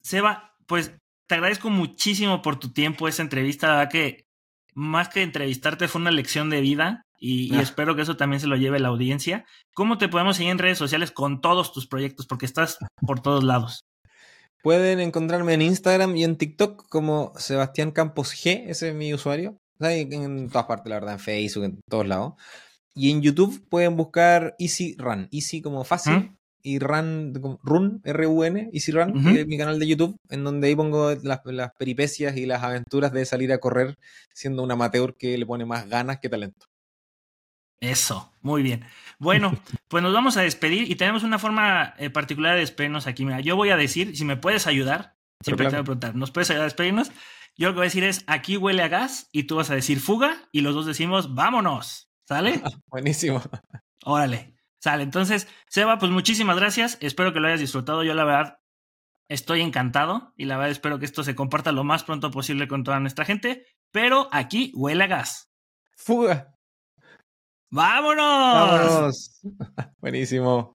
Seba, 0.00 0.54
pues 0.66 0.94
te 1.26 1.34
agradezco 1.34 1.70
muchísimo 1.70 2.42
por 2.42 2.58
tu 2.58 2.72
tiempo, 2.72 3.08
esa 3.08 3.22
entrevista, 3.22 3.68
¿verdad? 3.68 3.90
que 3.90 4.26
más 4.74 5.08
que 5.08 5.22
entrevistarte 5.22 5.88
fue 5.88 6.00
una 6.00 6.10
lección 6.10 6.50
de 6.50 6.60
vida 6.60 7.02
y, 7.18 7.54
ah. 7.54 7.60
espero 7.60 7.96
que 7.96 8.02
eso 8.02 8.16
también 8.16 8.40
se 8.40 8.46
lo 8.46 8.56
lleve 8.56 8.78
la 8.78 8.88
audiencia. 8.88 9.44
¿Cómo 9.74 9.98
te 9.98 10.08
podemos 10.08 10.36
seguir 10.36 10.52
en 10.52 10.58
redes 10.58 10.78
sociales 10.78 11.10
con 11.10 11.40
todos 11.40 11.72
tus 11.72 11.86
proyectos? 11.86 12.26
Porque 12.26 12.46
estás 12.46 12.78
por 13.04 13.20
todos 13.20 13.44
lados. 13.44 13.84
Pueden 14.62 15.00
encontrarme 15.00 15.54
en 15.54 15.62
Instagram 15.62 16.16
y 16.16 16.24
en 16.24 16.36
TikTok 16.36 16.88
como 16.88 17.32
Sebastián 17.36 17.92
Campos 17.92 18.32
G, 18.32 18.64
ese 18.66 18.88
es 18.88 18.94
mi 18.94 19.14
usuario. 19.14 19.56
En 19.80 20.48
todas 20.48 20.66
partes, 20.66 20.90
la 20.90 20.96
verdad, 20.96 21.14
en 21.14 21.20
Facebook, 21.20 21.64
en 21.64 21.80
todos 21.88 22.06
lados. 22.06 22.34
Y 22.94 23.12
en 23.12 23.22
YouTube 23.22 23.64
pueden 23.68 23.96
buscar 23.96 24.56
Easy 24.58 24.96
Run, 24.98 25.28
Easy 25.30 25.62
como 25.62 25.84
fácil, 25.84 26.32
y 26.62 26.80
Run, 26.80 27.32
Run, 27.62 28.00
R-U-N, 28.04 28.70
Easy 28.72 28.90
Run, 28.90 29.22
que 29.22 29.42
es 29.42 29.46
mi 29.46 29.56
canal 29.56 29.78
de 29.78 29.86
YouTube, 29.86 30.16
en 30.28 30.42
donde 30.42 30.66
ahí 30.66 30.74
pongo 30.74 31.14
las, 31.22 31.40
peripecias 31.78 32.36
y 32.36 32.46
las 32.46 32.64
aventuras 32.64 33.12
de 33.12 33.24
salir 33.24 33.52
a 33.52 33.58
correr 33.58 33.96
siendo 34.34 34.64
un 34.64 34.70
amateur 34.72 35.16
que 35.16 35.38
le 35.38 35.46
pone 35.46 35.64
más 35.64 35.88
ganas 35.88 36.18
que 36.18 36.28
talento. 36.28 36.66
Eso, 37.80 38.32
muy 38.42 38.62
bien. 38.62 38.84
Bueno, 39.18 39.52
pues 39.88 40.02
nos 40.02 40.12
vamos 40.12 40.36
a 40.36 40.42
despedir 40.42 40.90
y 40.90 40.96
tenemos 40.96 41.22
una 41.22 41.38
forma 41.38 41.94
eh, 41.98 42.10
particular 42.10 42.54
de 42.54 42.60
despedirnos 42.60 43.06
aquí. 43.06 43.24
Mira, 43.24 43.40
yo 43.40 43.56
voy 43.56 43.70
a 43.70 43.76
decir, 43.76 44.16
si 44.16 44.24
me 44.24 44.36
puedes 44.36 44.66
ayudar, 44.66 45.16
siempre 45.42 45.66
te 45.66 45.72
voy 45.72 45.80
a 45.80 45.84
preguntar, 45.84 46.14
¿nos 46.14 46.30
puedes 46.30 46.50
ayudar 46.50 46.62
a 46.62 46.70
despedirnos? 46.70 47.10
Yo 47.56 47.68
lo 47.68 47.74
que 47.74 47.78
voy 47.78 47.86
a 47.86 47.90
decir 47.90 48.04
es, 48.04 48.24
aquí 48.26 48.56
huele 48.56 48.82
a 48.82 48.88
gas 48.88 49.28
y 49.32 49.44
tú 49.44 49.56
vas 49.56 49.70
a 49.70 49.74
decir 49.74 50.00
fuga 50.00 50.48
y 50.52 50.60
los 50.60 50.74
dos 50.74 50.86
decimos, 50.86 51.34
vámonos. 51.34 52.08
¿Sale? 52.24 52.62
Buenísimo. 52.86 53.42
Órale. 54.04 54.54
Sale, 54.80 55.02
entonces, 55.02 55.48
Seba, 55.68 55.98
pues 55.98 56.12
muchísimas 56.12 56.56
gracias. 56.56 56.98
Espero 57.00 57.32
que 57.32 57.40
lo 57.40 57.48
hayas 57.48 57.60
disfrutado. 57.60 58.04
Yo 58.04 58.14
la 58.14 58.24
verdad 58.24 58.60
estoy 59.28 59.60
encantado 59.60 60.34
y 60.36 60.44
la 60.44 60.56
verdad 60.56 60.70
espero 60.70 60.98
que 60.98 61.04
esto 61.04 61.24
se 61.24 61.34
comparta 61.34 61.72
lo 61.72 61.82
más 61.82 62.04
pronto 62.04 62.30
posible 62.30 62.68
con 62.68 62.84
toda 62.84 63.00
nuestra 63.00 63.24
gente. 63.24 63.66
Pero 63.90 64.28
aquí 64.30 64.70
huele 64.74 65.04
a 65.04 65.08
gas. 65.08 65.50
Fuga. 65.96 66.57
¡Vámonos! 67.70 68.22
¡Vámonos! 68.22 69.40
Buenísimo. 70.00 70.74